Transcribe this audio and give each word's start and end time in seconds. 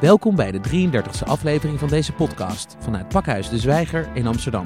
Welkom 0.00 0.36
bij 0.36 0.50
de 0.50 0.60
33e 0.60 1.26
aflevering 1.26 1.78
van 1.78 1.88
deze 1.88 2.12
podcast 2.12 2.76
vanuit 2.78 3.08
Pakhuis 3.08 3.48
de 3.48 3.58
Zwijger 3.58 4.08
in 4.14 4.26
Amsterdam. 4.26 4.64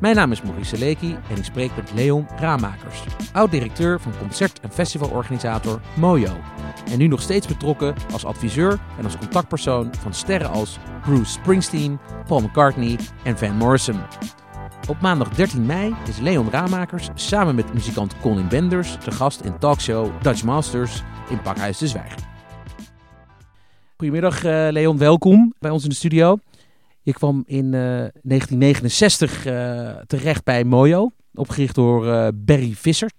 Mijn 0.00 0.16
naam 0.16 0.32
is 0.32 0.42
Maurice 0.42 0.76
Seleki 0.76 1.16
en 1.30 1.36
ik 1.36 1.44
spreek 1.44 1.76
met 1.76 1.92
Leon 1.94 2.26
Raamakers, 2.36 3.02
oud-directeur 3.32 4.00
van 4.00 4.12
concert- 4.18 4.60
en 4.60 4.70
festivalorganisator 4.70 5.80
Mojo. 5.96 6.36
En 6.90 6.98
nu 6.98 7.06
nog 7.06 7.20
steeds 7.20 7.46
betrokken 7.46 7.94
als 8.12 8.24
adviseur 8.24 8.78
en 8.98 9.04
als 9.04 9.18
contactpersoon 9.18 9.90
van 9.98 10.14
sterren 10.14 10.50
als 10.50 10.78
Bruce 11.02 11.32
Springsteen, 11.32 11.98
Paul 12.26 12.40
McCartney 12.40 12.98
en 13.24 13.38
Van 13.38 13.56
Morrison. 13.56 14.00
Op 14.88 15.00
maandag 15.00 15.28
13 15.28 15.66
mei 15.66 15.94
is 16.08 16.18
Leon 16.18 16.50
Raamakers 16.50 17.08
samen 17.14 17.54
met 17.54 17.74
muzikant 17.74 18.20
Colin 18.20 18.48
Benders 18.48 18.96
te 19.04 19.10
gast 19.10 19.40
in 19.40 19.58
talkshow 19.58 20.22
Dutch 20.22 20.44
Masters 20.44 21.02
in 21.28 21.42
Pakhuis 21.42 21.78
de 21.78 21.86
Zwijger. 21.86 22.35
Goedemiddag 23.98 24.44
uh, 24.44 24.68
Leon, 24.70 24.98
welkom 24.98 25.54
bij 25.58 25.70
ons 25.70 25.82
in 25.82 25.88
de 25.88 25.94
studio. 25.94 26.38
Je 27.02 27.12
kwam 27.12 27.44
in 27.46 27.64
uh, 27.64 27.70
1969 27.70 29.46
uh, 29.46 29.96
terecht 30.06 30.44
bij 30.44 30.64
Mojo, 30.64 31.10
opgericht 31.34 31.74
door 31.74 32.32
Barry 32.34 32.72
Visser. 32.72 33.10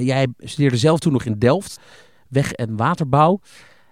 jij 0.00 0.26
studeerde 0.38 0.76
zelf 0.76 0.98
toen 0.98 1.12
nog 1.12 1.24
in 1.24 1.38
Delft, 1.38 1.80
weg- 2.28 2.52
en 2.52 2.76
waterbouw. 2.76 3.40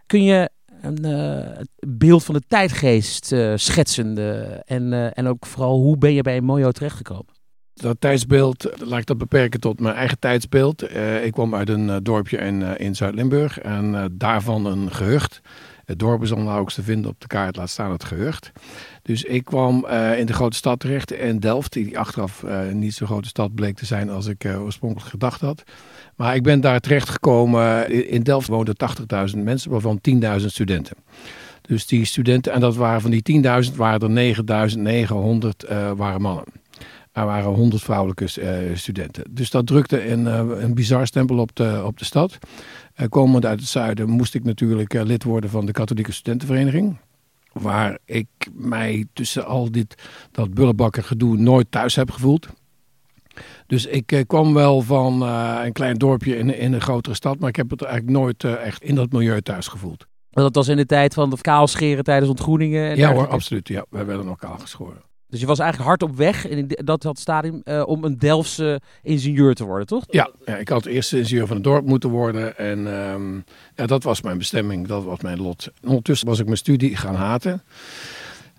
Kun 0.06 0.22
je 0.22 0.50
een 0.80 1.66
beeld 1.86 2.24
van 2.24 2.34
de 2.34 2.42
tijdgeest 2.48 3.34
schetsen 3.54 4.16
en, 4.66 5.14
en 5.14 5.26
ook 5.26 5.46
vooral 5.46 5.78
hoe 5.78 5.98
ben 5.98 6.12
je 6.12 6.22
bij 6.22 6.40
Mojo 6.40 6.70
terechtgekomen? 6.70 7.34
Dat 7.74 8.00
tijdsbeeld, 8.00 8.70
laat 8.84 9.00
ik 9.00 9.06
dat 9.06 9.18
beperken 9.18 9.60
tot 9.60 9.80
mijn 9.80 9.94
eigen 9.94 10.18
tijdsbeeld. 10.18 10.82
ik 11.22 11.32
kwam 11.32 11.54
uit 11.54 11.68
een 11.68 12.02
dorpje 12.02 12.36
in, 12.36 12.62
in 12.62 12.94
Zuid-Limburg 12.96 13.58
en 13.58 14.12
daarvan 14.12 14.66
een 14.66 14.92
gehucht. 14.92 15.40
Het 15.86 15.98
dorp 15.98 16.22
is 16.22 16.30
nauwelijks 16.30 16.74
te 16.74 16.82
vinden 16.82 17.10
op 17.10 17.20
de 17.20 17.26
kaart, 17.26 17.56
laat 17.56 17.70
staan 17.70 17.90
het 17.90 18.04
gehucht. 18.04 18.52
Dus 19.02 19.22
ik 19.22 19.44
kwam 19.44 19.86
uh, 19.88 20.18
in 20.18 20.26
de 20.26 20.32
grote 20.32 20.56
stad 20.56 20.80
terecht 20.80 21.12
in 21.12 21.38
Delft, 21.38 21.72
die 21.72 21.98
achteraf 21.98 22.42
uh, 22.42 22.60
niet 22.72 22.94
zo'n 22.94 23.06
grote 23.06 23.28
stad 23.28 23.54
bleek 23.54 23.76
te 23.76 23.86
zijn 23.86 24.10
als 24.10 24.26
ik 24.26 24.44
uh, 24.44 24.62
oorspronkelijk 24.62 25.10
gedacht 25.10 25.40
had. 25.40 25.62
Maar 26.16 26.34
ik 26.34 26.42
ben 26.42 26.60
daar 26.60 26.80
terecht 26.80 27.08
gekomen. 27.08 27.90
In 28.08 28.22
Delft 28.22 28.48
woonden 28.48 28.74
80.000 29.34 29.38
mensen, 29.38 29.70
waarvan 29.70 30.00
10.000 30.40 30.46
studenten. 30.46 30.96
Dus 31.62 31.86
die 31.86 32.04
studenten, 32.04 32.52
en 32.52 32.60
dat 32.60 32.76
waren 32.76 33.00
van 33.00 33.10
die 33.10 33.42
10.000 33.70 33.74
waren 33.76 34.16
er 34.16 34.34
9.900 34.34 35.96
waren 35.96 36.20
mannen. 36.20 36.44
Er 37.12 37.24
waren 37.24 37.50
100 37.50 37.82
vrouwelijke 37.82 38.26
studenten. 38.74 39.24
Dus 39.30 39.50
dat 39.50 39.66
drukte 39.66 40.10
een, 40.10 40.26
een 40.62 40.74
bizar 40.74 41.06
stempel 41.06 41.38
op 41.38 41.56
de, 41.56 41.82
op 41.84 41.98
de 41.98 42.04
stad. 42.04 42.38
Uh, 42.96 43.06
komend 43.08 43.44
uit 43.44 43.60
het 43.60 43.68
zuiden 43.68 44.08
moest 44.08 44.34
ik 44.34 44.44
natuurlijk 44.44 44.94
uh, 44.94 45.02
lid 45.02 45.24
worden 45.24 45.50
van 45.50 45.66
de 45.66 45.72
katholieke 45.72 46.12
studentenvereniging. 46.12 46.98
Waar 47.52 47.98
ik 48.04 48.26
mij 48.52 49.06
tussen 49.12 49.46
al 49.46 49.70
dit, 49.70 49.94
dat 50.30 50.54
bullenbakken 50.54 51.04
gedoe 51.04 51.36
nooit 51.36 51.66
thuis 51.70 51.96
heb 51.96 52.10
gevoeld. 52.10 52.48
Dus 53.66 53.86
ik 53.86 54.12
uh, 54.12 54.20
kwam 54.26 54.54
wel 54.54 54.80
van 54.80 55.22
een 55.22 55.72
klein 55.72 55.98
dorpje 55.98 56.38
in, 56.38 56.58
in 56.58 56.72
een 56.72 56.80
grotere 56.80 57.14
stad. 57.14 57.38
Maar 57.38 57.48
ik 57.48 57.56
heb 57.56 57.70
het 57.70 57.82
eigenlijk 57.82 58.18
nooit 58.18 58.44
echt 58.44 58.82
in 58.82 58.94
dat 58.94 59.12
milieu 59.12 59.40
thuis 59.40 59.68
gevoeld. 59.68 60.06
Dat 60.30 60.54
was 60.54 60.68
in 60.68 60.76
de 60.76 60.86
tijd 60.86 61.14
van 61.14 61.30
de 61.30 61.40
kaalscheren 61.40 62.04
tijdens 62.04 62.30
ontgroeningen? 62.30 62.90
En 62.90 62.96
ja 62.96 63.12
hoor, 63.12 63.28
absoluut. 63.28 63.68
Ja, 63.68 63.84
wij 63.90 64.06
werden 64.06 64.26
nog 64.26 64.38
kaal 64.38 64.58
geschoren. 64.58 65.02
Dus 65.28 65.40
je 65.40 65.46
was 65.46 65.58
eigenlijk 65.58 65.88
hard 65.88 66.02
op 66.02 66.16
weg 66.16 66.46
in 66.46 66.72
dat, 66.84 67.02
dat 67.02 67.18
stadium 67.18 67.60
uh, 67.64 67.82
om 67.86 68.04
een 68.04 68.18
Delftse 68.18 68.80
ingenieur 69.02 69.54
te 69.54 69.64
worden, 69.64 69.86
toch? 69.86 70.04
Ja, 70.08 70.30
ja, 70.44 70.56
ik 70.56 70.68
had 70.68 70.82
de 70.82 70.90
eerste 70.90 71.18
ingenieur 71.18 71.46
van 71.46 71.56
het 71.56 71.64
dorp 71.64 71.86
moeten 71.86 72.10
worden. 72.10 72.58
En 72.58 72.86
um, 72.86 73.44
ja, 73.74 73.86
dat 73.86 74.02
was 74.02 74.22
mijn 74.22 74.38
bestemming, 74.38 74.86
dat 74.86 75.04
was 75.04 75.20
mijn 75.20 75.40
lot. 75.40 75.70
Ondertussen 75.84 76.28
was 76.28 76.38
ik 76.38 76.44
mijn 76.44 76.56
studie 76.56 76.96
gaan 76.96 77.14
haten. 77.14 77.62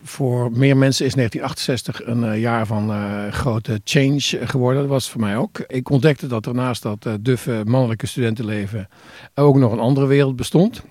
Voor 0.03 0.51
meer 0.51 0.77
mensen 0.77 1.05
is 1.05 1.13
1968 1.13 2.05
een 2.05 2.33
uh, 2.33 2.41
jaar 2.41 2.65
van 2.65 2.89
uh, 2.89 3.31
grote 3.31 3.81
change 3.83 4.47
geworden. 4.47 4.81
Dat 4.81 4.89
was 4.89 5.09
voor 5.09 5.21
mij 5.21 5.37
ook. 5.37 5.59
Ik 5.67 5.89
ontdekte 5.89 6.27
dat 6.27 6.45
er 6.45 6.53
naast 6.53 6.81
dat 6.81 7.07
duffe 7.19 7.61
mannelijke 7.65 8.07
studentenleven 8.07 8.89
ook 9.35 9.55
nog 9.55 9.71
een 9.71 9.79
andere 9.79 10.05
wereld 10.05 10.35
bestond. 10.35 10.83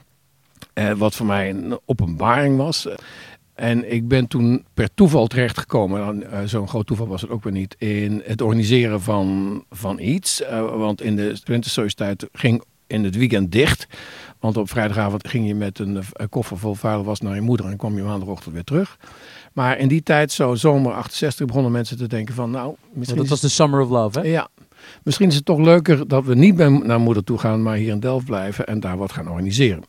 wat 0.97 1.15
voor 1.15 1.27
mij 1.27 1.51
een 1.51 1.79
openbaring 1.85 2.57
was. 2.57 2.89
En 3.57 3.93
ik 3.93 4.09
ben 4.09 4.27
toen 4.27 4.65
per 4.75 4.89
toeval 4.95 5.27
terechtgekomen, 5.27 6.23
uh, 6.23 6.39
zo'n 6.45 6.69
groot 6.69 6.87
toeval 6.87 7.07
was 7.07 7.21
het 7.21 7.31
ook 7.31 7.45
weer 7.45 7.53
niet, 7.53 7.75
in 7.79 8.23
het 8.25 8.43
organiseren 8.43 9.01
van, 9.01 9.65
van 9.71 9.99
iets. 9.99 10.41
Uh, 10.41 10.77
want 10.77 11.03
in 11.03 11.17
de 11.17 11.37
studentensociëteit 11.37 12.29
ging 12.33 12.63
in 12.87 13.05
het 13.05 13.17
weekend 13.17 13.53
dicht. 13.53 13.87
Want 14.41 14.57
op 14.57 14.71
vrijdagavond 14.71 15.29
ging 15.29 15.47
je 15.47 15.55
met 15.55 15.79
een, 15.79 16.03
een 16.13 16.29
koffer 16.29 16.59
vol 16.59 16.75
vuil 16.75 17.05
was 17.05 17.21
naar 17.21 17.35
je 17.35 17.41
moeder 17.41 17.67
en 17.67 17.77
kwam 17.77 17.97
je 17.97 18.03
maandagochtend 18.03 18.55
weer 18.55 18.65
terug. 18.65 18.99
Maar 19.53 19.79
in 19.79 19.89
die 19.89 20.03
tijd, 20.03 20.33
zo 20.33 20.55
zomer 20.55 20.93
68, 20.93 21.47
begonnen 21.47 21.73
mensen 21.73 21.97
te 21.97 22.07
denken 22.07 22.35
van 22.35 22.51
nou... 22.51 22.75
Misschien 22.93 23.21
dat 23.21 23.29
was 23.29 23.41
de 23.41 23.49
Summer 23.49 23.81
of 23.81 23.89
Love, 23.89 24.21
hè? 24.21 24.27
Ja, 24.27 24.49
Misschien 25.03 25.29
is 25.29 25.35
het 25.35 25.45
toch 25.45 25.59
leuker 25.59 26.09
dat 26.09 26.25
we 26.25 26.35
niet 26.35 26.57
naar 26.57 27.01
moeder 27.01 27.25
toe 27.25 27.39
gaan, 27.39 27.63
maar 27.63 27.77
hier 27.77 27.93
in 27.93 28.01
Delft 28.01 28.27
blijven 28.27 28.67
en 28.67 28.81
daar 28.81 28.97
wat 28.97 29.13
gaan 29.13 29.29
organiseren. 29.29 29.83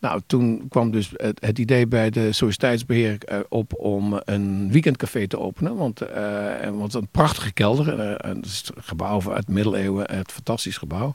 Nou, 0.00 0.20
toen 0.26 0.66
kwam 0.68 0.90
dus 0.90 1.12
het, 1.16 1.58
idee 1.58 1.86
bij 1.86 2.10
de 2.10 2.32
sociëteitsbeheer 2.32 3.18
uh, 3.32 3.38
op 3.48 3.74
om 3.78 4.20
een 4.24 4.72
weekendcafé 4.72 5.26
te 5.26 5.38
openen. 5.38 5.76
Want, 5.76 6.02
uh, 6.02 6.68
want 6.72 6.94
een 6.94 7.08
prachtige 7.10 7.52
kelder, 7.52 7.98
uh, 7.98 8.14
een 8.16 8.44
gebouw 8.76 9.32
uit 9.32 9.46
de 9.46 9.52
middeleeuwen, 9.52 10.10
het 10.16 10.32
fantastisch 10.32 10.76
gebouw. 10.76 11.14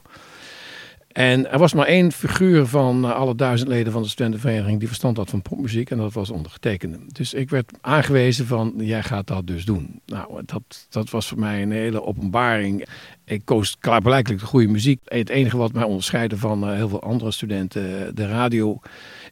En 1.16 1.50
er 1.50 1.58
was 1.58 1.74
maar 1.74 1.86
één 1.86 2.12
figuur 2.12 2.66
van 2.66 3.14
alle 3.14 3.34
duizend 3.34 3.68
leden 3.68 3.92
van 3.92 4.02
de 4.02 4.08
studentenvereniging 4.08 4.78
die 4.78 4.88
verstand 4.88 5.16
had 5.16 5.30
van 5.30 5.42
popmuziek 5.42 5.90
en 5.90 5.96
dat 5.96 6.12
was 6.12 6.30
ondergetekende. 6.30 6.98
Dus 7.06 7.34
ik 7.34 7.50
werd 7.50 7.72
aangewezen 7.80 8.46
van 8.46 8.72
jij 8.76 9.02
gaat 9.02 9.26
dat 9.26 9.46
dus 9.46 9.64
doen. 9.64 10.00
Nou, 10.06 10.42
dat, 10.44 10.86
dat 10.88 11.10
was 11.10 11.28
voor 11.28 11.38
mij 11.38 11.62
een 11.62 11.70
hele 11.70 12.02
openbaring. 12.02 12.86
Ik 13.24 13.42
koos 13.44 13.76
klaarblijkelijk 13.78 14.40
de 14.40 14.46
goede 14.46 14.68
muziek. 14.68 15.00
Het 15.04 15.28
enige 15.28 15.56
wat 15.56 15.72
mij 15.72 15.84
onderscheidde 15.84 16.36
van 16.36 16.72
heel 16.72 16.88
veel 16.88 17.02
andere 17.02 17.30
studenten, 17.30 18.14
de 18.14 18.26
radio. 18.26 18.80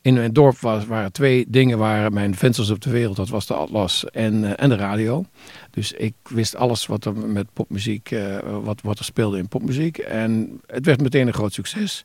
In 0.04 0.14
mijn 0.14 0.32
dorp 0.32 0.58
was, 0.58 0.86
waren 0.86 1.12
twee 1.12 1.44
dingen 1.48 1.78
waren 1.78 2.12
mijn 2.12 2.34
vensters 2.34 2.70
op 2.70 2.80
de 2.80 2.90
wereld. 2.90 3.16
Dat 3.16 3.28
was 3.28 3.46
de 3.46 3.54
atlas 3.54 4.04
en, 4.04 4.58
en 4.58 4.68
de 4.68 4.76
radio. 4.76 5.24
Dus 5.70 5.92
ik 5.92 6.14
wist 6.22 6.56
alles 6.56 6.86
wat 6.86 7.04
er 7.04 7.16
met 7.16 7.46
popmuziek, 7.52 8.10
uh, 8.10 8.38
wat, 8.62 8.80
wat 8.82 8.98
er 8.98 9.04
speelde 9.04 9.38
in 9.38 9.48
popmuziek. 9.48 9.98
En 9.98 10.60
het 10.66 10.86
werd 10.86 11.00
meteen 11.00 11.26
een 11.26 11.32
groot 11.32 11.52
succes. 11.52 12.04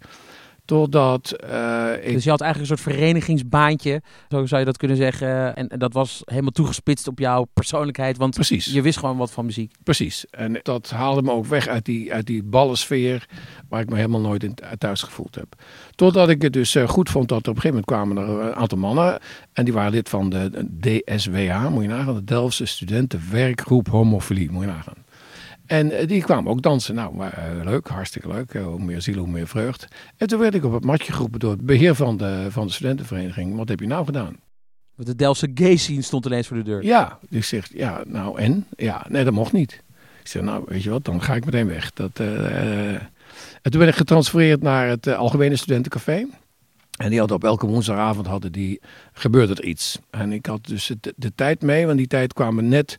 Totdat 0.69 1.35
uh, 1.49 1.91
ik... 2.01 2.13
Dus 2.13 2.23
je 2.23 2.29
had 2.29 2.41
eigenlijk 2.41 2.71
een 2.71 2.77
soort 2.77 2.95
verenigingsbaantje, 2.95 4.01
zo 4.29 4.45
zou 4.45 4.59
je 4.59 4.65
dat 4.65 4.77
kunnen 4.77 4.97
zeggen. 4.97 5.55
En, 5.55 5.67
en 5.67 5.79
dat 5.79 5.93
was 5.93 6.21
helemaal 6.25 6.51
toegespitst 6.51 7.07
op 7.07 7.19
jouw 7.19 7.43
persoonlijkheid, 7.53 8.17
want 8.17 8.33
Precies. 8.33 8.65
je 8.65 8.81
wist 8.81 8.97
gewoon 8.97 9.17
wat 9.17 9.31
van 9.31 9.45
muziek. 9.45 9.73
Precies. 9.83 10.25
En 10.29 10.59
dat 10.61 10.89
haalde 10.89 11.21
me 11.21 11.31
ook 11.31 11.45
weg 11.45 11.67
uit 11.67 11.85
die, 11.85 12.13
uit 12.13 12.25
die 12.25 12.43
ballensfeer, 12.43 13.25
waar 13.69 13.81
ik 13.81 13.89
me 13.89 13.95
helemaal 13.95 14.19
nooit 14.19 14.43
in 14.43 14.55
thuis 14.77 15.03
gevoeld 15.03 15.35
heb. 15.35 15.55
Totdat 15.95 16.29
ik 16.29 16.41
het 16.41 16.53
dus 16.53 16.75
uh, 16.75 16.87
goed 16.87 17.09
vond 17.09 17.27
dat 17.27 17.43
er 17.43 17.49
op 17.49 17.55
een 17.55 17.61
gegeven 17.61 17.83
moment 17.87 18.15
kwamen 18.15 18.39
er 18.39 18.47
een 18.47 18.55
aantal 18.55 18.77
mannen. 18.77 19.19
En 19.53 19.65
die 19.65 19.73
waren 19.73 19.91
lid 19.91 20.09
van 20.09 20.29
de 20.29 20.67
DSWH, 20.79 21.69
moet 21.69 21.83
je 21.83 21.89
nagaan. 21.89 22.15
De 22.15 22.23
Delftse 22.23 22.65
Studentenwerkgroep 22.65 23.87
Homofilie, 23.87 24.51
moet 24.51 24.63
je 24.63 24.69
nagaan. 24.69 25.07
En 25.69 26.07
die 26.07 26.23
kwamen 26.23 26.51
ook 26.51 26.61
dansen. 26.61 26.95
Nou, 26.95 27.15
maar, 27.15 27.57
uh, 27.57 27.63
leuk, 27.63 27.87
hartstikke 27.87 28.27
leuk. 28.27 28.53
Uh, 28.53 28.65
hoe 28.65 28.83
meer 28.83 29.01
ziel, 29.01 29.17
hoe 29.17 29.27
meer 29.27 29.47
vreugd. 29.47 29.87
En 30.17 30.27
toen 30.27 30.39
werd 30.39 30.53
ik 30.53 30.63
op 30.65 30.73
het 30.73 30.83
matje 30.83 31.13
geroepen 31.13 31.39
door 31.39 31.51
het 31.51 31.65
beheer 31.65 31.95
van 31.95 32.17
de, 32.17 32.47
van 32.49 32.67
de 32.67 32.73
studentenvereniging. 32.73 33.55
Wat 33.55 33.69
heb 33.69 33.79
je 33.79 33.87
nou 33.87 34.05
gedaan? 34.05 34.35
De 34.95 35.15
Delftse 35.15 35.51
gay 35.53 35.75
scene 35.75 36.01
stond 36.01 36.25
ineens 36.25 36.47
voor 36.47 36.57
de 36.57 36.63
deur. 36.63 36.83
Ja, 36.83 37.19
dus 37.29 37.37
ik 37.37 37.43
zeg, 37.43 37.69
ja, 37.73 38.03
nou 38.07 38.39
en? 38.39 38.65
Ja, 38.77 39.05
nee, 39.09 39.23
dat 39.23 39.33
mocht 39.33 39.51
niet. 39.51 39.83
Ik 40.21 40.27
zeg, 40.27 40.41
nou, 40.41 40.63
weet 40.67 40.83
je 40.83 40.89
wat, 40.89 41.05
dan 41.05 41.21
ga 41.21 41.35
ik 41.35 41.45
meteen 41.45 41.67
weg. 41.67 41.93
Dat, 41.93 42.19
uh, 42.19 42.93
en 43.61 43.71
toen 43.71 43.79
ben 43.79 43.87
ik 43.87 43.95
getransfereerd 43.95 44.61
naar 44.61 44.87
het 44.87 45.07
Algemene 45.07 45.55
Studentencafé. 45.55 46.25
En 46.97 47.09
die 47.09 47.19
hadden 47.19 47.37
op 47.37 47.43
elke 47.43 47.67
woensdagavond 47.67 48.27
hadden 48.27 48.51
die, 48.51 48.81
gebeurde 49.13 49.53
er 49.53 49.63
iets. 49.63 49.99
En 50.09 50.31
ik 50.31 50.45
had 50.45 50.65
dus 50.65 50.91
de, 50.99 51.13
de 51.15 51.35
tijd 51.35 51.61
mee, 51.61 51.85
want 51.85 51.97
die 51.97 52.07
tijd 52.07 52.33
kwamen 52.33 52.67
net 52.67 52.97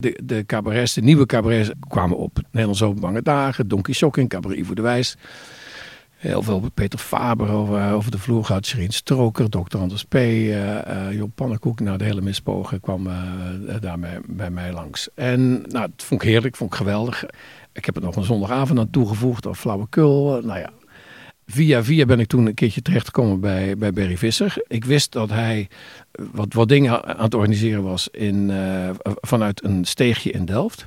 de, 0.00 0.20
de 0.24 0.46
cabarets, 0.46 0.94
de 0.94 1.00
nieuwe 1.00 1.26
cabarets 1.26 1.70
kwamen 1.88 2.16
op. 2.16 2.38
Nederlands 2.50 2.82
Openbange 2.82 3.22
Dagen, 3.22 3.68
Donkey 3.68 3.94
Shocking, 3.94 4.28
Cabaret 4.28 4.58
Ivo 4.58 4.74
de 4.74 4.82
Wijs. 4.82 5.16
Heel 6.20 6.42
veel 6.42 6.70
Peter 6.74 6.98
Faber 6.98 7.50
over, 7.50 7.92
over 7.92 8.10
de 8.10 8.18
vloer 8.18 8.44
gehad. 8.44 8.66
Sherine 8.66 8.92
Stroker, 8.92 9.50
Dr. 9.50 9.78
Anders 9.78 10.04
P. 10.04 10.14
Uh, 10.14 10.74
uh, 10.74 11.12
Job 11.12 11.30
Pannenkoek. 11.34 11.80
Nou, 11.80 11.98
de 11.98 12.04
hele 12.04 12.20
mispogen 12.20 12.80
kwam 12.80 13.06
uh, 13.06 13.14
daar 13.80 13.98
bij, 13.98 14.20
bij, 14.26 14.50
mij 14.50 14.72
langs. 14.72 15.08
En 15.14 15.62
nou, 15.68 15.90
het 15.90 16.02
vond 16.02 16.22
ik 16.22 16.28
heerlijk, 16.28 16.56
vond 16.56 16.70
ik 16.70 16.76
geweldig. 16.76 17.24
Ik 17.72 17.84
heb 17.84 17.96
er 17.96 18.02
nog 18.02 18.16
een 18.16 18.24
zondagavond 18.24 18.78
aan 18.78 18.90
toegevoegd. 18.90 19.46
Of 19.46 19.58
flauwekul. 19.58 20.40
Nou 20.42 20.58
ja, 20.58 20.70
via 21.50 21.84
via 21.84 22.04
ben 22.04 22.20
ik 22.20 22.26
toen 22.26 22.46
een 22.46 22.54
keertje 22.54 22.82
terechtgekomen 22.82 23.40
bij, 23.40 23.76
bij 23.76 23.92
Barry 23.92 24.16
Visser. 24.16 24.54
Ik 24.66 24.84
wist 24.84 25.12
dat 25.12 25.30
hij 25.30 25.68
wat, 26.32 26.52
wat 26.52 26.68
dingen 26.68 27.04
aan 27.04 27.24
het 27.24 27.34
organiseren 27.34 27.82
was 27.82 28.08
in, 28.08 28.48
uh, 28.48 28.90
vanuit 29.04 29.64
een 29.64 29.84
steegje 29.84 30.30
in 30.30 30.44
Delft. 30.44 30.84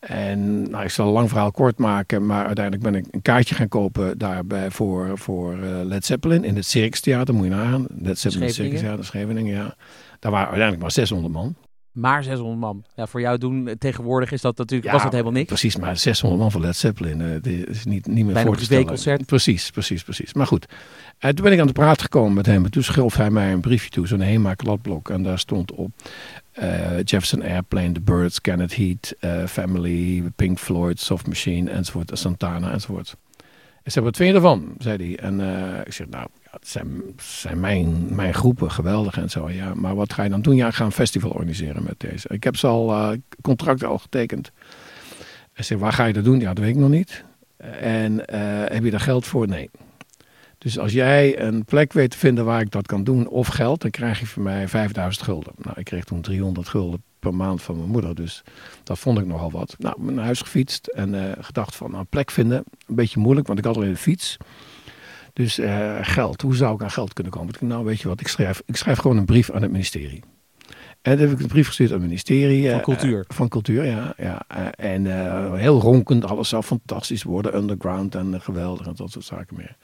En 0.00 0.70
nou, 0.70 0.84
ik 0.84 0.90
zal 0.90 1.06
een 1.06 1.12
lang 1.12 1.28
verhaal 1.28 1.50
kort 1.50 1.78
maken, 1.78 2.26
maar 2.26 2.46
uiteindelijk 2.46 2.84
ben 2.84 2.94
ik 2.94 3.06
een 3.10 3.22
kaartje 3.22 3.54
gaan 3.54 3.68
kopen 3.68 4.18
daarbij 4.18 4.70
voor, 4.70 5.18
voor 5.18 5.56
uh, 5.56 5.80
Led 5.82 6.06
Zeppelin 6.06 6.44
in 6.44 6.56
het 6.56 6.66
Circus 6.66 7.00
Theater, 7.00 7.34
moet 7.34 7.44
je 7.44 7.50
nagaan. 7.50 7.86
Led 7.88 8.18
Zeppelin 8.18 8.50
Circus 8.50 8.80
Theater, 8.80 9.04
Scheveningen, 9.04 9.54
ja. 9.54 9.74
Daar 10.18 10.32
waren 10.32 10.46
uiteindelijk 10.46 10.82
maar 10.82 10.90
600 10.90 11.32
man. 11.32 11.54
Maar 11.92 12.22
600 12.22 12.60
man. 12.60 12.84
Ja, 12.94 13.06
voor 13.06 13.20
jou 13.20 13.38
doen 13.38 13.74
tegenwoordig 13.78 14.32
is 14.32 14.40
dat 14.40 14.58
natuurlijk 14.58 14.92
was 14.92 15.02
dat 15.02 15.12
helemaal 15.12 15.32
niks. 15.32 15.46
Precies, 15.46 15.76
maar 15.76 15.96
600 15.96 16.40
man 16.40 16.50
voor 16.50 16.60
Led 16.60 16.76
Zeppelin. 16.76 17.20
Uh, 17.20 17.66
is 17.66 17.84
niet, 17.84 18.06
niet 18.06 18.26
meer 18.26 18.40
voor 18.40 18.56
te 18.56 18.64
stellen. 18.64 18.86
concert. 18.86 19.26
Precies, 19.26 19.70
precies, 19.70 20.02
precies. 20.02 20.34
Maar 20.34 20.46
goed, 20.46 20.66
en 21.18 21.34
toen 21.34 21.44
ben 21.44 21.52
ik 21.54 21.60
aan 21.60 21.66
de 21.66 21.72
praat 21.72 22.02
gekomen 22.02 22.34
met 22.34 22.46
hem. 22.46 22.64
En 22.64 22.70
toen 22.70 22.82
schreef 22.82 23.16
hij 23.16 23.30
mij 23.30 23.52
een 23.52 23.60
briefje 23.60 23.90
toe, 23.90 24.06
zo'n 24.06 24.20
HEMA 24.20 24.54
kladblok. 24.54 25.10
En 25.10 25.22
daar 25.22 25.38
stond 25.38 25.72
op 25.72 25.90
uh, 26.58 26.96
Jefferson 26.96 27.42
Airplane, 27.42 27.92
The 27.92 28.00
Birds, 28.00 28.40
Kenneth 28.40 28.76
Heat, 28.76 29.14
uh, 29.20 29.46
Family, 29.46 30.22
Pink 30.36 30.58
Floyd, 30.58 31.00
Soft 31.00 31.26
Machine, 31.26 31.70
enzovoort, 31.70 32.10
Santana, 32.18 32.72
enzovoort. 32.72 33.16
Ik 33.82 33.92
zei, 33.92 34.04
wat 34.04 34.16
vind 34.16 34.28
je 34.28 34.34
ervan? 34.34 34.74
zei 34.78 34.96
hij. 34.96 35.18
En 35.18 35.40
uh, 35.40 35.78
ik 35.84 35.92
zeg, 35.92 36.08
nou, 36.08 36.26
het 36.52 36.68
zijn, 37.16 37.60
mijn, 37.60 38.34
groepen, 38.34 38.70
geweldig 38.70 39.16
en 39.16 39.30
zo. 39.30 39.50
Ja, 39.50 39.74
maar 39.74 39.94
wat 39.94 40.12
ga 40.12 40.22
je 40.22 40.30
dan 40.30 40.42
doen? 40.42 40.56
Ja, 40.56 40.66
ik 40.66 40.74
ga 40.74 40.84
een 40.84 40.92
festival 40.92 41.30
organiseren 41.30 41.82
met 41.82 42.00
deze. 42.00 42.28
Ik 42.28 42.44
heb 42.44 42.56
ze 42.56 42.66
al, 42.66 43.16
contracten 43.42 43.88
al 43.88 43.98
getekend. 43.98 44.52
Hij 45.52 45.64
zei, 45.64 45.80
waar 45.80 45.92
ga 45.92 46.04
je 46.04 46.12
dat 46.12 46.24
doen? 46.24 46.40
Ja, 46.40 46.54
dat 46.54 46.64
weet 46.64 46.74
ik 46.74 46.80
nog 46.80 46.90
niet. 46.90 47.24
En 47.80 48.22
heb 48.72 48.84
je 48.84 48.90
daar 48.90 49.00
geld 49.00 49.26
voor? 49.26 49.48
Nee. 49.48 49.70
Dus 50.62 50.78
als 50.78 50.92
jij 50.92 51.40
een 51.40 51.64
plek 51.64 51.92
weet 51.92 52.10
te 52.10 52.18
vinden 52.18 52.44
waar 52.44 52.60
ik 52.60 52.70
dat 52.70 52.86
kan 52.86 53.04
doen 53.04 53.28
of 53.28 53.46
geld, 53.46 53.80
dan 53.80 53.90
krijg 53.90 54.20
je 54.20 54.26
van 54.26 54.42
mij 54.42 54.68
5000 54.68 55.24
gulden. 55.24 55.52
Nou, 55.56 55.78
ik 55.78 55.84
kreeg 55.84 56.04
toen 56.04 56.20
300 56.20 56.68
gulden 56.68 57.02
per 57.18 57.34
maand 57.34 57.62
van 57.62 57.76
mijn 57.76 57.88
moeder, 57.88 58.14
dus 58.14 58.42
dat 58.82 58.98
vond 58.98 59.18
ik 59.18 59.26
nogal 59.26 59.50
wat. 59.50 59.74
Nou, 59.78 60.12
naar 60.12 60.24
huis 60.24 60.40
gefietst 60.40 60.86
en 60.86 61.14
uh, 61.14 61.32
gedacht 61.40 61.76
van, 61.76 61.90
nou, 61.90 62.04
plek 62.04 62.30
vinden, 62.30 62.64
een 62.86 62.94
beetje 62.94 63.20
moeilijk, 63.20 63.46
want 63.46 63.58
ik 63.58 63.64
had 63.64 63.76
alleen 63.76 63.88
een 63.88 63.96
fiets. 63.96 64.36
Dus 65.32 65.58
uh, 65.58 65.98
geld, 66.00 66.42
hoe 66.42 66.56
zou 66.56 66.74
ik 66.74 66.82
aan 66.82 66.90
geld 66.90 67.12
kunnen 67.12 67.32
komen? 67.32 67.54
Nou, 67.60 67.84
weet 67.84 68.00
je 68.00 68.08
wat, 68.08 68.20
ik 68.20 68.28
schrijf, 68.28 68.62
ik 68.66 68.76
schrijf 68.76 68.98
gewoon 68.98 69.16
een 69.16 69.24
brief 69.24 69.50
aan 69.50 69.62
het 69.62 69.70
ministerie. 69.70 70.22
En 71.02 71.16
dan 71.16 71.28
heb 71.28 71.30
ik 71.30 71.40
een 71.40 71.46
brief 71.46 71.66
gestuurd 71.66 71.90
aan 71.90 71.96
het 71.96 72.06
ministerie. 72.06 72.70
Van 72.70 72.80
Cultuur. 72.80 73.18
Uh, 73.18 73.24
van 73.36 73.48
Cultuur, 73.48 73.84
ja. 73.84 74.14
ja. 74.16 74.42
en 74.70 75.06
heel 75.56 75.80
ronkend, 75.80 76.24
alles 76.24 76.48
zou 76.48 76.62
fantastisch 76.62 77.22
worden. 77.22 77.56
Underground 77.56 78.14
en 78.14 78.40
geweldig 78.40 78.86
en 78.86 78.94
dat 78.96 79.10
soort 79.10 79.24
zaken 79.24 79.56
meer 79.56 79.76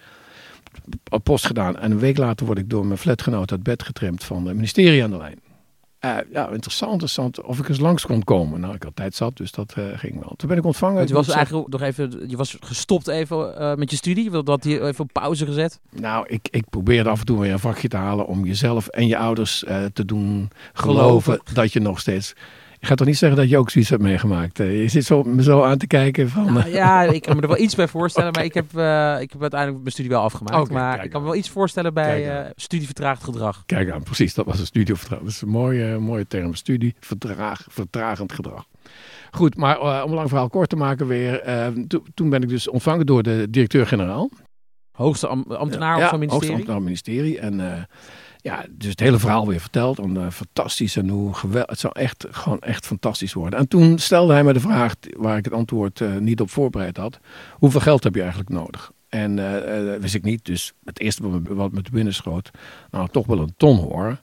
post 1.23 1.47
gedaan. 1.47 1.79
En 1.79 1.91
een 1.91 1.99
week 1.99 2.17
later 2.17 2.47
word 2.47 2.59
ik 2.59 2.71
door 2.71 2.87
mijn 2.87 2.99
flatgenoot 2.99 3.50
uit 3.50 3.62
bed 3.62 3.83
getrimd 3.83 4.25
van 4.25 4.47
het 4.47 4.56
ministerie 4.56 5.03
aan 5.03 5.11
de 5.11 5.17
lijn. 5.17 5.41
Uh, 6.05 6.17
ja, 6.33 6.49
interessant, 6.49 6.93
interessant. 6.93 7.43
Of 7.43 7.59
ik 7.59 7.69
eens 7.69 7.79
langs 7.79 8.06
kon 8.06 8.25
komen. 8.25 8.61
Nou, 8.61 8.75
ik 8.75 8.83
had 8.83 8.97
tijd 8.97 9.15
zat, 9.15 9.37
dus 9.37 9.53
dat 9.53 9.75
uh, 9.79 9.85
ging 9.95 10.21
wel. 10.21 10.33
Toen 10.37 10.49
ben 10.49 10.59
ik 10.59 10.65
ontvangen. 10.65 11.06
je 11.06 11.15
was 11.15 11.29
eigenlijk 11.29 11.69
nog 11.69 11.83
even, 11.83 12.29
je 12.29 12.37
was 12.37 12.56
gestopt 12.61 13.09
even 13.09 13.55
uh, 13.61 13.75
met 13.75 13.91
je 13.91 13.97
studie. 13.97 14.31
Dat 14.31 14.47
had 14.47 14.65
je 14.65 14.81
even 14.81 15.05
op 15.05 15.12
pauze 15.12 15.47
gezet. 15.47 15.81
Nou, 15.91 16.27
ik, 16.29 16.49
ik 16.50 16.69
probeerde 16.71 17.09
af 17.11 17.21
en 17.21 17.27
toe 17.27 17.41
weer 17.41 17.53
een 17.53 17.59
vakje 17.59 17.89
te 17.89 17.97
halen 17.97 18.27
om 18.27 18.45
jezelf 18.45 18.87
en 18.87 19.06
je 19.06 19.19
ouders 19.19 19.65
te 19.93 20.05
doen 20.05 20.50
geloven, 20.73 21.33
geloven 21.33 21.55
dat 21.55 21.73
je 21.73 21.81
nog 21.81 22.00
steeds 22.00 22.35
je 22.81 22.87
gaat 22.87 22.97
toch 22.97 23.07
niet 23.07 23.19
zeggen 23.19 23.39
dat 23.39 23.49
je 23.49 23.59
ook 23.59 23.71
zoiets 23.71 23.91
hebt 23.91 24.03
meegemaakt? 24.03 24.61
Eh, 24.61 24.83
je 24.83 24.89
zit 24.89 25.05
zo, 25.05 25.23
me 25.23 25.43
zo 25.43 25.63
aan 25.63 25.79
te 25.79 25.87
kijken 25.87 26.29
van... 26.29 26.53
Nou, 26.53 26.69
ja, 26.83 27.03
ik 27.03 27.23
kan 27.23 27.37
me 27.37 27.43
er 27.43 27.49
wel 27.49 27.59
iets 27.59 27.75
bij 27.75 27.89
voorstellen. 27.89 28.33
Maar 28.33 28.45
ik 28.45 28.55
heb, 28.55 28.73
uh, 28.77 29.21
ik 29.21 29.33
heb 29.33 29.41
uiteindelijk 29.41 29.81
mijn 29.81 29.93
studie 29.93 30.11
wel 30.11 30.23
afgemaakt. 30.23 30.71
maar 30.71 31.05
ik 31.05 31.11
kan 31.11 31.21
me 31.21 31.27
wel 31.27 31.37
iets 31.37 31.51
voorstellen 31.51 31.95
bij 31.95 32.45
uh, 32.45 32.51
studievertraagd 32.57 33.25
gedrag. 33.25 33.63
Kijk 33.67 33.91
aan, 33.91 34.03
precies. 34.03 34.35
Dat 34.35 34.47
was 34.47 34.59
een 34.59 34.67
studievertraagd. 34.67 35.23
Dat 35.23 35.33
is 35.33 35.41
een 35.41 35.49
mooie, 35.49 35.99
mooie 35.99 36.27
term. 36.27 36.55
Studie, 36.55 36.95
vertraag, 37.01 37.67
vertragend 37.69 38.33
gedrag. 38.33 38.67
Goed, 39.31 39.57
maar 39.57 39.81
om 39.81 40.11
een 40.11 40.17
lang 40.17 40.29
verhaal 40.29 40.49
kort 40.49 40.69
te 40.69 40.77
maken 40.77 41.07
weer. 41.07 41.43
To, 41.89 42.03
toen 42.15 42.31
ben 42.31 42.43
ik 42.43 42.49
dus 42.49 42.69
ontvangen 42.69 43.07
door 43.07 43.23
de 43.23 43.47
directeur-generaal. 43.51 44.31
Hoogste 44.93 45.27
ambtenaar 45.27 45.99
ja, 45.99 46.09
van 46.09 46.19
ministerie? 46.19 46.29
hoogste 46.29 46.53
ambtenaar 46.53 46.83
ministerie. 46.83 47.39
En 47.39 47.87
ja, 48.40 48.64
dus 48.70 48.90
het 48.90 49.00
hele 49.00 49.19
verhaal 49.19 49.46
weer 49.46 49.61
verteld. 49.61 49.99
En, 49.99 50.14
uh, 50.14 50.31
fantastisch 50.31 50.96
en 50.96 51.08
hoe 51.08 51.35
geweldig. 51.35 51.70
Het 51.70 51.79
zou 51.79 51.93
echt, 51.96 52.26
gewoon 52.31 52.61
echt 52.61 52.87
fantastisch 52.87 53.32
worden. 53.32 53.58
En 53.58 53.69
toen 53.69 53.99
stelde 53.99 54.32
hij 54.32 54.44
me 54.44 54.52
de 54.52 54.61
vraag, 54.61 54.94
waar 55.17 55.37
ik 55.37 55.44
het 55.44 55.55
antwoord 55.55 56.00
uh, 56.00 56.17
niet 56.17 56.40
op 56.40 56.50
voorbereid 56.50 56.96
had. 56.96 57.20
Hoeveel 57.52 57.81
geld 57.81 58.05
heb 58.05 58.14
je 58.14 58.20
eigenlijk 58.20 58.50
nodig? 58.50 58.93
En 59.08 59.37
uh, 59.37 59.94
wist 60.00 60.14
ik 60.14 60.23
niet. 60.23 60.44
Dus 60.44 60.73
het 60.85 61.00
eerste 61.00 61.29
wat 61.29 61.40
me, 61.43 61.55
wat 61.55 61.85
te 61.85 61.90
binnen 61.90 62.14
schoot, 62.14 62.50
nou 62.90 63.08
toch 63.11 63.26
wel 63.26 63.38
een 63.38 63.55
ton 63.56 63.76
hoor. 63.76 64.23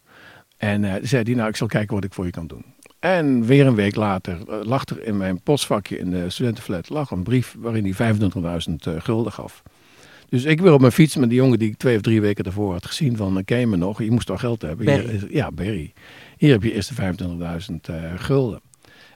En 0.58 1.08
zei 1.08 1.24
hij, 1.24 1.34
nou 1.34 1.50
ik 1.50 1.56
zal 1.56 1.68
kijken 1.68 1.96
wat 1.96 2.04
ik 2.04 2.14
voor 2.14 2.26
je 2.26 2.32
kan 2.32 2.48
doen. 2.48 2.66
En 3.00 3.46
weer 3.46 3.68
een 3.68 3.76
week 3.76 3.96
later 3.96 4.38
lag 4.66 4.86
er 4.86 5.04
in 5.04 5.18
mijn 5.18 5.42
postvakje 5.42 5.98
in 5.98 6.10
de 6.10 6.30
studentenflat 6.30 6.90
lag 6.90 7.12
een 7.12 7.24
brief 7.24 7.56
waarin 7.58 7.96
hij 7.96 8.16
25.000 8.16 8.98
gulden 8.98 9.32
gaf. 9.32 9.64
Dus 10.36 10.46
ik 10.46 10.62
wil 10.62 10.74
op 10.74 10.80
mijn 10.80 10.92
fiets 10.92 11.16
met 11.16 11.30
die 11.30 11.38
jongen 11.38 11.60
die 11.60 11.70
ik 11.70 11.78
twee 11.78 11.96
of 11.96 12.02
drie 12.02 12.22
weken 12.22 12.44
daarvoor 12.44 12.72
had 12.72 12.86
gezien 12.86 13.18
van, 13.18 13.44
ken 13.46 13.60
je 13.60 13.68
me 13.68 13.78
nog? 13.78 14.04
Je 14.04 14.12
moest 14.12 14.28
toch 14.28 14.40
geld 14.40 14.62
hebben? 14.62 14.90
Hier, 14.90 15.34
ja, 15.34 15.52
Berry. 15.52 15.94
Hier 16.38 16.52
heb 16.52 16.64
je 16.64 16.74
eerst 16.74 16.96
de 16.96 17.16
25.000 17.82 17.96
uh, 17.96 17.96
gulden. 18.16 18.62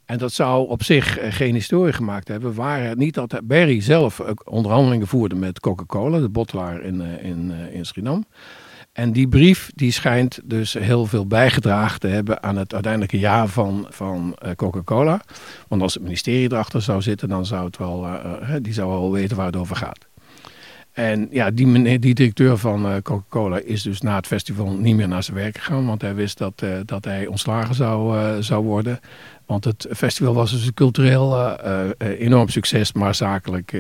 En 0.06 0.18
dat 0.18 0.32
zou 0.32 0.70
op 0.70 0.84
zich 0.84 1.22
uh, 1.22 1.32
geen 1.32 1.54
historie 1.54 1.94
gemaakt 1.94 2.28
hebben, 2.28 2.54
waar 2.54 2.84
het 2.84 2.98
niet 2.98 3.14
dat 3.14 3.42
Berry 3.44 3.82
zelf 3.82 4.20
onderhandelingen 4.44 5.08
voerde 5.08 5.36
met 5.36 5.60
Coca-Cola, 5.60 6.20
de 6.20 6.30
bottelaar 6.30 6.82
in, 6.82 7.02
in, 7.02 7.52
in 7.72 7.86
Suriname. 7.86 8.24
En 8.92 9.12
die 9.12 9.28
brief 9.28 9.72
die 9.76 9.92
schijnt 9.92 10.40
dus 10.44 10.74
heel 10.74 11.06
veel 11.06 11.28
bijgedragen 11.28 12.00
te 12.00 12.08
hebben 12.08 12.44
aan 12.44 12.58
het 12.58 12.74
uiteindelijke 12.74 13.20
ja 13.20 13.48
van, 13.48 13.88
van 13.90 14.38
Coca-Cola. 14.56 15.22
Want 15.68 15.82
als 15.82 15.94
het 15.94 16.04
ministerie 16.04 16.52
erachter 16.52 16.82
zou 16.82 17.02
zitten, 17.02 17.30
dan 17.30 17.46
zou 17.46 17.66
het 17.66 17.78
wel, 17.78 18.08
die 18.62 18.74
zou 18.74 18.90
wel 18.90 19.12
weten 19.12 19.38
waar 19.38 19.46
het 19.46 19.56
over 19.56 19.76
gaat. 19.76 20.09
En 21.00 21.28
ja, 21.32 21.52
die, 21.52 21.68
meneer, 21.68 22.00
die 22.00 22.14
directeur 22.14 22.58
van 22.58 22.86
uh, 22.86 22.96
Coca-Cola 23.04 23.58
is 23.58 23.82
dus 23.82 24.02
na 24.02 24.16
het 24.16 24.28
festival 24.28 24.72
niet 24.72 24.96
meer 24.96 25.08
naar 25.08 25.24
zijn 25.24 25.38
werk 25.38 25.58
gegaan. 25.58 25.86
Want 25.86 26.02
hij 26.02 26.16
wist 26.16 26.38
dat, 26.38 26.62
uh, 26.64 26.80
dat 26.86 27.06
hij 27.06 27.28
ontslagen 27.28 27.76
zou, 27.76 28.18
uh, 28.18 28.38
zou 28.40 28.64
worden. 28.64 29.00
Want 29.46 29.64
het 29.64 29.88
festival 29.92 30.34
was 30.34 30.52
dus 30.52 30.74
cultureel 30.74 31.58
enorm 31.98 32.50
succes. 32.50 32.94
Maar 32.94 33.16
zakelijk 33.16 33.78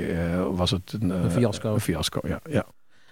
was 0.53 0.71
het 0.71 0.97
een, 0.99 1.09
een 1.09 1.31
fiasco. 1.31 1.73
Een 1.73 1.79
fiasco 1.79 2.19
ja, 2.27 2.39
ja. 2.49 2.65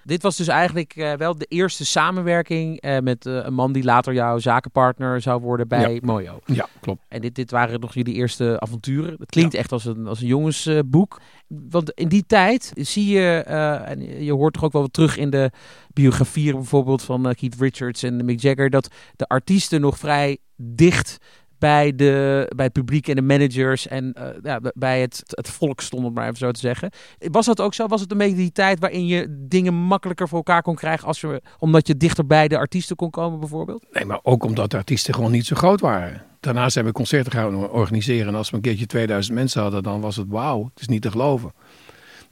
Dit 0.04 0.22
was 0.22 0.36
dus 0.38 0.48
eigenlijk 0.48 1.16
wel 1.18 1.38
de 1.38 1.46
eerste 1.46 1.86
samenwerking 1.86 2.82
met 3.02 3.26
een 3.26 3.54
man 3.54 3.72
die 3.72 3.84
later 3.84 4.14
jouw 4.14 4.38
zakenpartner 4.38 5.22
zou 5.22 5.42
worden 5.42 5.68
bij 5.68 5.94
ja. 5.94 6.00
Mojo. 6.04 6.40
Ja, 6.46 6.68
klopt. 6.80 7.02
En 7.08 7.22
dit, 7.22 7.36
dit 7.36 7.52
waren 7.52 7.80
nog 7.80 7.94
jullie 7.94 8.14
eerste 8.14 8.60
avonturen. 8.60 9.16
Het 9.20 9.30
klinkt 9.30 9.54
ja. 9.54 9.60
echt 9.60 9.72
als 9.72 9.86
een, 9.86 10.08
als 10.08 10.22
een 10.22 10.28
jongensboek. 10.28 11.20
Want 11.48 11.92
in 11.92 12.08
die 12.08 12.26
tijd 12.26 12.72
zie 12.76 13.08
je, 13.08 13.40
en 13.86 14.24
je 14.24 14.34
hoort 14.34 14.54
toch 14.54 14.64
ook 14.64 14.72
wel 14.72 14.82
wat 14.82 14.94
terug 14.94 15.18
in 15.18 15.30
de 15.30 15.52
biografieën 15.94 16.56
bijvoorbeeld 16.56 17.02
van 17.02 17.34
Keith 17.36 17.56
Richards 17.60 18.04
en 18.04 18.26
Mick 18.26 18.40
Jagger, 18.40 18.70
dat 18.70 18.88
de 19.16 19.28
artiesten 19.28 19.82
nog 19.82 19.98
vrij 19.98 20.38
dicht 20.56 21.18
bij, 21.60 21.96
de, 21.96 22.46
bij 22.56 22.66
het 22.66 22.74
publiek 22.74 23.08
en 23.08 23.16
de 23.16 23.22
managers 23.22 23.88
en 23.88 24.16
uh, 24.18 24.28
ja, 24.44 24.60
bij 24.74 25.02
het, 25.02 25.22
het 25.26 25.50
volk 25.50 25.82
stond, 25.82 26.06
om 26.06 26.14
maar 26.14 26.26
even 26.26 26.38
zo 26.38 26.52
te 26.52 26.60
zeggen. 26.60 26.92
Was 27.18 27.46
dat 27.46 27.62
ook 27.62 27.74
zo? 27.74 27.88
Was 27.88 28.02
het 28.02 28.12
een 28.12 28.18
beetje 28.18 28.36
die 28.36 28.52
tijd 28.52 28.80
waarin 28.80 29.08
je 29.08 29.46
dingen 29.48 29.74
makkelijker 29.74 30.28
voor 30.28 30.38
elkaar 30.38 30.62
kon 30.62 30.76
krijgen, 30.76 31.08
als 31.08 31.22
je, 31.22 31.42
omdat 31.60 31.88
je 31.88 31.98
dichter 31.98 32.26
bij 32.26 32.48
de 32.48 32.58
artiesten 32.58 32.96
kon 32.96 33.10
komen 33.10 33.40
bijvoorbeeld? 33.40 33.86
Nee, 33.92 34.06
maar 34.06 34.20
ook 34.24 34.44
omdat 34.44 34.72
de 34.72 34.78
artiesten 34.78 35.14
gewoon 35.14 35.32
niet 35.32 35.46
zo 35.46 35.56
groot 35.56 35.80
waren. 35.80 36.26
Daarnaast 36.40 36.76
hebben 36.76 36.94
we 36.94 37.00
concerten 37.00 37.32
gaan 37.32 37.70
organiseren 37.70 38.28
en 38.28 38.36
als 38.36 38.50
we 38.50 38.56
een 38.56 38.62
keertje 38.62 38.86
2000 38.86 39.36
mensen 39.36 39.62
hadden, 39.62 39.84
dan 39.84 40.02
was 40.02 40.16
het 40.16 40.28
wauw, 40.30 40.64
het 40.64 40.82
is 40.82 40.88
niet 40.88 41.02
te 41.02 41.12
geloven. 41.12 41.54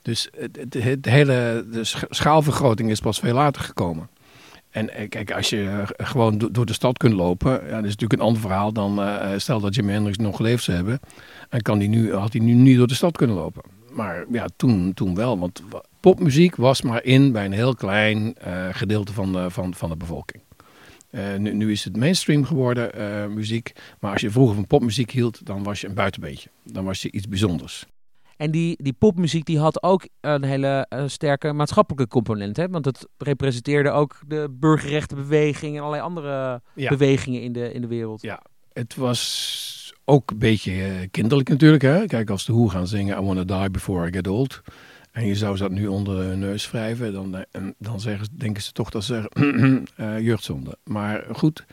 Dus 0.02 0.30
het 0.78 1.06
hele 1.06 1.66
de 1.72 1.82
schaalvergroting 2.10 2.90
is 2.90 3.00
pas 3.00 3.20
veel 3.20 3.34
later 3.34 3.62
gekomen. 3.62 4.10
En 4.76 4.90
eh, 4.90 5.10
kijk, 5.10 5.32
als 5.32 5.50
je 5.50 5.86
eh, 5.98 6.08
gewoon 6.08 6.50
door 6.52 6.66
de 6.66 6.74
stad 6.74 6.98
kunt 6.98 7.14
lopen, 7.14 7.52
ja, 7.52 7.76
dat 7.76 7.84
is 7.84 7.96
natuurlijk 7.96 8.14
een 8.14 8.28
ander 8.28 8.42
verhaal 8.42 8.74
dan 8.74 9.00
uh, 9.00 9.30
stel 9.38 9.60
dat 9.60 9.76
Jimi 9.76 9.92
Hendrix 9.92 10.18
nog 10.18 10.36
geleefd 10.36 10.64
zou 10.64 10.78
hebben. 10.78 11.00
En 11.50 11.62
kan 11.62 11.80
die 11.80 11.90
nu, 11.90 12.14
had 12.14 12.34
hij 12.34 12.42
nu 12.42 12.54
niet 12.54 12.78
door 12.78 12.88
de 12.88 12.94
stad 12.94 13.18
kunnen 13.18 13.36
lopen. 13.36 13.64
Maar 13.92 14.26
ja, 14.32 14.48
toen, 14.56 14.94
toen 14.94 15.16
wel. 15.16 15.40
Want 15.40 15.64
popmuziek 16.00 16.56
was 16.56 16.82
maar 16.82 17.04
in 17.04 17.32
bij 17.32 17.46
een 17.46 17.52
heel 17.52 17.76
klein 17.76 18.36
gedeelte 18.72 19.14
van 19.14 19.34
de, 19.34 19.50
van, 19.50 19.74
van 19.74 19.90
de 19.90 19.96
bevolking. 19.96 20.45
Uh, 21.15 21.36
nu, 21.36 21.53
nu, 21.53 21.72
is 21.72 21.84
het 21.84 21.98
mainstream 21.98 22.45
geworden, 22.45 22.91
uh, 22.98 23.25
muziek. 23.25 23.72
Maar 24.00 24.12
als 24.12 24.22
je 24.22 24.29
vroeger 24.29 24.55
van 24.55 24.67
popmuziek 24.67 25.12
hield, 25.12 25.45
dan 25.45 25.63
was 25.63 25.81
je 25.81 25.88
een 25.88 25.93
buitenbeentje. 25.93 26.50
Dan 26.63 26.86
was 26.86 27.01
je 27.01 27.12
iets 27.12 27.27
bijzonders. 27.27 27.86
En 28.38 28.51
die, 28.51 28.84
die 28.84 28.93
popmuziek 28.93 29.45
die 29.45 29.60
had 29.60 29.84
ook 29.84 30.07
een 30.22 30.43
hele 30.43 30.88
uh, 30.89 31.03
sterke 31.07 31.53
maatschappelijke 31.53 32.07
component. 32.07 32.57
Hè? 32.57 32.67
Want 32.67 32.86
het 32.86 33.07
representeerde 33.17 33.89
ook 33.89 34.19
de 34.27 34.48
burgerrechtenbeweging 34.60 35.75
en 35.75 35.79
allerlei 35.79 36.03
andere 36.03 36.62
ja. 36.74 36.89
bewegingen 36.89 37.41
in 37.41 37.53
de, 37.53 37.74
in 37.74 37.81
de 37.81 37.88
wereld. 37.88 38.22
Ja, 38.22 38.41
het 38.74 38.95
was 38.95 39.93
ook 40.05 40.31
een 40.31 40.39
beetje 40.39 41.07
kinderlijk 41.12 41.50
natuurlijk. 41.50 41.81
Hè? 41.81 42.05
Kijk, 42.05 42.29
als 42.29 42.45
de 42.45 42.51
hoe 42.51 42.69
gaan 42.69 42.88
zingen 42.88 43.17
I 43.17 43.25
Wanna 43.25 43.43
Die 43.43 43.69
Before 43.69 44.07
I 44.07 44.12
Get 44.12 44.27
Old. 44.27 44.62
En 45.15 45.25
je 45.25 45.36
zou 45.36 45.57
dat 45.57 45.72
nu 45.72 45.88
onder 45.88 46.17
hun 46.17 46.39
neus 46.39 46.72
wrijven. 46.72 47.13
Dan, 47.13 47.45
en 47.51 47.75
dan 47.77 48.00
zeggen, 48.00 48.27
denken 48.31 48.63
ze 48.63 48.72
toch 48.72 48.89
dat 48.89 49.03
ze 49.03 49.31
uh, 49.98 50.19
jeugdzonde. 50.27 50.77
Maar 50.84 51.25
goed, 51.31 51.65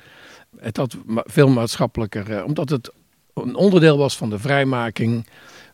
het 0.59 0.77
had 0.77 0.97
veel 1.07 1.49
maatschappelijker... 1.49 2.45
omdat 2.45 2.69
het 2.69 2.93
een 3.35 3.55
onderdeel 3.55 3.99
was 3.99 4.17
van 4.17 4.31
de 4.31 4.39
vrijmaking 4.39 5.27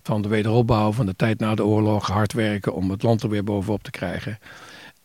van 0.03 0.23
de 0.23 0.29
wederopbouw, 0.29 0.93
van 0.93 1.07
de 1.07 1.17
tijd 1.17 1.39
na 1.39 1.55
de 1.55 1.65
oorlog, 1.65 2.07
hard 2.07 2.33
werken 2.33 2.75
om 2.75 2.91
het 2.91 3.03
land 3.03 3.23
er 3.23 3.29
weer 3.29 3.45
bovenop 3.45 3.83
te 3.83 3.91
krijgen. 3.91 4.39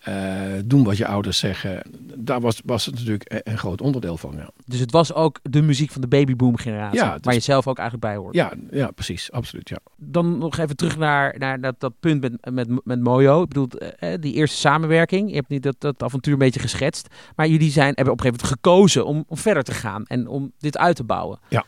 Uh, 0.09 0.43
doen 0.65 0.83
wat 0.83 0.97
je 0.97 1.07
ouders 1.07 1.37
zeggen. 1.37 1.81
Daar 2.17 2.41
was, 2.41 2.61
was 2.65 2.85
het 2.85 2.95
natuurlijk 2.95 3.31
een, 3.31 3.41
een, 3.43 3.57
groot 3.57 3.81
onderdeel 3.81 4.17
van. 4.17 4.35
Ja. 4.35 4.49
Dus 4.65 4.79
het 4.79 4.91
was 4.91 5.13
ook 5.13 5.39
de 5.41 5.61
muziek 5.61 5.91
van 5.91 6.01
de 6.01 6.07
babyboom 6.07 6.57
generatie, 6.57 6.99
ja, 6.99 7.17
waar 7.21 7.33
je 7.33 7.39
zelf 7.39 7.67
ook 7.67 7.77
eigenlijk 7.77 8.07
bij 8.07 8.21
hoort. 8.21 8.35
Ja, 8.35 8.53
ja 8.71 8.91
precies, 8.91 9.31
absoluut. 9.31 9.69
Ja. 9.69 9.77
Dan 9.97 10.37
nog 10.37 10.57
even 10.57 10.75
terug 10.75 10.97
naar, 10.97 11.35
naar 11.37 11.61
dat, 11.61 11.79
dat 11.79 11.93
punt 11.99 12.21
met, 12.21 12.51
met, 12.51 12.85
met 12.85 13.01
Mojo. 13.01 13.41
Ik 13.41 13.47
bedoel, 13.47 13.67
eh, 13.67 14.13
die 14.19 14.33
eerste 14.33 14.57
samenwerking. 14.57 15.29
Je 15.29 15.35
hebt 15.35 15.49
niet 15.49 15.63
dat, 15.63 15.75
dat 15.77 16.03
avontuur 16.03 16.33
een 16.33 16.39
beetje 16.39 16.59
geschetst. 16.59 17.07
Maar 17.35 17.47
jullie 17.47 17.71
zijn, 17.71 17.93
hebben 17.95 18.13
op 18.13 18.19
een 18.19 18.25
gegeven 18.25 18.45
moment 18.45 18.63
gekozen 18.63 19.05
om, 19.05 19.23
om 19.27 19.37
verder 19.37 19.63
te 19.63 19.73
gaan 19.73 20.05
en 20.05 20.27
om 20.27 20.51
dit 20.57 20.77
uit 20.77 20.95
te 20.95 21.03
bouwen. 21.03 21.39
Ja. 21.49 21.65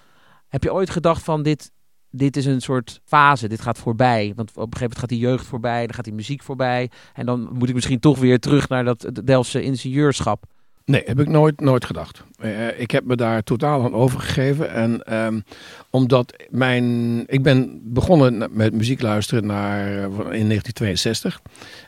Heb 0.48 0.64
je 0.64 0.74
ooit 0.74 0.90
gedacht 0.90 1.24
van 1.24 1.44
dit, 1.44 1.72
dit 2.16 2.38
is 2.38 2.46
een 2.46 2.62
soort 2.62 3.02
fase, 3.06 3.48
dit 3.48 3.62
gaat 3.62 3.78
voorbij. 3.78 4.34
Want 4.36 4.50
op 4.50 4.56
een 4.56 4.62
gegeven 4.62 4.80
moment 4.80 5.00
gaat 5.00 5.10
die 5.10 5.20
jeugd 5.20 5.46
voorbij, 5.46 5.86
dan 5.86 5.96
gaat 5.96 6.06
die 6.06 6.14
muziek 6.14 6.44
voorbij. 6.44 6.90
En 7.14 7.26
dan 7.26 7.50
moet 7.54 7.70
ik 7.70 7.76
misschien 7.76 8.00
toch 8.00 8.20
weer 8.20 8.40
terug 8.40 8.70
naar 8.70 8.84
dat 8.84 9.12
Delftse 9.24 9.62
ingenieurschap. 9.62 10.46
Nee, 10.86 11.02
heb 11.06 11.20
ik 11.20 11.28
nooit, 11.28 11.60
nooit 11.60 11.86
gedacht. 11.86 12.24
Uh, 12.44 12.80
ik 12.80 12.92
heb 12.92 13.06
me 13.06 13.16
daar 13.16 13.44
totaal 13.44 13.84
aan 13.84 13.94
overgegeven. 13.94 14.72
En 14.72 15.16
um, 15.26 15.44
omdat 15.90 16.44
mijn. 16.50 17.24
Ik 17.28 17.44
ben 17.44 17.82
begonnen 17.84 18.50
met 18.52 18.74
muziek 18.74 19.02
luisteren 19.02 19.46
naar, 19.46 19.88
uh, 19.88 20.04
in 20.04 20.48
1962. 20.48 21.42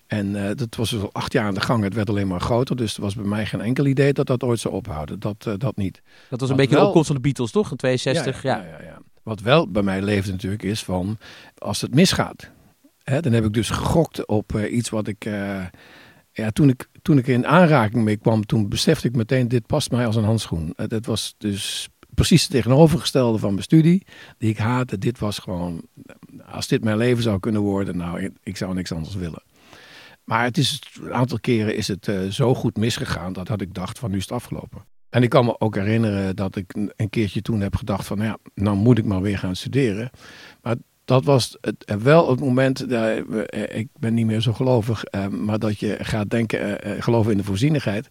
En 0.07 0.36
uh, 0.36 0.50
dat 0.55 0.75
was 0.75 0.89
dus 0.89 1.01
al 1.01 1.10
acht 1.12 1.34
jaar 1.34 1.46
aan 1.46 1.53
de 1.53 1.62
gang. 1.62 1.84
Het 1.84 1.93
werd 1.93 2.10
alleen 2.10 2.27
maar 2.27 2.39
groter. 2.39 2.75
Dus 2.75 2.96
er 2.96 3.01
was 3.01 3.15
bij 3.15 3.25
mij 3.25 3.46
geen 3.46 3.62
enkel 3.62 3.86
idee 3.86 4.13
dat 4.13 4.27
dat 4.27 4.43
ooit 4.43 4.60
zou 4.60 4.74
ophouden. 4.74 5.19
Dat, 5.19 5.50
dat 5.57 5.75
niet. 5.75 6.01
Dat 6.29 6.39
was 6.39 6.50
een 6.50 6.55
beetje 6.55 6.72
wel... 6.72 6.81
de 6.81 6.88
opkomst 6.88 7.07
van 7.07 7.15
de 7.15 7.22
Beatles, 7.22 7.51
toch? 7.51 7.72
In 7.72 7.77
62. 7.77 8.43
ja, 8.43 8.55
ja. 8.57 8.63
ja, 8.63 8.84
ja. 8.84 8.97
Wat 9.27 9.41
wel 9.41 9.72
bij 9.72 9.84
mij 9.84 10.01
leeft 10.01 10.31
natuurlijk 10.31 10.63
is 10.63 10.84
van 10.84 11.17
als 11.57 11.81
het 11.81 11.93
misgaat. 11.93 12.51
Hè, 13.03 13.19
dan 13.19 13.31
heb 13.31 13.46
ik 13.46 13.53
dus 13.53 13.69
gegokt 13.69 14.25
op 14.25 14.53
uh, 14.53 14.74
iets 14.74 14.89
wat 14.89 15.07
ik. 15.07 15.25
Uh, 15.25 15.65
ja, 16.31 16.51
toen 16.51 16.69
ik, 16.69 16.89
toen 17.01 17.17
ik 17.17 17.27
in 17.27 17.48
aanraking 17.48 18.03
mee 18.03 18.17
kwam, 18.17 18.46
toen 18.46 18.69
besefte 18.69 19.07
ik 19.07 19.15
meteen: 19.15 19.48
dit 19.48 19.65
past 19.65 19.91
mij 19.91 20.05
als 20.05 20.15
een 20.15 20.24
handschoen. 20.24 20.74
Het, 20.75 21.05
was 21.05 21.36
dus 21.38 21.89
precies 22.10 22.41
het 22.41 22.51
tegenovergestelde 22.51 23.38
van 23.38 23.51
mijn 23.51 23.63
studie, 23.63 24.05
die 24.38 24.50
ik 24.50 24.57
haatte. 24.57 24.98
Dit 24.98 25.19
was 25.19 25.39
gewoon, 25.39 25.81
als 26.46 26.67
dit 26.67 26.84
mijn 26.84 26.98
leven 26.98 27.24
zou 27.24 27.39
kunnen 27.39 27.62
worden, 27.62 27.98
nou, 27.98 28.31
ik, 28.43 28.57
zou 28.57 28.74
niks 28.74 28.91
anders 28.91 29.15
willen. 29.15 29.43
Maar 30.24 30.43
het 30.43 30.57
is, 30.57 30.81
een 31.01 31.13
aantal 31.13 31.39
keren 31.39 31.75
is 31.75 31.88
het 31.88 32.07
uh, 32.07 32.29
zo 32.29 32.53
goed 32.53 32.77
misgegaan 32.77 33.34
dat, 33.34 33.48
dat 33.48 33.62
ik 33.62 33.74
dacht: 33.74 34.00
van 34.00 34.12
nu 34.12 34.17
is 34.17 34.24
het 34.24 34.31
afgelopen. 34.31 34.86
En 35.09 35.23
ik 35.23 35.29
kan 35.29 35.45
me 35.45 35.59
ook 35.59 35.75
herinneren 35.75 36.35
dat 36.35 36.55
ik 36.55 36.73
een 36.95 37.09
keertje 37.09 37.41
toen 37.41 37.61
heb 37.61 37.75
gedacht 37.75 38.07
van, 38.07 38.17
nou 38.17 38.29
ja, 38.29 38.37
nou 38.63 38.77
moet 38.77 38.97
ik 38.97 39.05
maar 39.05 39.21
weer 39.21 39.37
gaan 39.37 39.55
studeren. 39.55 40.09
Maar 40.61 40.75
dat 41.05 41.25
was 41.25 41.57
het, 41.61 41.85
eh, 41.85 41.95
wel 41.95 42.29
het 42.29 42.39
moment, 42.39 42.91
uh, 42.91 43.17
ik 43.69 43.87
ben 43.99 44.13
niet 44.13 44.25
meer 44.25 44.41
zo 44.41 44.53
gelovig, 44.53 45.03
maar 45.29 45.59
dat 45.59 45.79
je 45.79 45.97
gaat 46.01 46.29
denken, 46.29 46.79
geloven 47.03 47.31
in 47.31 47.37
de 47.37 47.43
voorzienigheid. 47.43 48.07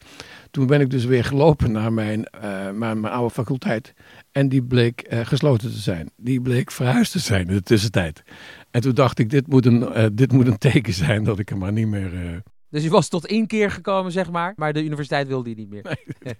Toen 0.51 0.67
ben 0.67 0.81
ik 0.81 0.91
dus 0.91 1.05
weer 1.05 1.25
gelopen 1.25 1.73
naar 1.73 1.93
mijn, 1.93 2.27
naar 2.75 2.75
mijn 2.75 3.13
oude 3.13 3.35
faculteit. 3.35 3.95
En 4.33 4.49
die 4.49 4.63
bleek 4.63 5.07
gesloten 5.23 5.71
te 5.71 5.79
zijn. 5.79 6.11
Die 6.17 6.41
bleek 6.41 6.71
verhuisd 6.71 7.13
te 7.13 7.19
zijn 7.19 7.49
in 7.49 7.55
de 7.55 7.63
tussentijd. 7.63 8.23
En 8.71 8.81
toen 8.81 8.95
dacht 8.95 9.19
ik, 9.19 9.31
dit 9.31 9.47
moet 9.47 9.67
een, 9.67 10.11
dit 10.15 10.33
moet 10.33 10.47
een 10.47 10.59
teken 10.59 10.93
zijn 10.93 11.25
dat 11.25 11.39
ik 11.39 11.51
er 11.51 11.59
maar 11.59 11.73
niet 11.73 11.89
meer 11.89 12.43
dus 12.71 12.83
je 12.83 12.91
was 12.91 13.09
tot 13.09 13.27
één 13.27 13.47
keer 13.47 13.71
gekomen, 13.71 14.13
zeg 14.13 14.31
maar. 14.31 14.53
Maar 14.57 14.73
de 14.73 14.85
universiteit 14.85 15.29
wilde 15.29 15.45
die 15.45 15.57
niet 15.57 15.71
meer. 15.71 15.83
Nee, 16.23 16.37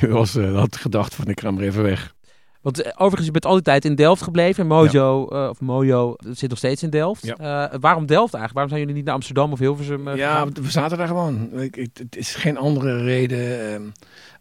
die 0.00 0.08
was, 0.08 0.36
uh, 0.36 0.58
had 0.58 0.76
gedacht 0.76 1.14
van 1.14 1.28
ik 1.28 1.40
ga 1.40 1.50
maar 1.50 1.62
even 1.62 1.82
weg. 1.82 2.14
Want 2.62 2.80
uh, 2.80 2.86
overigens, 2.92 3.26
je 3.26 3.32
bent 3.32 3.44
altijd 3.46 3.64
tijd 3.64 3.84
in 3.84 3.94
Delft 3.94 4.22
gebleven. 4.22 4.66
Mojo, 4.66 5.26
ja. 5.30 5.42
uh, 5.42 5.48
of 5.48 5.60
Mojo 5.60 6.16
zit 6.30 6.48
nog 6.48 6.58
steeds 6.58 6.82
in 6.82 6.90
Delft. 6.90 7.26
Ja. 7.26 7.70
waarom 7.80 8.06
Delft 8.06 8.34
eigenlijk? 8.34 8.52
Waarom 8.52 8.68
zijn 8.68 8.80
jullie 8.80 8.94
niet 8.94 9.04
naar 9.04 9.14
Amsterdam 9.14 9.52
of 9.52 9.58
Hilversum 9.58 10.16
Ja, 10.16 10.48
we 10.48 10.70
zaten 10.70 10.98
daar 10.98 11.06
gewoon. 11.06 11.60
Ik, 11.60 11.74
het 11.74 12.16
is 12.16 12.34
geen 12.34 12.56
andere 12.56 13.02
reden. 13.02 13.72
Ehm, 13.72 13.82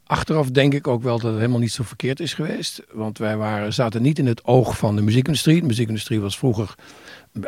achteraf 0.06 0.52
denk 0.52 0.74
ik 0.74 0.88
ook 0.88 1.04
wel 1.04 1.20
dat 1.20 1.32
het 1.32 1.40
helemaal 1.40 1.60
niet 1.60 1.72
zo 1.72 1.84
verkeerd 1.84 2.20
is 2.20 2.34
geweest. 2.34 2.84
Want 2.92 3.18
wij 3.18 3.38
waren, 3.38 3.74
zaten 3.74 4.02
niet 4.02 4.20
in 4.20 4.28
het 4.28 4.46
oog 4.46 4.78
van 4.78 4.96
de 4.96 5.02
muziekindustrie. 5.02 5.62
De 5.62 5.68
muziekindustrie 5.68 6.22
was 6.22 6.38
vroeger 6.38 6.76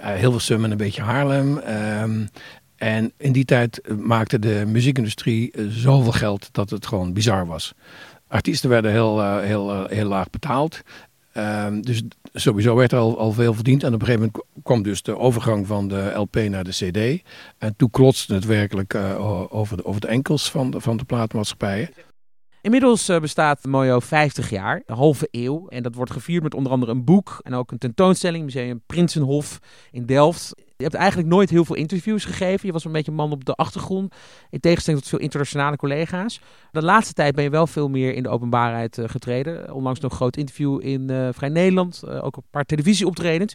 Hilversum 0.02 0.64
en 0.64 0.72
een 0.72 0.78
beetje 0.78 1.02
Haarlem. 1.02 1.58
Um, 1.58 2.30
en 2.76 3.14
in 3.18 3.32
die 3.32 3.46
tijd 3.46 3.82
eh, 3.82 3.96
maakte 3.96 4.40
de 4.40 4.64
muziekindustrie 4.68 5.52
eh, 5.52 5.66
zoveel 5.70 6.12
geld 6.12 6.50
dat 6.52 6.70
het 6.70 6.88
gewoon 6.88 7.14
bizar 7.14 7.48
was. 7.48 7.74
Artiesten 8.28 8.70
werden 8.70 8.92
heel, 8.92 9.20
uh, 9.20 9.40
heel, 9.40 9.88
heel 9.88 10.08
laag 10.08 10.30
betaald. 10.30 10.82
Um, 11.38 11.82
dus 11.82 12.04
sowieso 12.34 12.76
werd 12.76 12.92
er 12.92 12.98
al, 12.98 13.18
al 13.18 13.32
veel 13.32 13.54
verdiend. 13.54 13.84
En 13.84 13.94
op 13.94 14.00
een 14.00 14.06
gegeven 14.06 14.32
moment 14.34 14.64
kwam 14.64 14.84
dus 14.84 15.02
de 15.02 15.18
overgang 15.18 15.68
van 15.68 15.88
de 15.88 16.12
LP 16.16 16.36
naar 16.36 16.64
de 16.64 16.72
CD. 16.72 17.24
En 17.58 17.76
toen 17.76 17.90
klotste 17.90 18.34
het 18.34 18.46
werkelijk 18.46 18.96
over, 19.50 19.78
de, 19.78 19.86
over 19.86 20.02
de 20.02 20.08
enkels 20.08 20.52
van 20.52 20.72
de, 20.72 20.82
van 20.82 20.98
de. 20.98 21.90
Inmiddels 22.62 23.06
bestaat 23.06 23.66
Mojo 23.66 24.00
50 24.00 24.50
jaar, 24.50 24.84
een 24.86 24.96
halve 24.96 25.28
eeuw. 25.32 25.68
En 25.68 25.84
dat 25.84 25.96
wordt 25.96 26.12
gevierd 26.12 26.44
met 26.44 26.54
onder 26.54 26.72
andere 26.72 26.92
een 26.92 27.04
boek 27.04 27.40
en 27.44 27.54
ook 27.54 27.72
een 27.72 27.78
tentoonstelling, 27.78 28.44
Museum 28.44 28.82
Prinsenhof 28.86 29.60
in 29.92 30.06
Delft. 30.06 30.54
Je 30.78 30.84
hebt 30.84 30.96
eigenlijk 30.96 31.30
nooit 31.30 31.50
heel 31.50 31.66
veel 31.66 31.76
interviews 31.76 32.26
gegeven. 32.26 32.68
Je 32.68 32.74
was 32.74 32.86
een 32.86 32.92
beetje 32.92 33.12
een 33.12 33.18
man 33.18 33.32
op 33.32 33.46
de 33.46 33.54
achtergrond. 33.54 34.16
In 34.50 34.60
tegenstelling 34.60 35.02
tot 35.02 35.12
veel 35.12 35.22
internationale 35.22 35.76
collega's. 35.76 36.42
De 36.72 36.84
laatste 36.84 37.14
tijd 37.14 37.36
ben 37.36 37.44
je 37.44 37.50
wel 37.50 37.68
veel 37.68 37.90
meer 37.90 38.14
in 38.14 38.24
de 38.24 38.30
openbaarheid 38.30 38.98
uh, 38.98 39.10
getreden. 39.10 39.74
Onlangs 39.74 40.00
nog 40.00 40.12
een 40.12 40.18
groot 40.18 40.38
interview 40.38 40.80
in 40.82 41.12
uh, 41.12 41.30
Vrij 41.32 41.50
Nederland. 41.50 42.02
Uh, 42.06 42.24
ook 42.24 42.36
een 42.36 42.44
paar 42.52 42.66
televisieoptredens. 42.66 43.54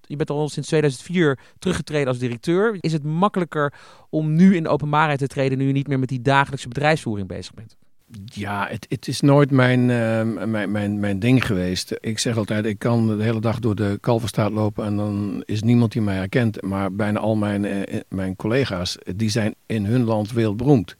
Je 0.00 0.16
bent 0.16 0.30
al 0.30 0.48
sinds 0.48 0.68
2004 0.68 1.38
teruggetreden 1.58 2.08
als 2.08 2.18
directeur. 2.18 2.76
Is 2.80 2.92
het 2.92 3.04
makkelijker 3.04 3.72
om 4.10 4.34
nu 4.34 4.56
in 4.56 4.62
de 4.62 4.68
openbaarheid 4.68 5.18
te 5.18 5.26
treden 5.26 5.58
nu 5.58 5.66
je 5.66 5.72
niet 5.72 5.88
meer 5.88 5.98
met 5.98 6.08
die 6.08 6.22
dagelijkse 6.22 6.68
bedrijfsvoering 6.68 7.28
bezig 7.28 7.54
bent? 7.54 7.76
Ja, 8.24 8.66
het, 8.70 8.86
het 8.88 9.08
is 9.08 9.20
nooit 9.20 9.50
mijn, 9.50 9.80
uh, 9.80 10.46
mijn, 10.46 10.70
mijn, 10.70 11.00
mijn 11.00 11.18
ding 11.18 11.46
geweest. 11.46 11.96
Ik 12.00 12.18
zeg 12.18 12.36
altijd, 12.36 12.64
ik 12.64 12.78
kan 12.78 13.16
de 13.16 13.22
hele 13.22 13.40
dag 13.40 13.58
door 13.58 13.74
de 13.74 13.98
Kalverstraat 14.00 14.52
lopen 14.52 14.84
en 14.84 14.96
dan 14.96 15.42
is 15.46 15.62
niemand 15.62 15.92
die 15.92 16.02
mij 16.02 16.14
herkent. 16.14 16.62
Maar 16.62 16.92
bijna 16.92 17.18
al 17.18 17.36
mijn, 17.36 17.64
uh, 17.64 18.00
mijn 18.08 18.36
collega's, 18.36 18.98
die 19.16 19.30
zijn 19.30 19.54
in 19.66 19.84
hun 19.84 20.04
land 20.04 20.32
wereldberoemd. 20.32 20.96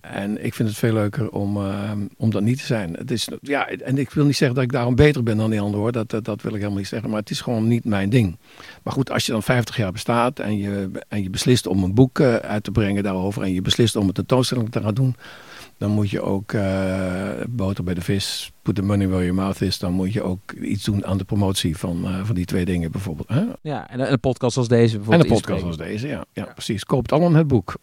En 0.00 0.44
ik 0.44 0.54
vind 0.54 0.68
het 0.68 0.78
veel 0.78 0.92
leuker 0.92 1.30
om, 1.30 1.56
uh, 1.56 1.92
om 2.16 2.30
dat 2.30 2.42
niet 2.42 2.58
te 2.58 2.66
zijn. 2.66 2.92
Het 2.92 3.10
is, 3.10 3.28
ja, 3.40 3.68
en 3.68 3.98
ik 3.98 4.10
wil 4.10 4.24
niet 4.24 4.36
zeggen 4.36 4.56
dat 4.56 4.64
ik 4.64 4.72
daarom 4.72 4.94
beter 4.94 5.22
ben 5.22 5.36
dan 5.36 5.50
die 5.50 5.60
anderen 5.60 5.80
hoor. 5.80 5.92
Dat, 5.92 6.10
dat, 6.24 6.42
wil 6.42 6.52
ik 6.52 6.58
helemaal 6.58 6.78
niet 6.78 6.86
zeggen. 6.86 7.10
Maar 7.10 7.20
het 7.20 7.30
is 7.30 7.40
gewoon 7.40 7.68
niet 7.68 7.84
mijn 7.84 8.10
ding. 8.10 8.38
Maar 8.82 8.92
goed, 8.92 9.10
als 9.10 9.26
je 9.26 9.32
dan 9.32 9.42
50 9.42 9.76
jaar 9.76 9.92
bestaat 9.92 10.38
en 10.38 10.58
je, 10.58 10.90
en 11.08 11.22
je 11.22 11.30
beslist 11.30 11.66
om 11.66 11.82
een 11.82 11.94
boek 11.94 12.20
uit 12.20 12.64
te 12.64 12.70
brengen 12.70 13.02
daarover. 13.02 13.42
En 13.42 13.52
je 13.52 13.62
beslist 13.62 13.96
om 13.96 14.06
een 14.06 14.12
tentoonstelling 14.12 14.70
te 14.70 14.82
gaan 14.82 14.94
doen 14.94 15.16
dan 15.78 15.90
moet 15.90 16.10
je 16.10 16.20
ook 16.22 16.52
uh, 16.52 17.30
boter 17.48 17.84
bij 17.84 17.94
de 17.94 18.00
vis, 18.00 18.52
put 18.62 18.74
the 18.74 18.82
money 18.82 19.08
where 19.08 19.24
your 19.24 19.40
mouth 19.40 19.60
is. 19.60 19.78
Dan 19.78 19.92
moet 19.92 20.12
je 20.12 20.22
ook 20.22 20.52
iets 20.52 20.84
doen 20.84 21.06
aan 21.06 21.18
de 21.18 21.24
promotie 21.24 21.76
van, 21.76 22.04
uh, 22.04 22.24
van 22.24 22.34
die 22.34 22.44
twee 22.44 22.64
dingen 22.64 22.90
bijvoorbeeld. 22.90 23.28
Hè? 23.28 23.44
Ja, 23.62 23.90
en 23.90 24.12
een 24.12 24.20
podcast 24.20 24.56
als 24.56 24.68
deze 24.68 24.96
bijvoorbeeld. 24.96 25.28
En 25.28 25.30
een 25.30 25.40
podcast 25.40 25.64
als 25.64 25.76
deze, 25.76 26.06
ja. 26.06 26.24
ja, 26.32 26.44
ja. 26.44 26.52
precies. 26.52 26.84
Koopt 26.84 27.12
allemaal 27.12 27.32
het 27.32 27.46
boek. 27.46 27.74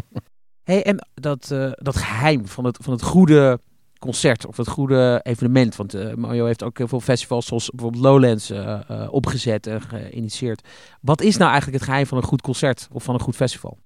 hey, 0.70 0.84
en 0.84 1.08
dat, 1.14 1.50
uh, 1.52 1.70
dat 1.74 1.96
geheim 1.96 2.46
van 2.46 2.64
het, 2.64 2.78
van 2.80 2.92
het 2.92 3.02
goede 3.02 3.60
concert 3.98 4.46
of 4.46 4.56
het 4.56 4.68
goede 4.68 5.20
evenement. 5.22 5.76
Want 5.76 5.94
uh, 5.94 6.14
Mario 6.14 6.46
heeft 6.46 6.62
ook 6.62 6.78
heel 6.78 6.88
veel 6.88 7.00
festivals 7.00 7.46
zoals 7.46 7.70
bijvoorbeeld 7.70 8.02
Lowlands 8.02 8.50
uh, 8.50 8.80
uh, 8.90 9.06
opgezet 9.10 9.66
en 9.66 9.80
geïnitieerd. 9.82 10.68
Wat 11.00 11.20
is 11.20 11.36
nou 11.36 11.50
eigenlijk 11.50 11.80
het 11.80 11.88
geheim 11.88 12.06
van 12.06 12.18
een 12.18 12.24
goed 12.24 12.42
concert 12.42 12.88
of 12.92 13.04
van 13.04 13.14
een 13.14 13.20
goed 13.20 13.36
festival? 13.36 13.78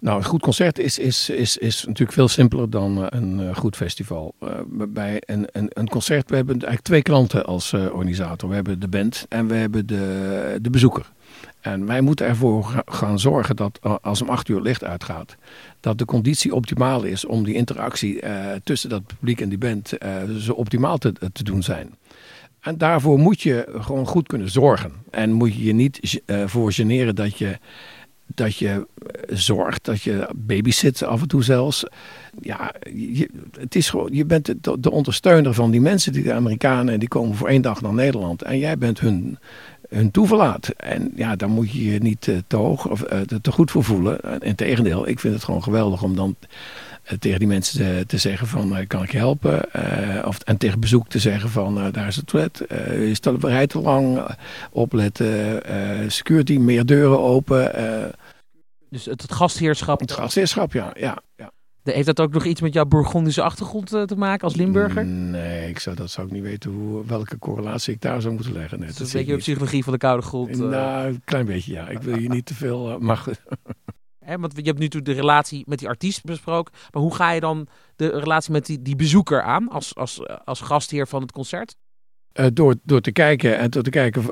Nou, 0.00 0.18
een 0.18 0.24
goed 0.24 0.40
concert 0.40 0.78
is, 0.78 0.98
is, 0.98 1.28
is, 1.30 1.56
is 1.56 1.84
natuurlijk 1.84 2.12
veel 2.12 2.28
simpeler 2.28 2.70
dan 2.70 3.06
een 3.10 3.40
uh, 3.40 3.56
goed 3.56 3.76
festival. 3.76 4.34
Uh, 4.42 4.48
bij 4.88 5.22
een, 5.26 5.48
een, 5.52 5.70
een, 5.72 5.88
concert, 5.88 6.30
we 6.30 6.36
hebben 6.36 6.54
eigenlijk 6.54 6.84
twee 6.84 7.02
klanten 7.02 7.46
als 7.46 7.72
organisator. 7.72 8.48
We 8.48 8.54
hebben 8.54 8.80
de 8.80 8.88
band 8.88 9.26
en 9.28 9.46
we 9.46 9.54
hebben 9.54 9.86
de, 9.86 10.58
de 10.62 10.70
bezoeker. 10.70 11.10
En 11.60 11.86
wij 11.86 12.00
moeten 12.00 12.26
ervoor 12.26 12.82
gaan 12.86 13.18
zorgen 13.18 13.56
dat 13.56 13.80
als 14.02 14.22
om 14.22 14.28
acht 14.28 14.48
uur 14.48 14.60
licht 14.60 14.84
uitgaat, 14.84 15.36
dat 15.80 15.98
de 15.98 16.04
conditie 16.04 16.54
optimaal 16.54 17.02
is 17.02 17.24
om 17.26 17.44
die 17.44 17.54
interactie 17.54 18.22
tussen 18.64 18.88
dat 18.88 19.06
publiek 19.06 19.40
en 19.40 19.48
die 19.48 19.58
band 19.58 19.92
zo 20.38 20.52
optimaal 20.52 20.98
te, 20.98 21.12
te 21.32 21.44
doen 21.44 21.62
zijn. 21.62 21.94
En 22.60 22.78
daarvoor 22.78 23.18
moet 23.18 23.40
je 23.40 23.78
gewoon 23.80 24.06
goed 24.06 24.26
kunnen 24.26 24.50
zorgen. 24.50 24.92
En 25.10 25.32
moet 25.32 25.54
je 25.54 25.64
je 25.64 25.72
niet 25.72 26.22
voor 26.46 26.72
generen 26.72 27.14
dat 27.14 27.38
je 27.38 27.58
dat 28.34 28.56
je 28.56 28.68
eh, 28.68 29.36
zorgt, 29.36 29.84
dat 29.84 30.02
je 30.02 30.28
babysit 30.36 31.02
af 31.02 31.20
en 31.20 31.28
toe 31.28 31.44
zelfs. 31.44 31.84
Ja, 32.40 32.74
je, 32.94 33.28
het 33.58 33.74
is 33.74 33.90
gewoon, 33.90 34.08
je 34.12 34.24
bent 34.24 34.46
de, 34.46 34.80
de 34.80 34.90
ondersteuner 34.90 35.54
van 35.54 35.70
die 35.70 35.80
mensen, 35.80 36.12
die 36.12 36.22
de 36.22 36.32
Amerikanen, 36.32 36.98
die 36.98 37.08
komen 37.08 37.36
voor 37.36 37.48
één 37.48 37.62
dag 37.62 37.80
naar 37.80 37.94
Nederland. 37.94 38.42
En 38.42 38.58
jij 38.58 38.78
bent 38.78 39.00
hun 39.00 39.38
hun 39.90 40.10
toeverlaat. 40.10 40.68
En 40.68 41.12
ja, 41.16 41.36
daar 41.36 41.48
moet 41.48 41.70
je 41.70 41.92
je 41.92 41.98
niet 41.98 42.28
eh, 42.28 42.36
te 42.46 42.56
hoog 42.56 42.88
of 42.88 43.02
eh, 43.02 43.20
te 43.20 43.52
goed 43.52 43.70
voor 43.70 43.84
voelen. 43.84 44.40
En 44.40 44.56
tegendeel, 44.56 45.08
ik 45.08 45.20
vind 45.20 45.34
het 45.34 45.44
gewoon 45.44 45.62
geweldig 45.62 46.02
om 46.02 46.16
dan 46.16 46.36
eh, 47.10 47.18
tegen 47.18 47.38
die 47.38 47.48
mensen 47.48 47.78
te, 47.78 48.04
te 48.06 48.18
zeggen 48.18 48.46
van 48.46 48.76
eh, 48.76 48.86
kan 48.86 49.02
ik 49.02 49.12
je 49.12 49.18
helpen? 49.18 49.72
Eh, 49.72 50.26
of, 50.26 50.38
en 50.38 50.56
tegen 50.56 50.80
bezoek 50.80 51.08
te 51.08 51.18
zeggen 51.18 51.50
van 51.50 51.90
daar 51.92 52.06
is 52.06 52.16
het 52.16 52.26
toilet. 52.26 52.70
is 52.90 53.20
de 53.20 53.36
rij 53.40 53.66
te 53.66 53.80
lang? 53.80 54.26
opletten. 54.70 55.62
security, 56.12 56.56
meer 56.56 56.86
deuren 56.86 57.20
open. 57.20 57.72
dus 58.90 59.04
het, 59.04 59.22
het 59.22 59.32
gastheerschap. 59.32 60.00
Het 60.00 60.12
gastheerschap, 60.12 60.72
ja. 60.72 60.90
ja, 60.98 61.18
ja. 61.36 61.50
Heeft 61.82 62.06
dat 62.06 62.20
ook 62.20 62.32
nog 62.32 62.44
iets 62.44 62.60
met 62.60 62.72
jouw 62.72 62.84
Burgondische 62.84 63.42
achtergrond 63.42 63.86
te 63.86 64.14
maken 64.16 64.44
als 64.44 64.54
Limburger? 64.54 65.06
Nee, 65.06 65.68
ik 65.68 65.78
zou, 65.78 65.96
dat 65.96 66.10
zou 66.10 66.26
ik 66.26 66.32
niet 66.32 66.42
weten 66.42 66.70
hoe, 66.70 67.06
welke 67.06 67.38
correlatie 67.38 67.94
ik 67.94 68.00
daar 68.00 68.20
zou 68.20 68.34
moeten 68.34 68.52
leggen. 68.52 68.78
Nee, 68.78 68.88
dat 68.88 69.00
is 69.00 69.12
een 69.12 69.18
beetje 69.18 69.32
de 69.32 69.38
psychologie 69.38 69.84
van 69.84 69.92
de 69.92 69.98
koude 69.98 70.22
grond. 70.22 70.58
Nou, 70.58 71.08
een 71.08 71.22
klein 71.24 71.46
beetje 71.46 71.72
ja. 71.72 71.88
Ik 71.88 72.02
wil 72.02 72.18
je 72.18 72.28
niet 72.28 72.46
te 72.46 72.54
veel... 72.54 73.02
Uh, 73.02 73.24
want 74.40 74.56
je 74.56 74.62
hebt 74.62 74.78
nu 74.78 74.88
de 74.88 75.12
relatie 75.12 75.64
met 75.66 75.78
die 75.78 75.88
artiest 75.88 76.24
besproken. 76.24 76.74
Maar 76.90 77.02
hoe 77.02 77.14
ga 77.14 77.30
je 77.30 77.40
dan 77.40 77.66
de 77.96 78.08
relatie 78.08 78.52
met 78.52 78.66
die, 78.66 78.82
die 78.82 78.96
bezoeker 78.96 79.42
aan 79.42 79.68
als, 79.68 79.94
als, 79.94 80.20
als 80.44 80.60
gastheer 80.60 81.06
van 81.06 81.22
het 81.22 81.32
concert? 81.32 81.76
Uh, 82.34 82.46
door, 82.52 82.74
door 82.82 83.00
te 83.00 83.12
kijken 83.12 83.58
en 83.58 83.70
door 83.70 83.82
te 83.82 83.90
kijken 83.90 84.24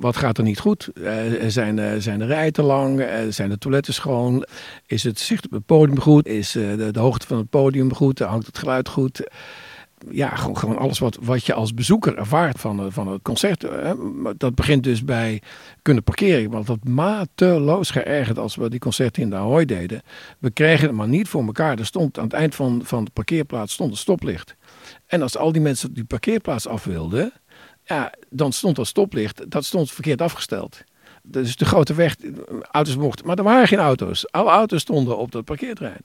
wat 0.00 0.16
gaat 0.16 0.38
er 0.38 0.44
niet 0.44 0.58
goed. 0.58 0.90
Uh, 0.94 1.12
zijn, 1.46 2.02
zijn 2.02 2.18
de 2.18 2.26
rijen 2.26 2.52
te 2.52 2.62
lang? 2.62 3.06
zijn 3.28 3.48
de 3.48 3.58
toiletten 3.58 3.94
schoon? 3.94 4.46
Is 4.86 5.02
het 5.02 5.20
zicht 5.20 5.44
op 5.44 5.50
het 5.50 5.66
podium 5.66 6.00
goed? 6.00 6.26
Is 6.26 6.52
de, 6.52 6.88
de, 6.92 7.00
hoogte 7.00 7.26
van 7.26 7.36
het 7.36 7.50
podium 7.50 7.94
goed? 7.94 8.18
Hangt 8.18 8.46
het 8.46 8.58
geluid 8.58 8.88
goed? 8.88 9.22
ja, 10.10 10.28
gewoon, 10.28 10.56
gewoon 10.56 10.78
alles 10.78 10.98
wat, 10.98 11.18
wat 11.20 11.46
je 11.46 11.54
als 11.54 11.74
bezoeker 11.74 12.16
ervaart 12.16 12.60
van, 12.60 12.92
van 12.92 13.08
het 13.08 13.22
concert. 13.22 13.66
Dat 14.36 14.54
begint 14.54 14.84
dus 14.84 15.04
bij 15.04 15.42
kunnen 15.82 16.02
parkeren. 16.02 16.50
Want 16.50 16.66
dat 16.66 16.84
mateloos 16.84 17.90
geërgerd 17.90 18.38
als 18.38 18.56
we 18.56 18.70
die 18.70 18.78
concerten 18.78 19.22
in 19.22 19.30
de 19.30 19.36
Ahoy 19.36 19.64
deden. 19.64 20.02
We 20.38 20.50
kregen 20.50 20.86
het 20.86 20.96
maar 20.96 21.08
niet 21.08 21.28
voor 21.28 21.44
elkaar. 21.44 21.78
Er 21.78 21.86
stond 21.86 22.18
aan 22.18 22.24
het 22.24 22.32
eind 22.32 22.54
van, 22.54 22.80
van 22.84 23.04
de 23.04 23.10
parkeerplaats 23.10 23.72
stond 23.72 23.90
een 23.90 23.96
stoplicht. 23.96 24.56
En 25.06 25.22
als 25.22 25.36
al 25.36 25.52
die 25.52 25.62
mensen 25.62 25.94
die 25.94 26.04
parkeerplaats 26.04 26.66
af 26.66 26.84
wilden, 26.84 27.32
ja, 27.84 28.12
dan 28.30 28.52
stond 28.52 28.76
dat 28.76 28.86
stoplicht, 28.86 29.50
dat 29.50 29.64
stond 29.64 29.90
verkeerd 29.90 30.20
afgesteld. 30.20 30.84
Dus 31.22 31.56
de 31.56 31.64
grote 31.64 31.94
weg, 31.94 32.16
auto's 32.70 32.96
mochten. 32.96 33.26
Maar 33.26 33.36
er 33.38 33.44
waren 33.44 33.68
geen 33.68 33.78
auto's. 33.78 34.32
Alle 34.32 34.50
auto's 34.50 34.80
stonden 34.80 35.18
op 35.18 35.32
dat 35.32 35.44
parkeerterrein. 35.44 36.04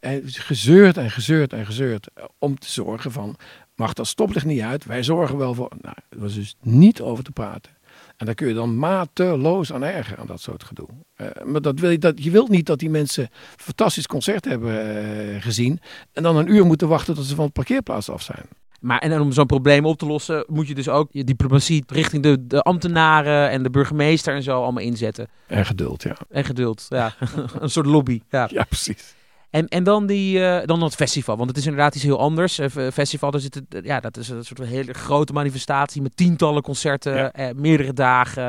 En 0.00 0.22
gezeurd 0.24 0.96
en 0.96 1.10
gezeurd 1.10 1.52
en 1.52 1.66
gezeurd 1.66 2.08
om 2.38 2.58
te 2.58 2.70
zorgen 2.70 3.12
van, 3.12 3.36
mag 3.74 3.92
dat 3.92 4.06
stoplicht 4.06 4.46
niet 4.46 4.60
uit? 4.60 4.84
Wij 4.84 5.02
zorgen 5.02 5.36
wel 5.36 5.54
voor. 5.54 5.72
Nou, 5.80 5.96
er 6.08 6.18
was 6.18 6.34
dus 6.34 6.56
niet 6.62 7.00
over 7.00 7.24
te 7.24 7.32
praten. 7.32 7.75
En 8.16 8.26
daar 8.26 8.34
kun 8.34 8.48
je 8.48 8.54
dan 8.54 8.78
mateloos 8.78 9.72
aan 9.72 9.82
ergeren, 9.82 10.18
aan 10.18 10.26
dat 10.26 10.40
soort 10.40 10.64
gedoe. 10.64 10.88
Uh, 11.16 11.26
maar 11.44 11.60
dat 11.60 11.80
wil 11.80 11.90
je, 11.90 11.98
dat, 11.98 12.24
je 12.24 12.30
wilt 12.30 12.48
niet 12.48 12.66
dat 12.66 12.78
die 12.78 12.90
mensen 12.90 13.22
een 13.22 13.30
fantastisch 13.56 14.06
concert 14.06 14.44
hebben 14.44 14.96
uh, 14.96 15.42
gezien. 15.42 15.80
En 16.12 16.22
dan 16.22 16.36
een 16.36 16.50
uur 16.50 16.66
moeten 16.66 16.88
wachten 16.88 17.14
tot 17.14 17.24
ze 17.24 17.34
van 17.34 17.44
het 17.44 17.52
parkeerplaats 17.52 18.10
af 18.10 18.22
zijn. 18.22 18.44
Maar 18.80 18.98
en 18.98 19.20
om 19.20 19.32
zo'n 19.32 19.46
probleem 19.46 19.86
op 19.86 19.98
te 19.98 20.06
lossen, 20.06 20.44
moet 20.48 20.68
je 20.68 20.74
dus 20.74 20.88
ook 20.88 21.08
je 21.10 21.24
diplomatie 21.24 21.84
richting 21.86 22.22
de, 22.22 22.46
de 22.46 22.62
ambtenaren 22.62 23.50
en 23.50 23.62
de 23.62 23.70
burgemeester 23.70 24.34
en 24.34 24.42
zo 24.42 24.62
allemaal 24.62 24.82
inzetten. 24.82 25.28
En 25.46 25.66
geduld, 25.66 26.02
ja. 26.02 26.16
En 26.30 26.44
geduld, 26.44 26.86
ja. 26.88 27.14
een 27.60 27.70
soort 27.70 27.86
lobby. 27.86 28.20
Ja, 28.30 28.48
ja 28.52 28.64
precies. 28.64 29.15
En, 29.56 29.68
en 29.68 29.84
dan, 29.84 30.06
die, 30.06 30.38
uh, 30.38 30.58
dan 30.64 30.82
het 30.82 30.94
festival, 30.94 31.36
want 31.36 31.48
het 31.48 31.58
is 31.58 31.64
inderdaad 31.64 31.94
iets 31.94 32.04
heel 32.04 32.18
anders. 32.18 32.58
Uh, 32.58 32.66
festival, 32.92 33.30
daar 33.30 33.40
zit 33.40 33.62
ja, 33.82 34.00
dat 34.00 34.16
is 34.16 34.28
een 34.28 34.44
soort 34.44 34.58
van 34.58 34.68
hele 34.68 34.92
grote 34.92 35.32
manifestatie 35.32 36.02
met 36.02 36.16
tientallen 36.16 36.62
concerten, 36.62 37.32
eh, 37.32 37.48
meerdere 37.54 37.92
dagen. 37.92 38.42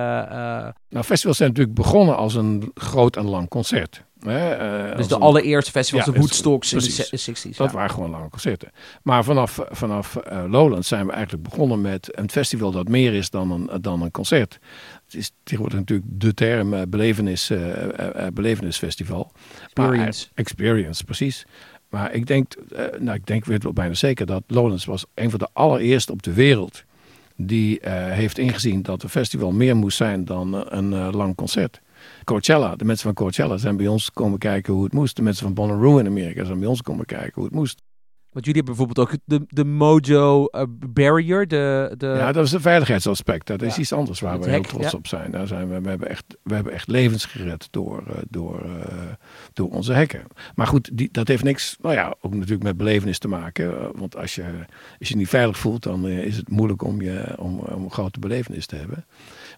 Nou, 0.89 1.05
festivals 1.05 1.37
zijn 1.37 1.49
natuurlijk 1.49 1.75
begonnen 1.75 2.17
als 2.17 2.35
een 2.35 2.71
groot 2.73 3.15
en 3.15 3.25
lang 3.25 3.47
concert. 3.47 4.05
Hè, 4.19 4.95
dus 4.95 5.07
de 5.07 5.17
allereerste 5.17 5.71
festivals, 5.71 6.05
de 6.05 6.19
Woodstocks 6.19 6.73
in 6.73 6.79
de 6.79 7.49
60s. 7.51 7.57
Dat 7.57 7.71
waren 7.71 7.89
gewoon 7.89 8.09
lange 8.09 8.29
concerten. 8.29 8.71
Maar 9.03 9.23
vanaf, 9.23 9.59
vanaf 9.69 10.17
Lowlands 10.47 10.87
zijn 10.87 11.05
we 11.05 11.11
eigenlijk 11.11 11.49
begonnen 11.49 11.81
met 11.81 12.17
een 12.17 12.29
festival 12.29 12.71
dat 12.71 12.87
meer 12.87 13.13
is 13.13 13.29
dan 13.29 13.51
een, 13.51 13.81
dan 13.81 14.01
een 14.01 14.11
concert. 14.11 14.59
Het 15.07 15.15
is 15.15 15.31
tegenwoordig 15.43 15.79
natuurlijk 15.79 16.07
de 16.11 16.33
term 16.33 16.73
uh, 16.73 16.81
belevenis, 16.89 17.51
uh, 17.51 18.27
belevenisfestival. 18.33 19.31
Experience. 19.63 20.25
Maar, 20.25 20.31
experience, 20.33 21.03
precies. 21.03 21.45
Maar 21.89 22.13
ik 22.13 22.25
denk, 22.25 22.53
nou, 22.99 23.17
ik 23.17 23.25
denk, 23.25 23.45
weet 23.45 23.63
wel 23.63 23.73
bijna 23.73 23.93
zeker 23.93 24.25
dat 24.25 24.43
Lowlands 24.47 24.85
was 24.85 25.05
een 25.13 25.29
van 25.29 25.39
de 25.39 25.47
allereerste 25.53 26.11
op 26.11 26.23
de 26.23 26.33
wereld 26.33 26.83
die 27.35 27.79
heeft 27.89 28.37
ingezien 28.37 28.81
dat 28.81 29.03
een 29.03 29.09
festival 29.09 29.51
meer 29.51 29.75
moest 29.75 29.97
zijn 29.97 30.25
dan 30.25 30.53
een 30.73 31.15
lang 31.15 31.35
concert. 31.35 31.81
Coachella, 32.23 32.75
de 32.75 32.85
mensen 32.85 33.05
van 33.05 33.13
Coachella 33.13 33.57
zijn 33.57 33.77
bij 33.77 33.87
ons 33.87 34.11
komen 34.11 34.39
kijken 34.39 34.73
hoe 34.73 34.83
het 34.83 34.93
moest. 34.93 35.15
De 35.15 35.21
mensen 35.21 35.43
van 35.43 35.53
Bonnaroo 35.53 35.97
in 35.97 36.05
Amerika 36.05 36.43
zijn 36.43 36.59
bij 36.59 36.67
ons 36.67 36.81
komen 36.81 37.05
kijken 37.05 37.33
hoe 37.33 37.43
het 37.43 37.53
moest. 37.53 37.81
Want 38.37 38.49
jullie 38.49 38.63
hebben 38.63 38.85
bijvoorbeeld 38.85 39.09
ook 39.09 39.19
de, 39.25 39.45
de 39.61 39.65
Mojo 39.65 40.47
uh, 40.51 40.61
Barrier. 40.89 41.47
De, 41.47 41.93
de... 41.97 42.05
Ja, 42.07 42.31
dat 42.31 42.45
is 42.45 42.51
een 42.51 42.61
veiligheidsaspect. 42.61 43.47
Dat 43.47 43.61
is 43.61 43.77
iets 43.77 43.93
anders 43.93 44.19
waar 44.19 44.39
we 44.39 44.49
heel 44.49 44.61
trots 44.61 44.93
op 44.93 45.07
zijn. 45.07 45.31
Daar 45.31 45.47
zijn 45.47 45.69
we, 45.69 45.81
we, 45.81 45.89
hebben 45.89 46.09
echt, 46.09 46.25
we 46.43 46.53
hebben 46.53 46.73
echt 46.73 46.87
levens 46.87 47.25
gered 47.25 47.67
door, 47.71 48.03
uh, 48.07 48.15
door, 48.29 48.65
uh, 48.65 48.71
door 49.53 49.69
onze 49.69 49.93
hekken. 49.93 50.23
Maar 50.55 50.67
goed, 50.67 50.89
die, 50.93 51.09
dat 51.11 51.27
heeft 51.27 51.43
niks, 51.43 51.77
nou 51.81 51.95
ja, 51.95 52.15
ook 52.21 52.33
natuurlijk 52.33 52.63
met 52.63 52.77
belevenis 52.77 53.19
te 53.19 53.27
maken. 53.27 53.97
Want 53.97 54.17
als 54.17 54.35
je 54.35 54.43
als 54.99 55.09
je 55.09 55.15
niet 55.15 55.29
veilig 55.29 55.57
voelt, 55.57 55.83
dan 55.83 56.07
is 56.07 56.37
het 56.37 56.49
moeilijk 56.49 56.81
om, 56.83 57.01
je, 57.01 57.35
om, 57.37 57.59
om 57.59 57.83
een 57.83 57.91
grote 57.91 58.19
belevenis 58.19 58.65
te 58.65 58.75
hebben. 58.75 59.05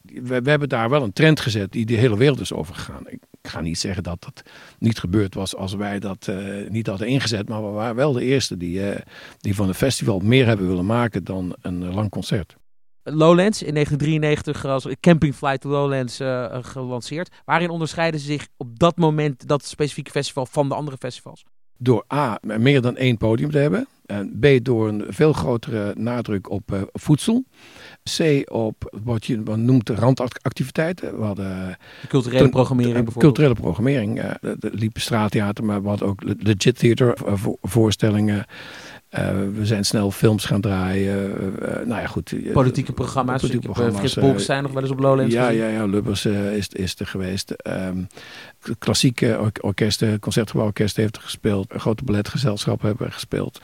We, 0.01 0.41
we, 0.41 0.49
hebben 0.49 0.69
daar 0.69 0.89
wel 0.89 1.03
een 1.03 1.13
trend 1.13 1.39
gezet 1.39 1.71
die 1.71 1.85
de 1.85 1.93
hele 1.93 2.17
wereld 2.17 2.39
is 2.39 2.53
overgegaan. 2.53 3.07
Ik, 3.07 3.23
ik 3.41 3.49
ga 3.49 3.61
niet 3.61 3.79
zeggen 3.79 4.03
dat 4.03 4.21
dat 4.23 4.43
niet 4.79 4.99
gebeurd 4.99 5.33
was 5.33 5.55
als 5.55 5.73
wij 5.73 5.99
dat 5.99 6.27
uh, 6.29 6.69
niet 6.69 6.87
hadden 6.87 7.07
ingezet. 7.07 7.49
Maar 7.49 7.65
we 7.65 7.71
waren 7.71 7.95
wel 7.95 8.11
de 8.11 8.23
eerste 8.23 8.57
die, 8.57 8.79
uh, 8.79 8.95
die 9.37 9.55
van 9.55 9.67
een 9.67 9.73
festival 9.73 10.19
meer 10.19 10.45
hebben 10.45 10.67
willen 10.67 10.85
maken 10.85 11.23
dan 11.23 11.55
een 11.61 11.93
lang 11.93 12.09
concert. 12.09 12.55
Lowlands 13.03 13.63
in 13.63 13.73
1993 13.73 14.65
als 14.65 14.87
Camping 14.99 15.35
Flight 15.35 15.63
Lowlands 15.63 16.19
gelanceerd. 16.61 17.35
Waarin 17.45 17.69
onderscheiden 17.69 18.19
ze 18.19 18.25
zich 18.25 18.47
op 18.57 18.79
dat 18.79 18.97
moment, 18.97 19.47
dat 19.47 19.65
specifieke 19.65 20.11
festival, 20.11 20.45
van 20.45 20.69
de 20.69 20.75
andere 20.75 20.97
festivals? 20.97 21.43
Door 21.77 22.05
A, 22.13 22.39
meer 22.41 22.81
dan 22.81 22.97
één 22.97 23.17
podium 23.17 23.51
te 23.51 23.57
hebben. 23.57 23.87
En 24.05 24.39
B, 24.39 24.45
door 24.61 24.87
een 24.87 25.05
veel 25.07 25.33
grotere 25.33 25.93
nadruk 25.97 26.49
op 26.49 26.89
voedsel. 26.93 27.43
C 28.17 28.51
op 28.51 28.97
wat 29.03 29.25
je 29.25 29.37
noemt 29.55 29.87
de 29.87 29.95
randactiviteiten. 29.95 31.17
We 31.19 31.23
hadden 31.23 31.77
de 32.01 32.07
culturele 32.07 32.49
programmering 32.49 32.93
bijvoorbeeld. 32.93 33.23
Culturele 33.23 33.53
programmering. 33.53 34.23
Uh, 34.23 34.31
de, 34.41 34.69
liep 34.73 34.97
straattheater, 34.97 35.63
maar 35.63 35.81
wat 35.81 36.03
ook 36.03 36.21
legit 36.23 36.79
theater 36.79 37.17
uh, 37.27 37.33
voorstellingen. 37.61 38.45
Uh, 39.19 39.29
we 39.53 39.65
zijn 39.65 39.85
snel 39.85 40.11
films 40.11 40.45
gaan 40.45 40.61
draaien. 40.61 41.53
nou 41.85 42.01
ja, 42.01 42.07
goed. 42.07 42.33
Politieke 42.51 42.93
programma's. 42.93 43.41
Politieke 43.41 43.65
programma's. 43.65 43.99
Frits 43.99 44.15
Bolk 44.15 44.39
zijn 44.39 44.63
nog 44.63 44.71
wel 44.71 44.81
eens 44.81 44.91
op 44.91 44.99
Lowlands 44.99 45.33
Ja, 45.33 45.49
ja, 45.49 45.67
ja. 45.67 45.85
Lubbers 45.85 46.25
is, 46.25 46.67
is 46.67 46.99
er 46.99 47.07
geweest. 47.07 47.53
Um, 47.67 48.07
klassieke 48.79 49.37
or 49.39 49.51
orkesten, 49.61 50.19
concertgebouworkest 50.19 50.95
heeft 50.95 51.15
er 51.15 51.21
gespeeld. 51.21 51.73
Grote 51.77 52.03
balletgezelschappen 52.03 52.87
hebben 52.87 53.11
gespeeld. 53.11 53.61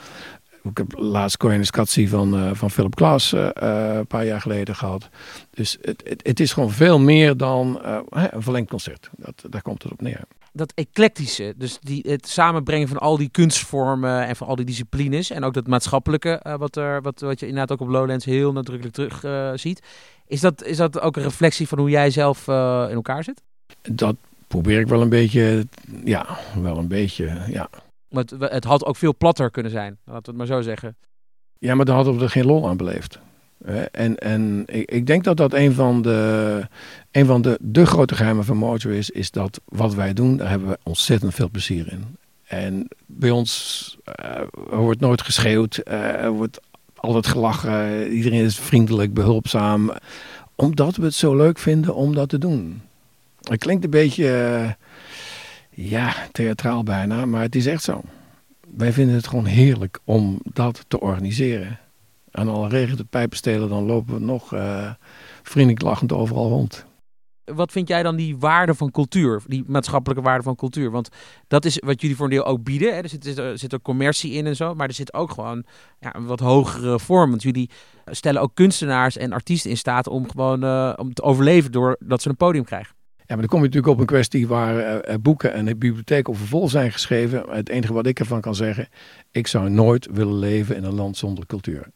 Ik 0.70 0.76
heb 0.76 0.92
laatst 0.98 1.36
Koyanis 1.36 1.70
van, 1.70 2.34
uh, 2.34 2.50
van 2.52 2.70
Philip 2.70 2.94
Klaas 2.94 3.32
uh, 3.32 3.48
een 3.52 4.06
paar 4.06 4.24
jaar 4.24 4.40
geleden 4.40 4.76
gehad. 4.76 5.08
Dus 5.50 5.78
het, 5.82 6.02
het, 6.08 6.26
het 6.26 6.40
is 6.40 6.52
gewoon 6.52 6.70
veel 6.70 6.98
meer 6.98 7.36
dan 7.36 7.80
een 8.10 8.42
verlengd 8.42 8.70
concert. 8.70 9.10
Dat, 9.16 9.44
daar 9.50 9.62
komt 9.62 9.82
het 9.82 9.92
op 9.92 10.00
neer. 10.00 10.20
Dat 10.52 10.72
eclectische, 10.74 11.54
dus 11.56 11.78
die, 11.80 12.04
het 12.08 12.28
samenbrengen 12.28 12.88
van 12.88 12.98
al 12.98 13.16
die 13.16 13.28
kunstvormen 13.30 14.26
en 14.26 14.36
van 14.36 14.46
al 14.46 14.56
die 14.56 14.64
disciplines. 14.64 15.30
En 15.30 15.44
ook 15.44 15.54
dat 15.54 15.66
maatschappelijke, 15.66 16.56
wat, 16.58 16.76
er, 16.76 17.02
wat, 17.02 17.20
wat 17.20 17.40
je 17.40 17.46
inderdaad 17.46 17.72
ook 17.72 17.88
op 17.88 17.92
Lowlands 17.92 18.24
heel 18.24 18.52
nadrukkelijk 18.52 18.94
terug 18.94 19.58
ziet. 19.60 19.82
Is 20.26 20.40
dat, 20.40 20.64
is 20.64 20.76
dat 20.76 21.00
ook 21.00 21.16
een 21.16 21.22
reflectie 21.22 21.68
van 21.68 21.78
hoe 21.78 21.90
jij 21.90 22.10
zelf 22.10 22.48
in 22.48 22.94
elkaar 22.94 23.24
zit? 23.24 23.42
Dat 23.82 24.16
probeer 24.46 24.80
ik 24.80 24.88
wel 24.88 25.02
een 25.02 25.08
beetje, 25.08 25.66
ja, 26.04 26.26
wel 26.62 26.78
een 26.78 26.88
beetje, 26.88 27.40
ja. 27.48 27.68
Het, 28.08 28.34
het 28.38 28.64
had 28.64 28.84
ook 28.84 28.96
veel 28.96 29.16
platter 29.16 29.50
kunnen 29.50 29.72
zijn, 29.72 29.98
laten 30.04 30.22
we 30.22 30.28
het 30.28 30.36
maar 30.36 30.46
zo 30.56 30.62
zeggen. 30.62 30.96
Ja, 31.58 31.74
maar 31.74 31.84
dan 31.84 31.94
hadden 31.94 32.16
we 32.16 32.22
er 32.22 32.30
geen 32.30 32.46
lol 32.46 32.68
aan 32.68 32.76
beleefd. 32.76 33.18
En, 33.90 34.16
en 34.18 34.62
ik, 34.66 34.90
ik, 34.90 35.06
denk 35.06 35.24
dat 35.24 35.36
dat 35.36 35.52
een 35.52 35.72
van, 35.72 36.02
de, 36.02 36.68
een 37.10 37.26
van 37.26 37.42
de, 37.42 37.58
de 37.60 37.86
grote 37.86 38.14
geheimen 38.14 38.44
van 38.44 38.56
Mojo 38.56 38.90
is, 38.90 39.10
is 39.10 39.30
dat 39.30 39.60
wat 39.64 39.94
wij 39.94 40.12
doen, 40.12 40.36
daar 40.36 40.48
hebben 40.48 40.68
we 40.68 40.78
ontzettend 40.82 41.34
veel 41.34 41.50
plezier 41.50 41.92
in. 41.92 42.16
En 42.44 42.88
bij 43.06 43.30
ons 43.30 43.96
uh, 44.24 44.40
wordt 44.70 45.00
nooit 45.00 45.22
geschreeuwd, 45.22 45.80
uh, 45.84 45.94
er 45.94 46.30
wordt 46.30 46.60
altijd 46.94 47.26
gelachen, 47.26 48.08
iedereen 48.08 48.44
is 48.44 48.58
vriendelijk, 48.58 49.14
behulpzaam. 49.14 49.92
Omdat 50.54 50.96
we 50.96 51.04
het 51.04 51.14
zo 51.14 51.36
leuk 51.36 51.58
vinden 51.58 51.94
om 51.94 52.14
dat 52.14 52.28
te 52.28 52.38
doen. 52.38 52.82
Het 53.40 53.58
klinkt 53.58 53.84
een 53.84 53.90
beetje... 53.90 54.76
Ja, 55.78 56.14
theatraal 56.32 56.82
bijna, 56.82 57.26
maar 57.26 57.42
het 57.42 57.54
is 57.54 57.66
echt 57.66 57.82
zo. 57.82 58.00
Wij 58.76 58.92
vinden 58.92 59.14
het 59.14 59.26
gewoon 59.26 59.44
heerlijk 59.44 59.98
om 60.04 60.40
dat 60.44 60.84
te 60.88 61.00
organiseren. 61.00 61.78
En 62.30 62.48
al 62.48 62.68
regent 62.68 62.98
het 62.98 63.10
pijpenstelen, 63.10 63.68
dan 63.68 63.84
lopen 63.84 64.14
we 64.14 64.20
nog, 64.20 64.54
uh, 64.54 64.90
vriendelijk 65.42 65.82
lachend 65.82 66.12
overal 66.12 66.48
rond. 66.48 66.86
Wat 67.44 67.72
vind 67.72 67.88
jij 67.88 68.02
dan 68.02 68.16
die 68.16 68.36
waarde 68.36 68.74
van 68.74 68.90
cultuur, 68.90 69.42
die 69.46 69.64
maatschappelijke 69.66 70.22
waarde 70.22 70.42
van 70.42 70.54
cultuur? 70.54 70.90
Want 70.90 71.08
dat 71.48 71.64
is 71.64 71.78
wat 71.78 72.00
jullie 72.00 72.16
voor 72.16 72.24
een 72.24 72.32
deel 72.32 72.44
ook 72.44 72.62
bieden. 72.62 72.94
Hè? 72.94 73.00
Er, 73.00 73.08
zit, 73.08 73.38
er 73.38 73.58
zit 73.58 73.72
er 73.72 73.80
commercie 73.80 74.32
in 74.32 74.46
en 74.46 74.56
zo, 74.56 74.74
maar 74.74 74.88
er 74.88 74.94
zit 74.94 75.14
ook 75.14 75.30
gewoon 75.30 75.64
ja, 75.98 76.14
een 76.14 76.26
wat 76.26 76.40
hogere 76.40 76.98
vorm. 76.98 77.30
Want 77.30 77.42
jullie 77.42 77.70
stellen 78.04 78.42
ook 78.42 78.54
kunstenaars 78.54 79.16
en 79.16 79.32
artiesten 79.32 79.70
in 79.70 79.76
staat 79.76 80.06
om 80.06 80.30
gewoon 80.30 80.64
uh, 80.64 80.92
om 80.96 81.14
te 81.14 81.22
overleven 81.22 81.72
doordat 81.72 82.22
ze 82.22 82.28
een 82.28 82.36
podium 82.36 82.64
krijgen. 82.64 82.95
Ja, 83.26 83.34
maar 83.34 83.46
dan 83.46 83.48
kom 83.48 83.58
je 83.58 83.66
natuurlijk 83.66 83.92
op 83.92 84.00
een 84.00 84.06
kwestie 84.06 84.46
waar 84.46 85.08
uh, 85.08 85.14
boeken 85.20 85.52
en 85.52 85.64
de 85.64 86.20
over 86.22 86.46
vol 86.46 86.68
zijn 86.68 86.92
geschreven. 86.92 87.44
Het 87.50 87.68
enige 87.68 87.92
wat 87.92 88.06
ik 88.06 88.18
ervan 88.18 88.40
kan 88.40 88.54
zeggen, 88.54 88.88
ik 89.30 89.46
zou 89.46 89.70
nooit 89.70 90.08
willen 90.12 90.38
leven 90.38 90.76
in 90.76 90.84
een 90.84 90.94
land 90.94 91.16
zonder 91.16 91.46
cultuur. 91.46 91.90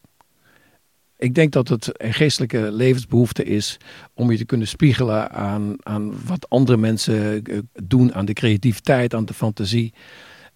Ik 1.16 1.34
denk 1.34 1.52
dat 1.52 1.68
het 1.68 2.02
een 2.02 2.14
geestelijke 2.14 2.72
levensbehoefte 2.72 3.44
is 3.44 3.76
om 4.14 4.30
je 4.30 4.36
te 4.36 4.44
kunnen 4.44 4.68
spiegelen 4.68 5.30
aan, 5.30 5.74
aan 5.78 6.24
wat 6.26 6.48
andere 6.48 6.78
mensen 6.78 7.44
eh, 7.44 7.58
doen, 7.72 8.14
aan 8.14 8.24
de 8.24 8.32
creativiteit, 8.32 9.14
aan 9.14 9.24
de 9.24 9.34
fantasie. 9.34 9.94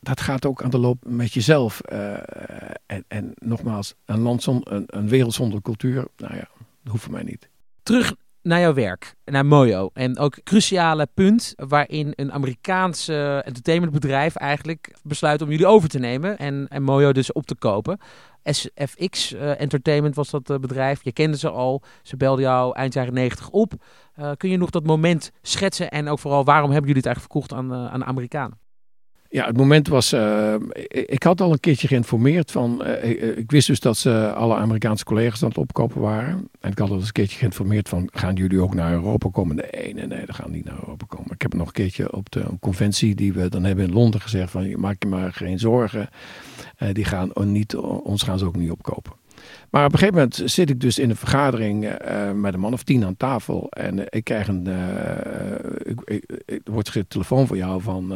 Dat 0.00 0.20
gaat 0.20 0.46
ook 0.46 0.62
aan 0.62 0.70
de 0.70 0.78
loop 0.78 1.04
met 1.06 1.32
jezelf. 1.32 1.80
En, 1.80 3.04
en, 3.08 3.32
nogmaals, 3.34 3.94
een, 4.04 4.20
land 4.20 4.42
zonder, 4.42 4.72
een, 4.72 4.84
een 4.86 5.08
wereld 5.08 5.34
zonder 5.34 5.62
cultuur, 5.62 6.06
nou 6.16 6.34
ja, 6.34 6.48
dat 6.82 6.92
hoeft 6.92 7.02
voor 7.02 7.12
mij 7.12 7.22
niet. 7.22 7.48
Terug 7.82 8.14
naar 8.44 8.60
jouw 8.60 8.74
werk, 8.74 9.14
naar 9.24 9.46
Mojo. 9.46 9.90
En 9.92 10.18
ook 10.18 10.42
cruciale 10.42 11.08
punt 11.14 11.52
waarin 11.56 12.12
een 12.14 12.32
Amerikaans 12.32 13.08
entertainmentbedrijf 13.08 14.36
eigenlijk 14.36 14.94
besluit 15.02 15.42
om 15.42 15.50
jullie 15.50 15.66
over 15.66 15.88
te 15.88 15.98
nemen 15.98 16.38
en, 16.38 16.66
en 16.68 16.82
Mojo 16.82 17.12
dus 17.12 17.32
op 17.32 17.46
te 17.46 17.54
kopen. 17.54 17.98
SFX 18.44 19.32
uh, 19.32 19.60
Entertainment 19.60 20.14
was 20.14 20.30
dat 20.30 20.50
uh, 20.50 20.58
bedrijf. 20.58 21.04
Je 21.04 21.12
kende 21.12 21.38
ze 21.38 21.50
al. 21.50 21.82
Ze 22.02 22.16
belden 22.16 22.44
jou 22.44 22.76
eind 22.76 22.94
jaren 22.94 23.14
90 23.14 23.50
op. 23.50 23.72
Uh, 24.16 24.30
kun 24.36 24.50
je 24.50 24.56
nog 24.56 24.70
dat 24.70 24.86
moment 24.86 25.30
schetsen 25.42 25.90
en 25.90 26.08
ook 26.08 26.18
vooral 26.18 26.44
waarom 26.44 26.70
hebben 26.70 26.88
jullie 26.88 27.02
het 27.02 27.06
eigenlijk 27.06 27.32
verkocht 27.32 27.60
aan, 27.60 27.90
aan 27.90 28.00
de 28.00 28.06
Amerikanen? 28.06 28.63
Ja, 29.34 29.46
het 29.46 29.56
moment 29.56 29.88
was. 29.88 30.12
Uh, 30.12 30.54
ik 30.88 31.22
had 31.22 31.40
al 31.40 31.52
een 31.52 31.60
keertje 31.60 31.88
geïnformeerd 31.88 32.50
van. 32.50 32.82
Uh, 32.86 33.36
ik, 33.38 33.50
wist 33.50 33.66
dus 33.66 33.80
dat 33.80 33.96
ze 33.96 34.32
alle 34.32 34.54
Amerikaanse 34.54 35.04
collega's 35.04 35.42
aan 35.42 35.48
het 35.48 35.58
opkopen 35.58 36.00
waren. 36.00 36.48
En 36.60 36.70
ik 36.70 36.78
had 36.78 36.90
al 36.90 36.96
eens 36.96 37.06
een 37.06 37.12
keertje 37.12 37.38
geïnformeerd 37.38 37.88
van. 37.88 38.08
Gaan 38.12 38.34
jullie 38.34 38.60
ook 38.60 38.74
naar 38.74 38.92
Europa 38.92 39.28
komen? 39.32 39.56
Nee, 39.56 39.94
nee, 39.94 40.06
nee, 40.06 40.26
dat 40.26 40.34
gaan 40.34 40.50
niet 40.50 40.64
naar 40.64 40.78
Europa 40.80 41.04
komen. 41.08 41.30
Ik 41.30 41.42
heb 41.42 41.54
nog 41.54 41.66
een 41.66 41.72
keertje 41.72 42.12
op 42.12 42.30
de 42.30 42.44
conventie 42.60 43.14
die 43.14 43.32
we 43.32 43.48
dan 43.48 43.64
hebben 43.64 43.84
in 43.84 43.92
Londen 43.92 44.20
gezegd: 44.20 44.50
van 44.50 44.80
maak 44.80 45.02
je 45.02 45.08
maar 45.08 45.32
geen 45.32 45.58
zorgen. 45.58 46.08
Uh, 46.78 46.88
die 46.92 47.04
gaan 47.04 47.30
niet, 47.34 47.76
ons 47.76 48.22
gaan 48.22 48.38
ze 48.38 48.44
ook 48.44 48.56
niet 48.56 48.70
opkopen. 48.70 49.12
Maar 49.70 49.84
op 49.84 49.92
een 49.92 49.98
gegeven 49.98 50.20
moment 50.20 50.42
zit 50.44 50.70
ik 50.70 50.80
dus 50.80 50.98
in 50.98 51.10
een 51.10 51.16
vergadering 51.16 51.84
uh, 51.84 52.32
met 52.32 52.54
een 52.54 52.60
man 52.60 52.72
of 52.72 52.82
tien 52.82 53.04
aan 53.04 53.16
tafel. 53.16 53.66
En 53.70 53.98
uh, 53.98 54.04
ik 54.08 54.24
krijg 54.24 54.48
een. 54.48 54.68
ik, 55.84 56.00
ik, 56.04 56.40
er 56.46 56.72
wordt 56.72 56.88
gezegd 56.88 57.10
telefoon 57.10 57.46
voor 57.46 57.56
jou 57.56 57.82
van. 57.82 58.12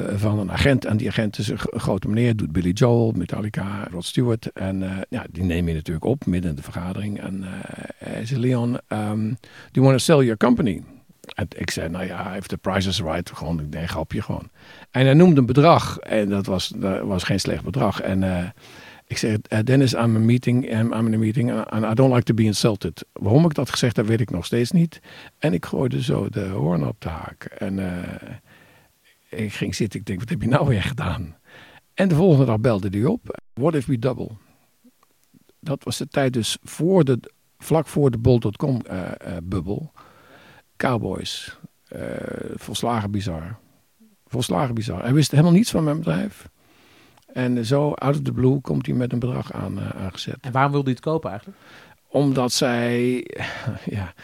Uh, 0.00 0.06
van 0.16 0.38
een 0.38 0.52
agent. 0.52 0.84
En 0.84 0.96
die 0.96 1.08
agent 1.08 1.38
is 1.38 1.48
een 1.48 1.58
grote 1.58 2.08
meneer, 2.08 2.36
doet 2.36 2.52
Billy 2.52 2.70
Joel, 2.70 3.12
Metallica, 3.16 3.88
Rod 3.90 4.04
Stewart. 4.04 4.52
En 4.52 4.82
uh, 4.82 4.90
ja, 5.08 5.24
die 5.30 5.42
neem 5.42 5.68
je 5.68 5.74
natuurlijk 5.74 6.04
op 6.04 6.26
midden 6.26 6.50
in 6.50 6.56
de 6.56 6.62
vergadering. 6.62 7.20
En 7.20 7.40
uh, 7.40 7.48
hij 7.98 8.26
zei, 8.26 8.40
Leon, 8.40 8.78
um, 8.88 9.38
do 9.40 9.80
you 9.80 9.86
want 9.86 9.92
to 9.92 9.98
sell 9.98 10.16
your 10.16 10.36
company? 10.36 10.82
En 11.34 11.46
ik 11.56 11.70
zei, 11.70 11.88
nou 11.88 12.06
ja, 12.06 12.38
the 12.46 12.56
price 12.56 12.88
is 12.88 13.00
right, 13.00 13.30
gewoon, 13.34 13.60
ik 13.60 13.72
denk, 13.72 13.88
grapje 13.88 14.22
gewoon. 14.22 14.48
En 14.90 15.04
hij 15.04 15.14
noemde 15.14 15.40
een 15.40 15.46
bedrag 15.46 15.98
en 15.98 16.28
dat 16.28 16.46
was, 16.46 16.72
dat 16.76 17.00
was 17.02 17.22
geen 17.22 17.40
slecht 17.40 17.64
bedrag. 17.64 18.00
En 18.00 18.52
ik 19.06 19.18
zei, 19.18 19.36
Dennis, 19.64 19.92
I'm, 19.92 20.16
a 20.16 20.18
meeting, 20.18 20.72
I'm, 20.72 20.92
I'm 20.92 21.18
meeting 21.18 21.52
and 21.52 21.84
I 21.84 21.94
don't 21.94 22.12
like 22.12 22.24
to 22.24 22.34
be 22.34 22.42
insulted. 22.42 23.04
Waarom 23.12 23.44
ik 23.44 23.54
dat 23.54 23.70
gezegd 23.70 23.96
heb, 23.96 24.06
weet 24.06 24.20
ik 24.20 24.30
nog 24.30 24.44
steeds 24.44 24.70
niet. 24.70 25.00
En 25.38 25.52
ik 25.52 25.66
gooide 25.66 26.02
zo 26.02 26.28
de 26.28 26.46
hoorn 26.46 26.86
op 26.86 27.00
de 27.00 27.08
haak. 27.08 27.44
En 27.44 27.78
ik 29.30 29.52
ging 29.52 29.74
zitten, 29.74 30.00
ik 30.00 30.06
denk, 30.06 30.18
wat 30.20 30.28
heb 30.28 30.42
je 30.42 30.48
nou 30.48 30.66
weer 30.66 30.82
gedaan? 30.82 31.36
En 31.94 32.08
de 32.08 32.14
volgende 32.14 32.44
dag 32.44 32.60
belde 32.60 32.88
hij 32.88 33.04
op. 33.04 33.40
What 33.52 33.74
if 33.74 33.86
we 33.86 33.98
double? 33.98 34.30
Dat 35.60 35.84
was 35.84 35.96
de 35.96 36.08
tijd 36.08 36.32
dus 36.32 36.58
voor 36.62 37.04
de, 37.04 37.20
vlak 37.58 37.86
voor 37.86 38.10
de 38.10 38.18
bol.com 38.18 38.80
uh, 38.90 39.00
uh, 39.26 39.36
bubbel. 39.42 39.92
Cowboys. 40.76 41.58
Uh, 41.96 42.02
volslagen 42.54 43.10
bizar. 43.10 43.58
Volslagen 44.26 44.74
bizar. 44.74 45.02
Hij 45.02 45.12
wist 45.12 45.30
helemaal 45.30 45.52
niets 45.52 45.70
van 45.70 45.84
mijn 45.84 45.96
bedrijf. 45.96 46.48
En 47.32 47.66
zo, 47.66 47.92
out 47.92 48.14
of 48.14 48.22
the 48.22 48.32
blue, 48.32 48.60
komt 48.60 48.86
hij 48.86 48.94
met 48.94 49.12
een 49.12 49.18
bedrag 49.18 49.52
aan, 49.52 49.80
aangezet. 49.80 50.38
En 50.40 50.52
waarom 50.52 50.72
wilde 50.72 50.86
hij 50.86 50.94
het 50.94 51.04
kopen 51.04 51.30
eigenlijk? 51.30 51.58
Omdat 52.08 52.52
zij, 52.52 53.14
ja, 53.84 54.14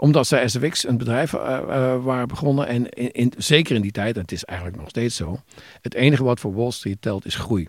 omdat 0.00 0.26
zij 0.26 0.48
SFX 0.48 0.86
een 0.86 0.98
bedrijf 0.98 1.32
uh, 1.32 1.40
uh, 1.40 2.04
waren 2.04 2.28
begonnen. 2.28 2.66
En 2.66 2.88
in, 2.88 3.32
zeker 3.36 3.76
in 3.76 3.82
die 3.82 3.90
tijd, 3.90 4.14
en 4.14 4.20
het 4.20 4.32
is 4.32 4.44
eigenlijk 4.44 4.78
nog 4.78 4.88
steeds 4.88 5.16
zo. 5.16 5.40
Het 5.80 5.94
enige 5.94 6.24
wat 6.24 6.40
voor 6.40 6.54
Wall 6.54 6.70
Street 6.70 7.02
telt 7.02 7.26
is 7.26 7.34
groei. 7.34 7.68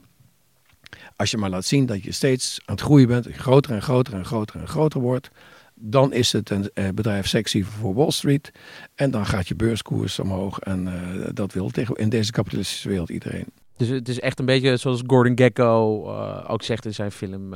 Als 1.16 1.32
je 1.32 1.38
maar 1.38 1.50
laat 1.50 1.66
zien 1.66 1.86
dat 1.86 2.04
je 2.04 2.12
steeds 2.12 2.60
aan 2.66 2.76
het 2.76 2.84
groeien 2.84 3.08
bent. 3.08 3.28
Groter 3.32 3.72
en 3.72 3.82
groter 3.82 4.14
en 4.14 4.26
groter 4.26 4.60
en 4.60 4.68
groter 4.68 5.02
wordt. 5.02 5.30
Dan 5.76 6.14
is 6.14 6.32
het 6.32 6.50
een 6.50 6.70
uh, 6.74 6.90
bedrijf 6.90 7.28
sexy 7.28 7.64
voor 7.64 7.94
Wall 7.94 8.12
Street. 8.12 8.52
En 8.96 9.12
dan 9.12 9.26
gaat 9.26 9.48
je 9.48 9.56
beurskoers 9.56 10.20
omhoog. 10.20 10.60
En 10.60 10.90
dat 11.34 11.54
wil 11.54 11.70
tegen, 11.70 11.96
in 11.96 12.10
deze 12.10 12.32
kapitalistische 12.32 12.90
wereld 12.90 13.10
iedereen. 13.10 13.46
Dus 13.78 13.88
het 13.88 14.10
is 14.10 14.20
echt 14.20 14.40
een 14.40 14.46
beetje 14.46 14.78
zoals 14.78 15.02
Gordon 15.08 15.38
Gekko 15.38 16.08
ook 16.48 16.64
zegt 16.64 16.86
in 16.86 16.94
zijn 16.94 17.12
film 17.12 17.54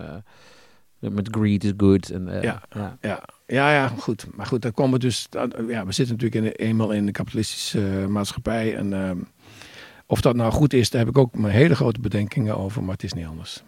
met 1.12 1.28
greed 1.32 1.63
is 1.63 1.74
good. 1.78 2.10
En, 2.10 2.28
uh, 2.28 2.42
ja, 2.42 2.62
ja, 2.70 2.98
ja. 3.02 3.24
Ja, 3.48 3.72
ja, 3.72 3.88
goed. 3.88 4.26
Maar 4.36 4.46
goed, 4.46 4.62
daar 4.62 4.72
komen 4.72 5.00
dus. 5.00 5.28
Ja, 5.68 5.86
we 5.86 5.92
zitten 5.92 6.16
natuurlijk 6.18 6.36
in, 6.60 6.68
eenmaal 6.68 6.92
in 6.92 7.06
de 7.06 7.12
kapitalistische 7.12 7.80
uh, 7.80 8.06
maatschappij. 8.06 8.76
En 8.76 8.92
uh, 8.92 9.12
of 10.06 10.22
dat 10.22 10.36
nou 10.36 10.52
goed 10.52 10.74
is, 10.74 10.89
daar 10.89 11.02
heb 11.02 11.10
ik 11.10 11.18
ook 11.18 11.38
mijn 11.38 11.54
hele 11.54 11.76
grote 11.76 12.00
bedenkingen 12.00 12.58
over, 12.58 12.84
maar 12.84 12.94
het 12.94 13.04
is 13.04 13.13
niet 13.13 13.26
anders. 13.26 13.63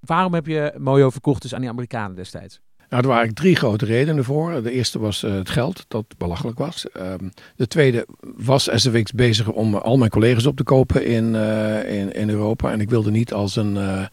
Waarom 0.00 0.34
heb 0.34 0.46
je 0.46 0.74
Mojo 0.78 1.10
verkocht 1.10 1.42
dus 1.42 1.54
aan 1.54 1.60
die 1.60 1.70
Amerikanen 1.70 2.16
destijds? 2.16 2.60
Nou, 2.90 3.02
er 3.02 3.08
waren 3.08 3.24
eigenlijk 3.24 3.54
drie 3.54 3.68
grote 3.68 3.84
redenen 3.84 4.24
voor. 4.24 4.62
De 4.62 4.70
eerste 4.70 4.98
was 4.98 5.24
uh, 5.24 5.34
het 5.34 5.50
geld, 5.50 5.84
dat 5.88 6.04
belachelijk 6.18 6.58
was. 6.58 6.86
Um, 6.96 7.30
de 7.56 7.66
tweede 7.66 8.06
was 8.36 8.68
SFX 8.74 9.12
bezig 9.12 9.48
om 9.48 9.74
al 9.74 9.96
mijn 9.96 10.10
collega's 10.10 10.46
op 10.46 10.56
te 10.56 10.62
kopen 10.62 11.06
in, 11.06 11.34
uh, 11.34 11.98
in, 11.98 12.12
in 12.12 12.30
Europa. 12.30 12.72
En 12.72 12.80
ik 12.80 12.90
wilde 12.90 13.10
niet 13.10 13.32
als 13.32 13.56
een 13.56 13.76
uh, 13.76 14.06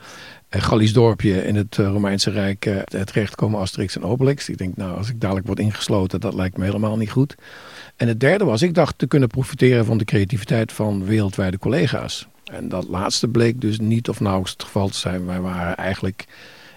Gallisch 0.50 0.94
dorpje 0.94 1.46
in 1.46 1.56
het 1.56 1.76
Romeinse 1.76 2.30
Rijk 2.30 2.64
het 2.86 3.12
recht 3.12 3.36
komen 3.36 3.60
Asterix 3.60 3.96
en 3.96 4.04
Obelix. 4.04 4.50
Ik 4.50 4.58
denk, 4.58 4.76
nou, 4.76 4.98
als 4.98 5.10
ik 5.10 5.22
dadelijk 5.22 5.48
word 5.48 5.60
ingesloten, 5.60 6.20
dat 6.20 6.34
lijkt 6.34 6.58
me 6.58 6.66
helemaal 6.66 6.98
niet 6.98 7.12
goed. 7.12 7.36
En 7.96 8.08
het 8.08 8.20
derde 8.20 8.44
was, 8.44 8.62
ik 8.62 8.74
dacht 8.74 8.98
te 8.98 9.08
kunnen 9.08 9.28
profiteren 9.28 9.86
van 9.86 9.98
de 9.98 10.06
creativiteit 10.06 10.72
van 10.72 11.06
wereldwijde 11.06 11.58
collega's. 11.58 12.28
En 12.52 12.70
dat 12.70 12.88
laatste 12.88 13.28
bleek 13.28 13.62
dus 13.62 13.80
niet 13.80 14.10
of 14.10 14.20
nauwelijks 14.20 14.52
het 14.54 14.64
geval 14.64 14.88
te 14.88 14.98
zijn. 14.98 15.26
Wij 15.26 15.42
waren 15.42 15.78
eigenlijk 15.78 16.26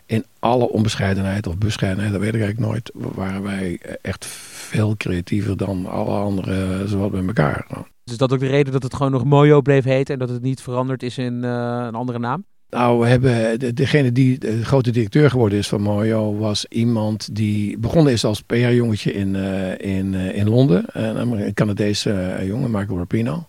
in 0.06 0.24
alle 0.38 0.68
onbescheidenheid 0.68 1.46
of 1.46 1.58
bescheidenheid, 1.58 2.12
dat 2.12 2.20
weet 2.20 2.34
ik 2.34 2.42
eigenlijk 2.42 2.72
nooit, 2.72 2.90
waren 3.14 3.42
wij 3.42 3.80
echt 4.02 4.26
veel 4.26 4.96
creatiever 4.96 5.56
dan 5.56 5.86
alle 5.86 6.18
anderen 6.18 6.88
zowat 6.88 7.10
bij 7.10 7.26
elkaar. 7.26 7.66
Dus 8.04 8.16
dat 8.16 8.32
ook 8.32 8.40
de 8.40 8.46
reden 8.46 8.72
dat 8.72 8.82
het 8.82 8.94
gewoon 8.94 9.12
nog 9.12 9.24
Mojo 9.24 9.60
bleef 9.60 9.84
heten 9.84 10.14
en 10.14 10.20
dat 10.20 10.28
het 10.28 10.42
niet 10.42 10.60
veranderd 10.60 11.02
is 11.02 11.18
in 11.18 11.42
een 11.42 11.94
andere 11.94 12.18
naam? 12.18 12.44
Nou, 12.70 13.00
we 13.00 13.06
hebben 13.06 13.58
de, 13.58 13.72
degene 13.72 14.12
die 14.12 14.38
de 14.38 14.64
grote 14.64 14.90
directeur 14.90 15.30
geworden 15.30 15.58
is 15.58 15.68
van 15.68 15.80
Mojo 15.80 16.36
was 16.36 16.66
iemand 16.68 17.28
die 17.32 17.78
begonnen 17.78 18.12
is 18.12 18.24
als 18.24 18.42
PR-jongetje 18.42 19.12
in, 19.12 19.34
uh, 19.34 19.78
in, 19.78 20.12
uh, 20.12 20.36
in 20.36 20.48
Londen. 20.48 20.84
Een 20.92 21.54
Canadese 21.54 22.40
jongen, 22.42 22.70
Michael 22.70 22.98
Rapino. 22.98 23.48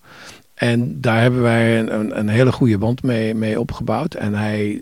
En 0.53 1.01
daar 1.01 1.21
hebben 1.21 1.41
wij 1.41 1.79
een, 1.79 2.19
een, 2.19 2.29
hele 2.29 2.51
goede 2.51 2.77
band 2.77 3.03
mee, 3.03 3.36
mee 3.36 3.60
opgebouwd. 3.60 4.13
En 4.13 4.34
hij 4.34 4.81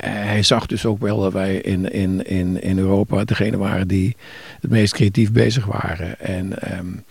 hij 0.00 0.42
zag 0.42 0.66
dus 0.66 0.86
ook 0.86 1.00
wel 1.00 1.20
dat 1.20 1.32
wij 1.32 1.56
in, 1.56 1.92
in, 1.92 2.26
in, 2.26 2.62
in 2.62 2.78
Europa 2.78 3.24
degene 3.24 3.56
waren 3.56 3.88
die 3.88 4.16
het 4.60 4.70
meest 4.70 4.94
creatief 4.94 5.32
bezig 5.32 5.64
waren. 5.64 6.20
En 6.20 6.78
um, 6.78 7.04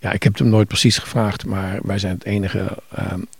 ja, 0.00 0.12
ik 0.12 0.22
heb 0.22 0.38
hem 0.38 0.48
nooit 0.48 0.68
precies 0.68 0.98
gevraagd, 0.98 1.46
maar 1.46 1.78
wij 1.82 1.98
zijn 1.98 2.14
het 2.14 2.24
enige 2.24 2.76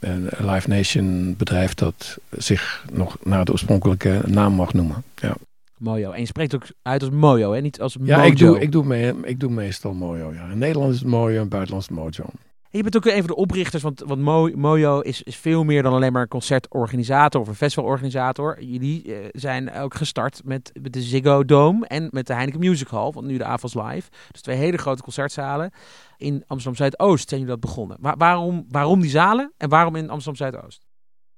um, 0.03 0.29
Live 0.39 0.69
Nation 0.69 1.35
bedrijf 1.37 1.75
dat 1.75 2.19
zich 2.31 2.85
nog 2.93 3.17
naar 3.23 3.45
de 3.45 3.53
oorspronkelijke 3.53 4.21
naam 4.27 4.53
mag 4.53 4.73
noemen. 4.73 5.03
Ja. 5.15 5.35
Mojo. 5.77 6.11
En 6.11 6.21
je 6.21 6.27
spreekt 6.27 6.55
ook 6.55 6.67
uit 6.83 7.03
als 7.03 7.11
Mojo, 7.11 7.53
hè? 7.53 7.61
niet 7.61 7.81
als 7.81 7.97
Mojo. 7.97 8.11
Ja, 8.11 8.23
ik 8.23 8.39
doe, 8.39 8.61
ik 8.61 8.73
doe, 8.73 8.85
mee, 8.85 9.15
ik 9.23 9.41
doe 9.41 9.51
meestal 9.51 9.93
Mojo. 9.93 10.33
Ja. 10.33 10.51
In 10.51 10.59
Nederland 10.59 10.93
is 10.93 10.99
het 10.99 11.09
Mojo, 11.09 11.35
in 11.35 11.41
het 11.41 11.49
buitenland 11.49 11.83
is 11.83 11.89
het 11.89 11.99
Mojo 11.99 12.31
je 12.71 12.83
bent 12.83 12.97
ook 12.97 13.05
een 13.05 13.19
van 13.19 13.27
de 13.27 13.37
oprichters, 13.37 13.83
want, 13.83 14.03
want 14.07 14.57
Mojo 14.57 15.01
is, 15.01 15.23
is 15.23 15.37
veel 15.37 15.65
meer 15.65 15.83
dan 15.83 15.93
alleen 15.93 16.13
maar 16.13 16.23
een 16.23 16.29
concertorganisator 16.29 17.41
of 17.41 17.49
een 17.49 17.55
festivalorganisator. 17.55 18.63
Jullie 18.63 19.05
uh, 19.05 19.17
zijn 19.33 19.73
ook 19.73 19.95
gestart 19.95 20.41
met, 20.45 20.71
de 20.73 21.03
Ziggo 21.03 21.45
Dome 21.45 21.87
en 21.87 22.09
met 22.11 22.27
de 22.27 22.35
Heineken 22.35 22.61
Music 22.61 22.89
Hall, 22.89 23.11
want 23.11 23.27
nu 23.27 23.37
de 23.37 23.45
AFAS 23.45 23.75
Live. 23.75 24.09
Dus 24.31 24.41
twee 24.41 24.57
hele 24.57 24.79
grote 24.79 25.03
concertzalen. 25.03 25.71
In 26.17 26.45
Amsterdam 26.47 26.75
Zuidoost 26.75 27.29
zijn 27.29 27.41
jullie 27.41 27.57
dat 27.57 27.71
begonnen. 27.71 27.97
waarom, 28.19 28.65
waarom 28.69 29.01
die 29.01 29.11
zalen 29.11 29.53
en 29.57 29.69
waarom 29.69 29.97
in 29.97 30.11
Amsterdam 30.11 30.51
Zuidoost? 30.51 30.89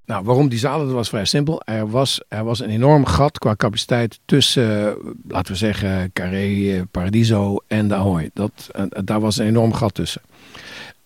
Nou, 0.05 0.25
waarom 0.25 0.49
die 0.49 0.59
zalen? 0.59 0.87
Dat 0.87 0.95
was 0.95 1.09
vrij 1.09 1.25
simpel. 1.25 1.63
Er 1.65 1.91
was, 1.91 2.23
er 2.29 2.45
was 2.45 2.61
een 2.61 2.71
enorm 2.71 3.07
gat 3.07 3.39
qua 3.39 3.57
capaciteit 3.57 4.21
tussen, 4.25 4.89
eh, 4.89 5.05
laten 5.29 5.53
we 5.53 5.59
zeggen, 5.59 6.13
Carré, 6.13 6.77
eh, 6.77 6.83
Paradiso 6.91 7.57
en 7.67 7.89
de 7.89 7.95
Ahoy. 7.95 8.31
Dat, 8.35 8.71
uh, 8.77 8.85
daar 9.05 9.21
was 9.21 9.37
een 9.37 9.47
enorm 9.47 9.73
gat 9.73 9.95
tussen. 9.95 10.23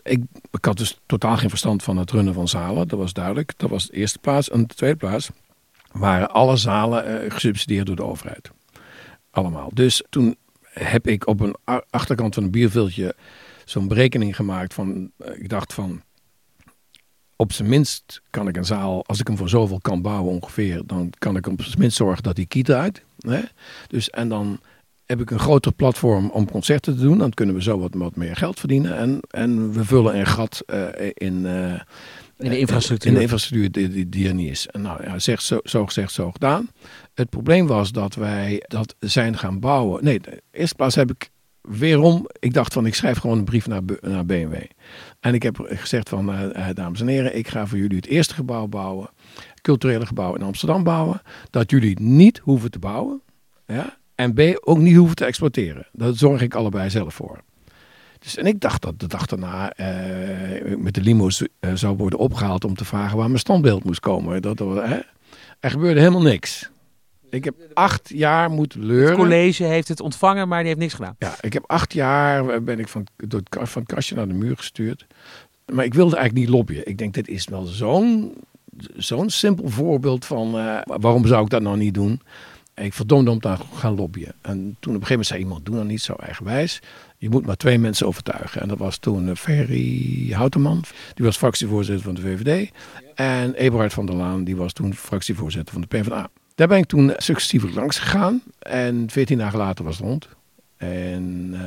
Ik, 0.07 0.23
ik, 0.51 0.65
had 0.65 0.77
dus 0.77 1.01
totaal 1.07 1.37
geen 1.37 1.49
verstand 1.49 1.83
van 1.83 1.97
het 1.97 2.11
runnen 2.11 2.35
van 2.35 2.49
zalen, 2.49 2.89
dat 2.89 2.99
was 2.99 3.13
duidelijk. 3.13 3.53
Dat 3.57 3.71
was 3.71 3.87
de 3.87 3.97
eerste 3.97 4.19
plaats. 4.19 4.51
En 4.51 4.67
de 4.67 4.75
tweede 4.75 4.97
plaats 4.97 5.31
waren 5.93 6.31
alle 6.31 6.57
zalen 6.57 7.31
gesubsidieerd 7.31 7.87
door 7.87 7.97
de 7.97 8.05
overheid. 8.05 8.51
Allemaal. 9.31 9.71
Dus 9.75 10.05
toen 10.09 10.37
heb 10.63 11.07
ik 11.07 11.27
op 11.27 11.41
een 11.41 11.57
achterkant 11.91 12.35
van 12.35 12.43
een 12.43 12.51
bierviltje 12.51 13.15
zo'n 13.65 13.89
berekening 13.89 14.37
gemaakt 14.37 14.75
van, 14.75 15.11
ik 15.35 15.49
dacht 15.49 15.73
van, 15.73 16.03
op 17.37 17.53
zijn 17.53 17.69
minst 17.69 18.23
kan 18.31 18.49
ik 18.49 18.57
een 18.57 18.65
zaal, 18.65 19.07
als 19.07 19.21
ik 19.21 19.27
hem 19.27 19.37
voor 19.37 19.49
zoveel 19.49 19.81
kan 19.81 20.03
bouwen 20.03 20.33
ongeveer, 20.33 20.83
dan 20.87 21.13
kan 21.19 21.37
ik 21.37 21.47
op 21.47 21.63
zijn 21.63 21.79
minst 21.79 21.97
zorgen 21.97 22.23
dat 22.23 22.37
hij 22.37 22.47
kiet 22.47 22.71
uit. 22.71 23.05
Hè? 23.19 23.41
Dus, 23.89 24.11
en 24.11 24.29
dan 24.29 24.61
heb 25.07 25.21
ik 25.21 25.31
een 25.31 25.39
groter 25.39 25.73
platform 25.73 26.31
om 26.31 26.51
concerten 26.51 26.97
te 26.97 27.03
doen. 27.03 27.19
Dan 27.19 27.31
kunnen 27.31 27.55
we 27.55 27.63
zo 27.63 27.79
wat, 27.79 27.95
wat 27.95 28.17
meer 28.17 28.37
geld 28.37 28.59
verdienen. 28.59 28.97
En, 28.97 29.21
en 29.31 29.73
we 29.73 29.85
vullen 29.85 30.19
een 30.19 30.27
gat 30.27 30.63
uh, 30.67 30.87
in, 31.15 31.45
uh, 31.45 31.81
in 32.39 32.51
de 32.51 32.59
infrastructuur, 32.59 33.11
in 33.11 33.17
de 33.17 33.23
infrastructuur 33.23 33.71
die, 33.71 33.89
die, 33.89 34.09
die, 34.09 34.29
er 34.29 34.35
niet 34.35 34.51
is. 34.51 34.67
En 34.67 34.83
nou 34.83 35.03
ja, 35.03 35.19
zeg, 35.19 35.41
zo, 35.41 35.59
zo 35.63 35.87
gezegd, 35.87 36.13
zo 36.13 36.33
gedaan. 36.33 36.69
Het 37.15 37.31
probleem 37.31 37.67
was 37.67 37.93
dat 37.93 38.15
wij 38.15 38.65
dat 38.67 38.95
zijn 38.99 39.39
gaan 39.39 39.61
bouwen. 39.61 40.05
Nee, 40.05 40.21
de 40.21 40.43
eerste 40.51 40.75
plaats 40.75 40.95
heb 40.95 41.11
ik 41.11 41.31
weerom, 41.61 42.27
ik 42.39 42.55
dacht 42.55 42.73
van 42.73 42.87
ik 42.87 42.95
schrijf 42.95 43.19
gewoon 43.19 43.39
een 43.39 43.45
brief 43.45 43.67
naar, 43.67 43.83
naar 44.01 44.27
BMW. 44.27 44.55
En 45.21 45.35
ik 45.35 45.43
heb 45.43 45.67
gezegd 45.69 46.09
van, 46.09 46.31
uh, 46.31 46.69
dames 46.73 47.01
en 47.01 47.07
heren, 47.07 47.37
ik 47.37 47.49
ga 47.49 47.67
voor 47.67 47.79
jullie 47.79 47.97
het 47.97 48.07
eerste 48.07 48.35
gebouw 48.35 48.67
bouwen, 48.67 49.09
culturele 49.63 50.07
gebouw 50.07 50.35
in 50.35 50.43
Amsterdam 50.43 50.83
bouwen, 50.83 51.23
dat 51.51 51.71
jullie 51.71 52.01
niet 52.01 52.39
hoeven 52.39 52.71
te 52.71 52.79
bouwen, 52.79 53.23
ja, 53.67 53.97
en 54.17 54.35
B, 54.35 54.41
ook 54.61 54.79
niet 54.79 54.97
hoeven 54.97 55.17
te 55.17 55.25
exploiteren. 55.25 55.87
Daar 55.93 56.15
zorg 56.15 56.41
ik 56.41 56.55
allebei 56.55 56.91
zelf 56.91 57.15
voor. 57.15 57.41
Dus, 58.19 58.37
en 58.37 58.47
ik 58.47 58.61
dacht 58.61 58.83
dat 58.83 59.01
de 59.01 59.07
dag 59.07 59.27
daarna 59.27 59.73
uh, 59.81 60.77
met 60.77 60.95
de 60.95 61.01
limo's 61.01 61.41
uh, 61.41 61.71
zou 61.75 61.97
worden 61.97 62.19
opgehaald 62.19 62.65
om 62.65 62.75
te 62.75 62.85
vragen 62.85 63.17
waar 63.17 63.27
mijn 63.27 63.39
standbeeld 63.39 63.85
moest 63.85 64.01
komen. 64.01 64.43
Dat, 64.43 64.57
dat, 64.57 64.77
er 65.61 65.71
gebeurde 65.71 66.01
helemaal 66.01 66.23
niks. 66.23 66.71
Ik 67.31 67.45
heb 67.45 67.55
acht 67.75 68.11
jaar 68.15 68.51
moeten 68.51 68.85
leuren. 68.85 69.09
Het 69.09 69.17
college 69.17 69.65
heeft 69.65 69.89
het 69.89 70.01
ontvangen, 70.01 70.49
maar 70.49 70.59
die 70.59 70.69
heeft 70.69 70.81
niks 70.81 70.95
gedaan. 70.95 71.17
Ja, 71.19 71.35
ik 71.41 71.53
heb 71.53 71.65
acht 71.67 71.93
jaar 71.93 72.63
ben 72.63 72.79
ik 72.79 72.89
van, 72.89 73.07
door 73.17 73.41
het, 73.51 73.69
van 73.69 73.83
het 73.83 73.93
kastje 73.93 74.15
naar 74.15 74.29
de 74.29 74.35
muur 74.35 74.57
gestuurd. 74.57 75.07
Maar 75.73 75.85
ik 75.85 75.95
wilde 75.95 76.17
eigenlijk 76.17 76.47
niet 76.47 76.57
lobbyen. 76.57 76.87
Ik 76.87 76.99
denk, 76.99 77.15
dit 77.15 77.29
is 77.29 77.47
wel 77.49 77.65
zo'n 77.65 78.35
zo'n 78.97 79.31
simpel 79.31 79.69
voorbeeld 79.69 80.25
van 80.25 80.57
uh, 80.57 80.79
waarom 80.85 81.27
zou 81.27 81.45
ik 81.45 81.51
dat 81.51 81.63
nou 81.63 81.77
niet 81.77 81.95
doen. 81.95 82.21
Ik 82.83 82.95
verdomde 82.95 83.31
om 83.31 83.41
te 83.41 83.57
gaan 83.75 83.95
lobbyen. 83.95 84.35
En 84.41 84.77
toen 84.81 84.95
op 84.95 85.01
een 85.01 85.07
gegeven 85.07 85.09
moment 85.09 85.27
zei 85.27 85.41
iemand, 85.41 85.65
doe 85.65 85.75
dat 85.75 85.85
niet 85.85 86.03
zo 86.03 86.13
eigenwijs. 86.13 86.81
Je 87.19 87.31
moet 87.31 87.47
maar 87.47 87.57
twee 87.57 87.79
mensen 87.79 88.07
overtuigen. 88.07 88.61
En 88.61 88.69
dat 88.69 88.79
was 88.79 88.99
toen 88.99 89.27
uh, 89.27 89.35
Ferry 89.35 90.29
Houteman. 90.33 90.85
Die 91.15 91.25
was 91.25 91.37
fractievoorzitter 91.37 92.05
van 92.05 92.15
de 92.15 92.21
VVD. 92.21 92.71
En 93.15 93.55
Eberhard 93.55 93.93
van 93.93 94.07
der 94.07 94.15
Laan, 94.15 94.45
die 94.45 94.57
was 94.57 94.73
toen 94.73 94.95
fractievoorzitter 94.95 95.73
van 95.73 95.81
de 95.81 95.87
PvdA. 95.87 96.29
Daar 96.55 96.69
ben 96.69 96.79
ik 96.79 96.87
toen 96.87 97.13
successief 97.17 97.75
langs 97.75 97.99
gegaan. 97.99 98.43
En 98.59 99.11
veertien 99.11 99.39
dagen 99.39 99.59
later 99.59 99.85
was 99.85 99.97
het 99.97 100.07
rond. 100.07 100.29
En 100.77 101.51
uh, 101.53 101.61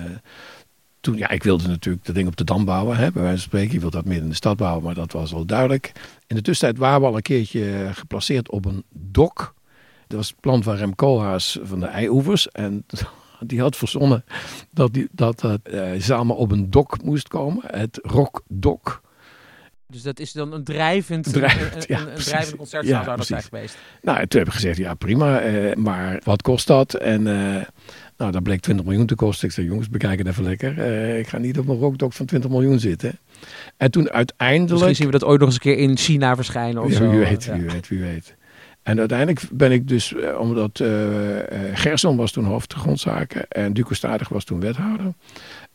toen, 1.00 1.18
ja, 1.18 1.30
ik 1.30 1.44
wilde 1.44 1.68
natuurlijk 1.68 2.06
dat 2.06 2.16
ding 2.16 2.28
op 2.28 2.38
de 2.38 2.44
Dam 2.44 2.66
bouwen, 2.66 2.98
hè, 2.98 3.12
bij 3.12 3.22
wijze 3.22 3.38
van 3.38 3.48
spreken. 3.48 3.74
Je 3.74 3.80
wilde 3.80 3.96
dat 3.96 4.06
midden 4.06 4.24
in 4.24 4.30
de 4.30 4.36
stad 4.36 4.58
bouwen, 4.58 4.84
maar 4.84 4.94
dat 4.94 5.12
was 5.12 5.32
wel 5.32 5.46
duidelijk. 5.46 5.92
In 6.28 6.36
de 6.36 6.42
tussentijd 6.42 6.80
waren 6.82 7.02
we 7.02 7.08
al 7.08 7.16
een 7.16 7.22
keertje 7.22 7.90
geplaceerd 7.94 8.50
op 8.50 8.66
een 8.66 8.84
dok. 8.90 9.54
Dat 10.10 10.18
was 10.18 10.28
het 10.30 10.40
plan 10.40 10.64
van 10.64 10.76
Rem 10.76 10.96
Koolhaas 10.96 11.60
van 11.64 11.80
de 11.80 11.86
Eioevers. 11.86 12.52
En 12.52 12.86
die 13.40 13.60
had 13.60 13.76
verzonnen 13.76 14.24
dat, 14.72 14.94
die, 14.94 15.08
dat 15.12 15.42
het 15.42 15.60
uh, 15.74 15.92
samen 15.98 16.36
op 16.36 16.52
een 16.52 16.70
dok 16.70 17.04
moest 17.04 17.28
komen. 17.28 17.64
Het 17.68 18.00
Rockdok. 18.02 19.02
Dus 19.88 20.02
dat 20.02 20.20
is 20.20 20.32
dan 20.32 20.54
een 20.54 20.64
drijvend, 20.64 21.34
drijvend 21.34 21.76
een, 21.76 21.96
ja, 21.96 22.02
een, 22.02 22.12
een 22.12 22.16
drijvend 22.16 22.56
concertzaal 22.56 22.98
ja, 22.98 23.04
zou 23.04 23.18
dat 23.18 23.26
zijn 23.26 23.44
geweest. 23.44 23.78
Nou, 24.02 24.28
toen 24.28 24.40
heb 24.40 24.48
ik 24.48 24.56
gezegd, 24.56 24.78
ja 24.78 24.94
prima, 24.94 25.46
uh, 25.46 25.76
maar 25.76 26.22
wat 26.24 26.42
kost 26.42 26.68
dat? 26.68 26.94
En 26.94 27.22
uh, 27.22 27.56
nou, 28.18 28.32
dat 28.32 28.44
bleek 28.44 28.62
20 28.62 28.86
miljoen 28.86 29.06
te 29.06 29.16
kosten. 29.16 29.48
Ik 29.48 29.54
zei, 29.54 29.68
jongens, 29.68 29.90
bekijk 29.90 30.18
het 30.18 30.28
even 30.28 30.44
lekker. 30.44 30.78
Uh, 30.78 31.20
ik 31.20 31.28
ga 31.28 31.38
niet 31.38 31.60
op 31.60 31.68
een 31.68 31.80
rookdok 31.80 32.14
van 32.14 32.26
20 32.26 32.50
miljoen 32.50 32.80
zitten. 32.80 33.20
En 33.78 33.92
toen 33.92 34.10
uiteindelijk... 34.10 34.72
Misschien 34.72 34.96
zien 34.96 35.06
we 35.06 35.12
dat 35.12 35.24
ooit 35.24 35.40
nog 35.40 35.48
eens 35.48 35.58
een 35.58 35.62
keer 35.62 35.78
in 35.78 35.98
China 35.98 36.36
verschijnen 36.36 36.84
of 36.84 36.92
ja, 36.92 36.98
zo. 36.98 37.10
Wie 37.10 37.20
weet, 37.20 37.46
wie 37.46 37.62
weet, 37.62 37.88
wie 37.88 38.00
weet. 38.00 38.38
En 38.84 39.00
uiteindelijk 39.00 39.42
ben 39.52 39.72
ik 39.72 39.88
dus, 39.88 40.14
omdat 40.38 40.84
Gerson 41.74 42.16
was 42.16 42.32
toen 42.32 42.46
hoofd 42.46 42.74
grondzaken 42.74 43.48
en 43.48 43.74
Duco 43.74 43.94
Stadig 43.94 44.30
was 44.30 44.44
toen 44.44 44.60
wethouder. 44.60 45.14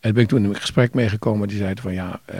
En 0.05 0.13
ben 0.13 0.23
ik 0.23 0.29
toen 0.29 0.43
in 0.43 0.49
een 0.49 0.55
gesprek 0.55 0.93
meegekomen. 0.93 1.47
Die 1.47 1.57
zeiden 1.57 1.83
van 1.83 1.93
ja, 1.93 2.19
uh, 2.29 2.37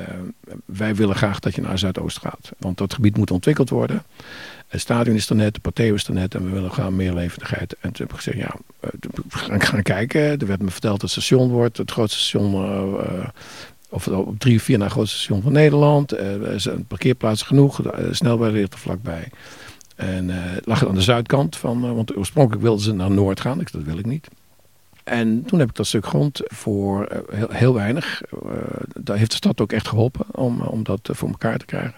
wij 0.65 0.95
willen 0.95 1.15
graag 1.15 1.39
dat 1.39 1.55
je 1.55 1.61
naar 1.61 1.79
Zuidoost 1.79 2.19
gaat. 2.19 2.51
Want 2.57 2.77
dat 2.77 2.93
gebied 2.93 3.17
moet 3.17 3.31
ontwikkeld 3.31 3.69
worden. 3.69 4.03
Het 4.67 4.81
stadion 4.81 5.15
is 5.15 5.29
er 5.29 5.35
net, 5.35 5.53
de 5.53 5.59
partij 5.59 5.87
is 5.87 6.07
er 6.07 6.13
net. 6.13 6.35
En 6.35 6.43
we 6.43 6.49
willen 6.49 6.71
graag 6.71 6.89
meer 6.89 7.13
levendigheid. 7.13 7.73
En 7.73 7.91
toen 7.91 8.05
heb 8.05 8.09
ik 8.09 8.15
gezegd 8.15 8.37
ja, 8.37 8.55
uh, 8.83 8.89
we 9.11 9.37
gaan, 9.37 9.61
gaan 9.61 9.81
kijken. 9.81 10.21
Er 10.21 10.47
werd 10.47 10.61
me 10.61 10.69
verteld 10.69 11.01
dat 11.01 11.13
het 11.13 11.23
station 11.23 11.49
wordt. 11.49 11.77
Het 11.77 11.91
grootste 11.91 12.19
station... 12.19 12.53
Uh, 12.53 13.27
of 13.89 14.07
op 14.07 14.39
drie 14.39 14.55
of 14.55 14.63
vier 14.63 14.81
het 14.81 14.91
grootste 14.91 15.17
station 15.17 15.41
van 15.41 15.51
Nederland. 15.51 16.11
er 16.11 16.59
zijn 16.59 16.85
parkeerplaatsen 16.85 17.47
genoeg. 17.47 17.81
De 17.81 18.13
snelweg 18.13 18.51
ligt 18.51 18.73
er 18.73 18.79
vlakbij. 18.79 19.29
En 19.95 20.31
lag 20.63 20.79
het 20.79 20.89
aan 20.89 20.95
de 20.95 21.01
zuidkant 21.01 21.55
van... 21.55 21.95
want 21.95 22.17
oorspronkelijk 22.17 22.63
wilden 22.63 22.83
ze 22.83 22.93
naar 22.93 23.11
Noord 23.11 23.39
gaan. 23.39 23.59
Ik, 23.59 23.71
dat 23.71 23.83
wil 23.83 23.97
ik 23.97 24.05
niet. 24.05 24.27
En 25.05 25.43
toen 25.45 25.59
heb 25.59 25.69
ik 25.69 25.75
dat 25.75 25.87
stuk 25.87 26.05
grond 26.05 26.41
voor 26.43 27.23
uh, 27.33 27.43
heel, 27.49 27.73
weinig. 27.73 28.21
Uh, 28.45 28.51
daar 28.93 29.17
heeft 29.17 29.29
de 29.29 29.37
stad 29.37 29.61
ook 29.61 29.71
echt 29.71 29.87
geholpen 29.87 30.25
om, 30.31 30.61
om 30.61 30.83
dat 30.83 31.09
voor 31.11 31.29
elkaar 31.29 31.57
te 31.57 31.65
krijgen. 31.65 31.95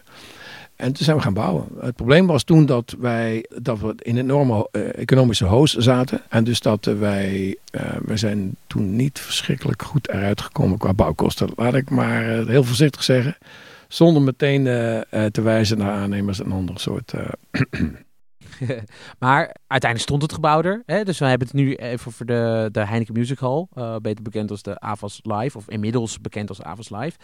En 0.75 0.93
toen 0.93 1.05
zijn 1.05 1.17
we 1.17 1.23
gaan 1.23 1.33
bouwen. 1.33 1.65
Het 1.79 1.95
probleem 1.95 2.27
was 2.27 2.43
toen 2.43 2.65
dat 2.65 2.95
wij 2.99 3.45
dat 3.61 3.79
we 3.79 3.95
in 3.97 4.17
een 4.17 4.23
enorme 4.23 4.67
uh, 4.71 4.97
economische 4.97 5.45
hoos 5.45 5.73
zaten. 5.75 6.21
En 6.29 6.43
dus 6.43 6.59
dat 6.59 6.85
wij, 6.85 7.57
we 8.01 8.17
zijn 8.17 8.55
toen 8.67 8.95
niet 8.95 9.19
verschrikkelijk 9.19 9.81
goed 9.81 10.09
eruit 10.09 10.41
gekomen 10.41 10.77
qua 10.77 10.93
bouwkosten. 10.93 11.49
Laat 11.55 11.73
ik 11.73 11.89
maar 11.89 12.23
heel 12.23 12.63
voorzichtig 12.63 13.03
zeggen. 13.03 13.37
Zonder 13.87 14.21
meteen 14.21 14.63
te 15.31 15.41
wijzen 15.41 15.77
naar 15.77 15.91
aannemers 15.91 16.41
en 16.41 16.51
andere 16.51 16.79
soort 16.79 17.13
maar 19.19 19.55
uiteindelijk 19.67 20.09
stond 20.09 20.21
het 20.21 20.33
gebouw 20.33 20.61
er. 20.61 20.83
Hè? 20.85 21.03
Dus 21.03 21.19
we 21.19 21.25
hebben 21.25 21.47
het 21.47 21.55
nu 21.55 21.75
even 21.75 22.11
voor 22.11 22.25
de, 22.25 22.69
de 22.71 22.85
Heineken 22.85 23.13
Music 23.13 23.39
Hall. 23.39 23.67
Beter 24.01 24.23
bekend 24.23 24.51
als 24.51 24.61
de 24.61 24.79
AVAS 24.79 25.19
Live. 25.23 25.57
Of 25.57 25.69
inmiddels 25.69 26.21
bekend 26.21 26.49
als 26.49 26.61
AVAS 26.61 26.89
Live. 26.89 27.17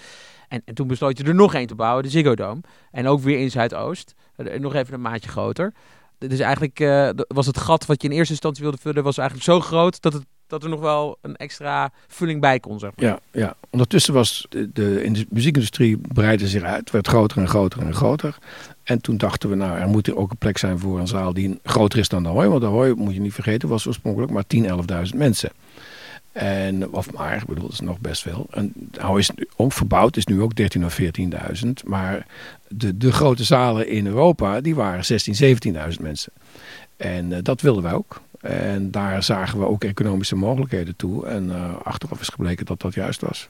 En, 0.47 0.61
en 0.65 0.73
toen 0.73 0.87
besloot 0.87 1.17
je 1.17 1.23
er 1.23 1.35
nog 1.35 1.53
één 1.53 1.67
te 1.67 1.75
bouwen. 1.75 2.03
De 2.03 2.09
Ziggo 2.09 2.35
Dome. 2.35 2.61
En 2.91 3.07
ook 3.07 3.19
weer 3.19 3.39
in 3.39 3.51
Zuidoost. 3.51 4.13
Uh, 4.37 4.59
nog 4.59 4.73
even 4.75 4.93
een 4.93 5.01
maatje 5.01 5.29
groter. 5.29 5.73
Dus 6.17 6.39
eigenlijk 6.39 6.79
was 7.27 7.45
het 7.45 7.57
gat 7.57 7.85
wat 7.85 8.01
je 8.01 8.07
in 8.07 8.13
eerste 8.13 8.33
instantie 8.33 8.63
wilde 8.63 8.77
vullen... 8.77 9.03
was 9.03 9.17
eigenlijk 9.17 9.49
zo 9.49 9.59
groot 9.59 10.01
dat 10.01 10.13
het 10.13 10.25
dat 10.47 10.63
er 10.63 10.69
nog 10.69 10.79
wel 10.79 11.17
een 11.21 11.35
extra 11.35 11.91
vulling 12.07 12.41
bij 12.41 12.59
kon, 12.59 12.79
zeg. 12.79 12.91
Ja, 12.95 13.19
ja. 13.31 13.55
ondertussen 13.69 14.13
was 14.13 14.47
de, 14.49 15.03
in 15.03 15.13
de 15.13 15.25
muziekindustrie 15.29 15.97
breidde 15.97 16.47
zich 16.47 16.63
uit, 16.63 16.91
werd 16.91 17.07
groter 17.07 17.37
en 17.37 17.47
groter 17.47 17.81
en 17.81 17.93
groter. 17.93 18.37
En 18.83 19.01
toen 19.01 19.17
dachten 19.17 19.49
we, 19.49 19.55
nou, 19.55 19.79
er 19.79 19.87
moet 19.87 20.15
ook 20.15 20.31
een 20.31 20.37
plek 20.37 20.57
zijn 20.57 20.79
voor 20.79 20.99
een 20.99 21.07
zaal 21.07 21.33
die 21.33 21.59
groter 21.63 21.99
is 21.99 22.09
dan 22.09 22.23
de 22.23 22.29
Hooi. 22.29 22.47
Want 22.47 22.61
de 22.61 22.67
Hooi, 22.67 22.93
moet 22.93 23.13
je 23.13 23.19
niet 23.19 23.33
vergeten, 23.33 23.69
was 23.69 23.87
oorspronkelijk 23.87 24.31
maar 24.31 24.43
10.000, 24.55 24.61
11.000 25.11 25.17
mensen. 25.17 25.51
En, 26.31 26.89
of 26.91 27.11
maar, 27.11 27.35
ik 27.35 27.45
bedoel, 27.45 27.63
dat 27.63 27.71
is 27.71 27.79
nog 27.79 27.99
best 27.99 28.21
veel. 28.21 28.47
En 28.51 28.73
nou 28.91 29.19
is 29.19 29.31
ook 29.55 29.73
verbouwd, 29.73 30.17
is 30.17 30.25
nu 30.25 30.41
ook 30.41 30.51
13.000 30.77 30.85
of 30.85 30.99
14.000. 31.01 31.69
Maar 31.85 32.25
de, 32.67 32.97
de 32.97 33.11
grote 33.11 33.43
zalen 33.43 33.87
in 33.87 34.05
Europa, 34.05 34.61
die 34.61 34.75
waren 34.75 35.03
16.000, 35.03 35.43
17.000 35.95 36.01
mensen. 36.01 36.31
En 36.97 37.31
uh, 37.31 37.37
dat 37.41 37.61
wilden 37.61 37.83
wij 37.83 37.93
ook. 37.93 38.21
En 38.43 38.91
daar 38.91 39.23
zagen 39.23 39.59
we 39.59 39.67
ook 39.67 39.83
economische 39.83 40.35
mogelijkheden 40.35 40.95
toe. 40.95 41.25
En 41.25 41.45
uh, 41.45 41.75
achteraf 41.83 42.21
is 42.21 42.27
gebleken 42.27 42.65
dat 42.65 42.81
dat 42.81 42.93
juist 42.93 43.21
was. 43.21 43.49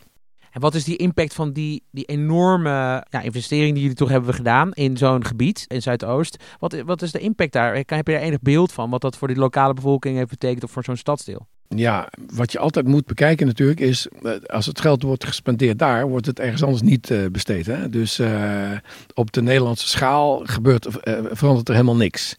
En 0.51 0.61
wat 0.61 0.75
is 0.75 0.83
die 0.83 0.95
impact 0.95 1.33
van 1.33 1.51
die, 1.51 1.83
die 1.91 2.05
enorme 2.05 3.05
ja, 3.09 3.21
investering 3.21 3.73
die 3.73 3.81
jullie 3.81 3.97
toch 3.97 4.09
hebben 4.09 4.33
gedaan 4.33 4.71
in 4.71 4.97
zo'n 4.97 5.25
gebied 5.25 5.65
in 5.67 5.81
Zuidoost? 5.81 6.43
Wat, 6.59 6.81
wat 6.85 7.01
is 7.01 7.11
de 7.11 7.19
impact 7.19 7.51
daar? 7.51 7.75
Heb 7.75 8.07
je 8.07 8.13
daar 8.13 8.21
enig 8.21 8.41
beeld 8.41 8.71
van 8.71 8.89
wat 8.89 9.01
dat 9.01 9.17
voor 9.17 9.27
die 9.27 9.37
lokale 9.37 9.73
bevolking 9.73 10.17
heeft 10.17 10.29
betekend 10.29 10.63
of 10.63 10.71
voor 10.71 10.83
zo'n 10.83 10.97
stadsdeel? 10.97 11.47
Ja, 11.67 12.09
wat 12.33 12.51
je 12.51 12.59
altijd 12.59 12.87
moet 12.87 13.05
bekijken 13.05 13.47
natuurlijk 13.47 13.79
is, 13.79 14.07
eh, 14.23 14.31
als 14.45 14.65
het 14.65 14.81
geld 14.81 15.03
wordt 15.03 15.25
gespendeerd 15.25 15.79
daar, 15.79 16.07
wordt 16.07 16.25
het 16.25 16.39
ergens 16.39 16.63
anders 16.63 16.81
niet 16.81 17.09
uh, 17.09 17.25
besteed. 17.31 17.65
Hè? 17.65 17.89
Dus 17.89 18.19
uh, 18.19 18.71
op 19.13 19.31
de 19.31 19.41
Nederlandse 19.41 19.87
schaal 19.87 20.41
gebeurt, 20.43 20.87
verandert 21.31 21.67
er 21.67 21.73
helemaal 21.73 21.95
niks. 21.95 22.35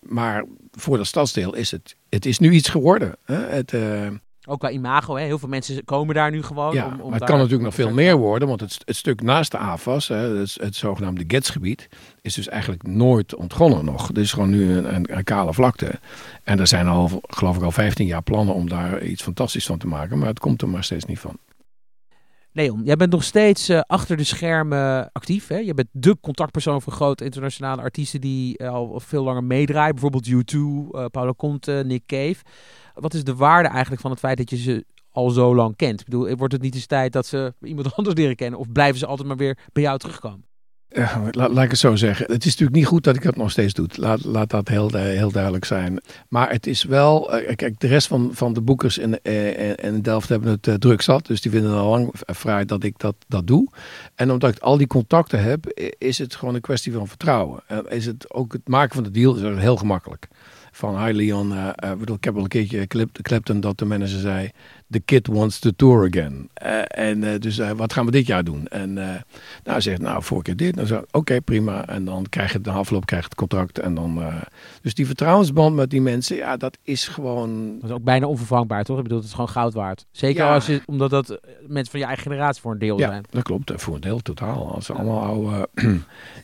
Maar 0.00 0.44
voor 0.76 0.96
dat 0.96 1.06
stadsdeel 1.06 1.54
is 1.54 1.70
het, 1.70 1.96
het 2.08 2.26
is 2.26 2.38
nu 2.38 2.50
iets 2.50 2.68
geworden. 2.68 3.16
Hè? 3.24 3.36
Het, 3.36 3.72
Ook 4.46 4.58
qua 4.58 4.70
imago, 4.70 5.16
hè? 5.16 5.24
heel 5.24 5.38
veel 5.38 5.48
mensen 5.48 5.84
komen 5.84 6.14
daar 6.14 6.30
nu 6.30 6.42
gewoon. 6.42 6.74
Ja, 6.74 6.86
om, 6.86 6.92
om 6.92 6.96
maar 6.96 7.10
het 7.10 7.18
daar 7.18 7.28
kan 7.28 7.38
natuurlijk 7.38 7.64
nog 7.64 7.74
veel 7.74 7.90
meer 7.90 8.16
worden, 8.16 8.48
want 8.48 8.60
het, 8.60 8.78
het 8.84 8.96
stuk 8.96 9.22
naast 9.22 9.50
de 9.50 9.58
AFAS, 9.58 10.08
hè, 10.08 10.16
het, 10.16 10.56
het 10.60 10.76
zogenaamde 10.76 11.24
Getsgebied, 11.26 11.88
is 12.20 12.34
dus 12.34 12.48
eigenlijk 12.48 12.82
nooit 12.82 13.34
ontgonnen 13.34 13.84
nog. 13.84 14.08
Het 14.08 14.18
is 14.18 14.32
gewoon 14.32 14.50
nu 14.50 14.72
een, 14.76 14.94
een, 14.94 15.16
een 15.16 15.24
kale 15.24 15.54
vlakte. 15.54 16.00
En 16.42 16.60
er 16.60 16.66
zijn 16.66 16.86
al, 16.86 17.20
geloof 17.26 17.56
ik, 17.56 17.62
al 17.62 17.70
15 17.70 18.06
jaar 18.06 18.22
plannen 18.22 18.54
om 18.54 18.68
daar 18.68 19.02
iets 19.02 19.22
fantastisch 19.22 19.66
van 19.66 19.78
te 19.78 19.86
maken, 19.86 20.18
maar 20.18 20.28
het 20.28 20.38
komt 20.38 20.62
er 20.62 20.68
maar 20.68 20.84
steeds 20.84 21.04
niet 21.04 21.18
van. 21.18 21.38
Leon, 22.56 22.82
jij 22.84 22.96
bent 22.96 23.12
nog 23.12 23.24
steeds 23.24 23.68
eh, 23.68 23.80
achter 23.86 24.16
de 24.16 24.24
schermen 24.24 25.10
actief. 25.12 25.46
Hè? 25.46 25.56
Je 25.56 25.74
bent 25.74 25.88
de 25.92 26.16
contactpersoon 26.20 26.82
voor 26.82 26.92
grote 26.92 27.24
internationale 27.24 27.82
artiesten 27.82 28.20
die 28.20 28.58
eh, 28.58 28.68
al 28.68 29.00
veel 29.00 29.24
langer 29.24 29.44
meedraaien. 29.44 29.94
Bijvoorbeeld 29.94 30.28
U2, 30.28 30.58
eh 30.90 31.04
Paolo 31.10 31.34
Conte, 31.34 31.82
Nick 31.86 32.02
Cave. 32.06 32.36
Wat 32.94 33.14
is 33.14 33.24
de 33.24 33.34
waarde 33.34 33.68
eigenlijk 33.68 34.00
van 34.00 34.10
het 34.10 34.20
feit 34.20 34.36
dat 34.36 34.50
je 34.50 34.56
ze 34.56 34.84
al 35.10 35.30
zo 35.30 35.54
lang 35.54 35.76
kent? 35.76 36.00
Ik 36.00 36.06
bedoel, 36.06 36.36
wordt 36.36 36.52
het 36.52 36.62
niet 36.62 36.74
eens 36.74 36.86
tijd 36.86 37.12
dat 37.12 37.26
ze 37.26 37.54
iemand 37.60 37.94
anders 37.96 38.16
leren 38.16 38.36
kennen? 38.36 38.58
Of 38.58 38.72
blijven 38.72 38.98
ze 38.98 39.06
altijd 39.06 39.28
maar 39.28 39.36
weer 39.36 39.58
bij 39.72 39.82
jou 39.82 39.98
terugkomen? 39.98 40.44
Ja, 40.96 41.22
laat, 41.30 41.64
ik 41.64 41.70
het 41.70 41.78
zo 41.78 41.96
zeggen. 41.96 42.26
Het 42.32 42.44
is 42.44 42.50
natuurlijk 42.50 42.76
niet 42.76 42.86
goed 42.86 43.04
dat 43.04 43.16
ik 43.16 43.22
het 43.22 43.36
nog 43.36 43.50
steeds 43.50 43.72
doe. 43.72 43.86
Laat, 43.94 44.24
laat 44.24 44.50
dat 44.50 44.68
heel, 44.68 44.90
heel 44.94 45.30
duidelijk 45.30 45.64
zijn. 45.64 46.00
Maar 46.28 46.50
het 46.50 46.66
is 46.66 46.84
wel... 46.84 47.32
eh, 47.38 47.56
kijk, 47.56 47.80
de 47.80 47.86
rest 47.86 48.06
van, 48.06 48.30
van 48.32 48.52
de 48.52 48.60
boekers 48.60 48.98
in, 48.98 49.20
eh, 49.22 49.68
in- 49.84 50.00
Delft 50.02 50.28
hebben 50.28 50.50
het 50.50 50.66
eh, 50.66 50.74
druk 50.74 51.00
zat. 51.02 51.26
Dus 51.26 51.40
die 51.40 51.50
vinden 51.50 51.70
het 51.70 51.80
al 51.80 51.90
lang 51.90 52.08
vrij 52.12 52.64
dat 52.64 52.84
ik 52.84 52.98
dat, 52.98 53.14
dat 53.28 53.46
doe. 53.46 53.68
En 54.14 54.30
omdat 54.30 54.56
ik 54.56 54.62
al 54.62 54.76
die 54.76 54.86
contacten 54.86 55.42
heb, 55.42 55.66
is 55.98 56.18
het 56.18 56.34
gewoon 56.34 56.54
een 56.54 56.60
kwestie 56.60 56.92
van 56.92 57.08
vertrouwen. 57.08 57.62
En 57.66 57.86
is 57.88 58.06
het 58.06 58.32
ook 58.32 58.52
het 58.52 58.68
maken 58.68 58.94
van 58.94 59.04
de 59.04 59.10
deal 59.10 59.34
is 59.36 59.60
heel 59.62 59.76
gemakkelijk. 59.76 60.28
Van, 60.72 61.04
hi 61.04 61.12
Leon, 61.12 61.52
eh, 61.52 61.68
eh, 61.74 61.98
bedoel, 61.98 62.16
ik 62.16 62.24
heb 62.24 62.36
al 62.36 62.42
een 62.42 62.48
keertje 62.48 62.86
Clapton 63.22 63.60
dat 63.60 63.78
de 63.78 63.84
manager 63.84 64.18
zei... 64.20 64.50
The 64.90 65.00
kid 65.00 65.26
wants 65.26 65.58
to 65.58 65.70
tour 65.76 66.06
again. 66.06 66.48
Eh, 66.54 66.78
en 66.88 67.24
eh, 67.24 67.40
dus 67.40 67.58
eh, 67.58 67.70
wat 67.70 67.92
gaan 67.92 68.04
we 68.04 68.10
dit 68.10 68.26
jaar 68.26 68.44
doen? 68.44 68.66
En 68.66 68.92
nou, 69.64 69.80
zegt, 69.80 70.00
nou, 70.00 70.22
vorige 70.22 70.44
keer 70.46 70.56
dit. 70.56 70.76
Dan 70.76 70.86
zo, 70.86 71.04
oké, 71.10 71.40
prima. 71.40 71.86
En 71.88 72.04
dan 72.04 72.26
krijg 72.28 72.52
je 72.52 72.60
de 72.60 72.70
afloop, 72.70 73.06
krijg 73.06 73.22
je 73.22 73.28
het 73.28 73.38
contract. 73.38 73.78
En 73.78 73.94
dan, 73.94 74.22
dus 74.82 74.94
die 74.94 75.06
vertrouwensband 75.06 75.76
met 75.76 75.90
die 75.90 76.00
mensen, 76.00 76.36
ja, 76.36 76.56
dat 76.56 76.78
is 76.82 77.08
gewoon... 77.08 77.76
Dat 77.80 77.90
is 77.90 77.96
ook 77.96 78.04
bijna 78.04 78.26
onvervangbaar, 78.26 78.84
toch? 78.84 78.96
Ik 78.96 79.02
bedoel, 79.02 79.18
het 79.18 79.26
is 79.26 79.32
gewoon 79.32 79.48
goud 79.48 79.74
waard. 79.74 80.06
Zeker 80.10 80.44
Ja. 80.44 80.54
als 80.54 80.66
je, 80.66 80.82
omdat 80.86 81.10
dat 81.10 81.40
mensen 81.66 81.90
van 81.90 82.00
je 82.00 82.06
eigen 82.06 82.22
generatie 82.22 82.62
voor 82.62 82.72
een 82.72 82.78
deel 82.78 82.98
Ja, 82.98 83.08
zijn. 83.08 83.24
dat 83.30 83.42
klopt. 83.42 83.72
Voor 83.76 83.94
een 83.94 84.00
deel 84.00 84.18
totaal. 84.20 84.74
Als 84.74 84.86
ze 84.86 84.92
allemaal 84.92 85.22
oude... 85.22 85.68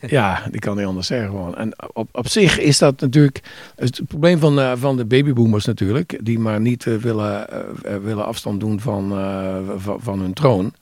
ja, 0.07 0.43
die 0.51 0.59
kan 0.59 0.77
niet 0.77 0.85
anders 0.85 1.07
zeggen 1.07 1.29
gewoon. 1.29 1.55
En 1.55 1.73
op, 1.93 2.09
op 2.11 2.27
zich 2.27 2.59
is 2.59 2.77
dat 2.77 2.99
natuurlijk... 3.01 3.41
Het 3.75 4.01
probleem 4.07 4.39
van, 4.39 4.77
van 4.77 4.97
de 4.97 5.05
babyboomers 5.05 5.65
natuurlijk. 5.65 6.19
Die 6.23 6.39
maar 6.39 6.61
niet 6.61 6.83
willen, 6.83 7.47
willen 8.03 8.25
afstand 8.41 8.59
doen 8.59 8.79
van, 8.79 9.11
eh, 9.11 9.57
van, 9.77 9.99
van 10.01 10.19
hun 10.19 10.33
troon. 10.33 10.73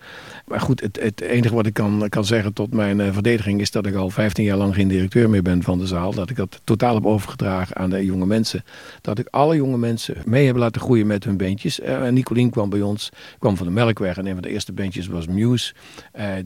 Maar 0.48 0.62
goed, 0.62 0.82
het, 0.82 1.00
het 1.02 1.22
enige 1.22 1.56
wat 1.56 1.66
ik 1.66 1.74
kan, 1.74 2.10
kan 2.10 2.26
zeggen 2.26 2.54
tot 2.54 2.74
mijn 2.74 3.00
eh, 3.00 3.14
verdediging 3.14 3.62
is 3.62 3.72
dat 3.72 3.86
ik 3.86 3.96
al 3.96 4.10
15 4.10 4.44
jaar 4.44 4.58
lang 4.58 4.76
geen 4.76 4.88
directeur 4.88 5.30
meer 5.30 5.42
ben 5.42 5.64
van 5.64 5.80
de 5.80 5.88
zaal. 5.88 6.14
Dat 6.14 6.30
ik 6.30 6.36
dat 6.36 6.62
totaal 6.64 6.96
heb 6.96 7.06
overgedragen 7.06 7.76
aan 7.76 7.90
de 7.90 8.06
jonge 8.06 8.26
mensen. 8.26 8.64
Dat 9.02 9.20
ik 9.20 9.28
alle 9.30 9.56
jonge 9.56 9.78
mensen 9.78 10.18
mee 10.26 10.46
heb 10.46 10.56
laten 10.56 10.82
groeien 10.82 11.08
met 11.08 11.24
hun 11.24 11.38
bandjes. 11.38 11.80
Eh, 11.80 12.06
en 12.06 12.14
Nicolien 12.14 12.50
kwam 12.50 12.70
bij 12.70 12.82
ons, 12.82 13.10
kwam 13.40 13.58
van 13.58 13.66
de 13.66 13.72
Melkweg. 13.74 14.18
En 14.18 14.26
een 14.26 14.34
van 14.34 14.42
de 14.42 14.50
eerste 14.50 14.74
bandjes 14.74 15.08
was 15.08 15.28
Muse. 15.28 15.74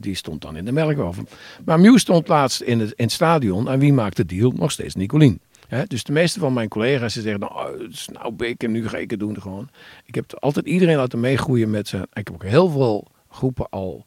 Die 0.00 0.14
stond 0.14 0.42
dan 0.42 0.56
in 0.56 0.64
de 0.64 0.72
Melkweg. 0.72 1.16
Maar 1.64 1.80
Muse 1.80 1.98
stond 1.98 2.28
laatst 2.28 2.60
in 2.60 2.80
het, 2.80 2.90
in 2.90 3.04
het 3.04 3.12
stadion. 3.12 3.68
En 3.68 3.78
wie 3.78 3.92
maakt 3.92 4.16
de 4.16 4.26
deal? 4.26 4.52
Nog 4.56 4.70
steeds 4.70 4.94
Nicolien. 4.94 5.40
Dus 5.86 6.04
de 6.04 6.12
meeste 6.12 6.38
van 6.38 6.52
mijn 6.52 6.68
collega's 6.68 7.14
die 7.14 7.22
zeggen, 7.22 7.40
nou, 7.40 7.82
het 7.82 7.92
is 7.92 8.08
nou 8.08 8.54
nu 8.68 8.88
ga 8.88 8.96
ik 8.96 9.10
het 9.10 9.20
doen 9.20 9.40
gewoon. 9.40 9.68
Ik 10.04 10.14
heb 10.14 10.38
altijd 10.38 10.66
iedereen 10.66 10.96
laten 10.96 11.20
meegroeien 11.20 11.70
met 11.70 11.88
ze. 11.88 11.96
Ik 11.96 12.26
heb 12.26 12.32
ook 12.32 12.44
heel 12.44 12.68
veel 12.68 13.06
groepen 13.28 13.68
al 13.70 14.04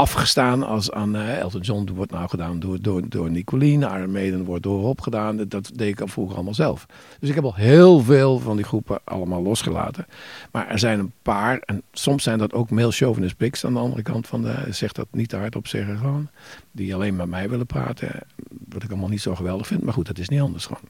afgestaan 0.00 0.62
als 0.62 0.90
aan 0.90 1.16
eh, 1.16 1.38
Elton 1.38 1.60
John 1.60 1.88
wordt 1.94 2.12
nou 2.12 2.28
gedaan 2.28 2.60
door, 2.60 2.80
door, 2.80 3.08
door 3.08 3.30
Nicolien, 3.30 3.80
Iron 3.82 4.12
Maiden 4.12 4.44
wordt 4.44 4.62
door 4.62 4.80
Rob 4.80 5.00
gedaan. 5.00 5.36
Dat 5.48 5.70
deed 5.74 5.88
ik 5.88 6.00
al 6.00 6.06
vroeger 6.06 6.34
allemaal 6.34 6.54
zelf. 6.54 6.86
Dus 7.18 7.28
ik 7.28 7.34
heb 7.34 7.44
al 7.44 7.54
heel 7.54 8.00
veel 8.00 8.38
van 8.38 8.56
die 8.56 8.64
groepen 8.64 9.00
allemaal 9.04 9.42
losgelaten. 9.42 10.06
Maar 10.52 10.68
er 10.68 10.78
zijn 10.78 10.98
een 10.98 11.12
paar, 11.22 11.58
en 11.58 11.82
soms 11.92 12.22
zijn 12.22 12.38
dat 12.38 12.52
ook 12.52 12.70
male 12.70 12.92
chauvinist 12.92 13.64
aan 13.64 13.72
de 13.72 13.78
andere 13.78 14.02
kant 14.02 14.26
van 14.26 14.42
de, 14.42 14.66
zeg 14.70 14.92
dat 14.92 15.06
niet 15.10 15.28
te 15.28 15.36
hard 15.36 15.56
op 15.56 15.66
zeggen 15.66 15.98
gewoon, 15.98 16.28
die 16.72 16.94
alleen 16.94 17.16
met 17.16 17.28
mij 17.28 17.48
willen 17.48 17.66
praten. 17.66 18.08
Wat 18.72 18.82
ik 18.82 18.90
allemaal 18.90 19.08
niet 19.08 19.20
zo 19.20 19.34
geweldig 19.34 19.66
vind, 19.66 19.82
maar 19.82 19.92
goed, 19.94 20.06
dat 20.06 20.18
is 20.18 20.28
niet 20.28 20.40
anders 20.40 20.66
gewoon. 20.66 20.82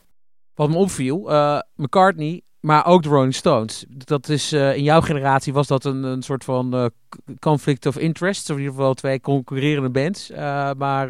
Wat 0.54 0.68
me 0.68 0.76
opviel, 0.76 1.30
eh, 1.30 1.58
McCartney, 1.74 2.40
maar 2.60 2.86
ook 2.86 3.02
de 3.02 3.08
Rolling 3.08 3.34
Stones. 3.34 3.84
Dat 3.88 4.28
is, 4.28 4.52
eh, 4.52 4.76
in 4.76 4.82
jouw 4.82 5.00
generatie 5.00 5.52
was 5.52 5.66
dat 5.66 5.84
een, 5.84 6.02
een 6.02 6.22
soort 6.22 6.44
van 6.44 6.74
eh, 6.74 6.86
conflict 7.38 7.86
of 7.86 7.98
interest. 7.98 8.50
Of 8.50 8.56
in 8.56 8.62
ieder 8.62 8.74
geval 8.76 8.94
twee 8.94 9.20
concurrerende 9.20 9.90
bands. 9.90 10.30
Maar 10.76 11.08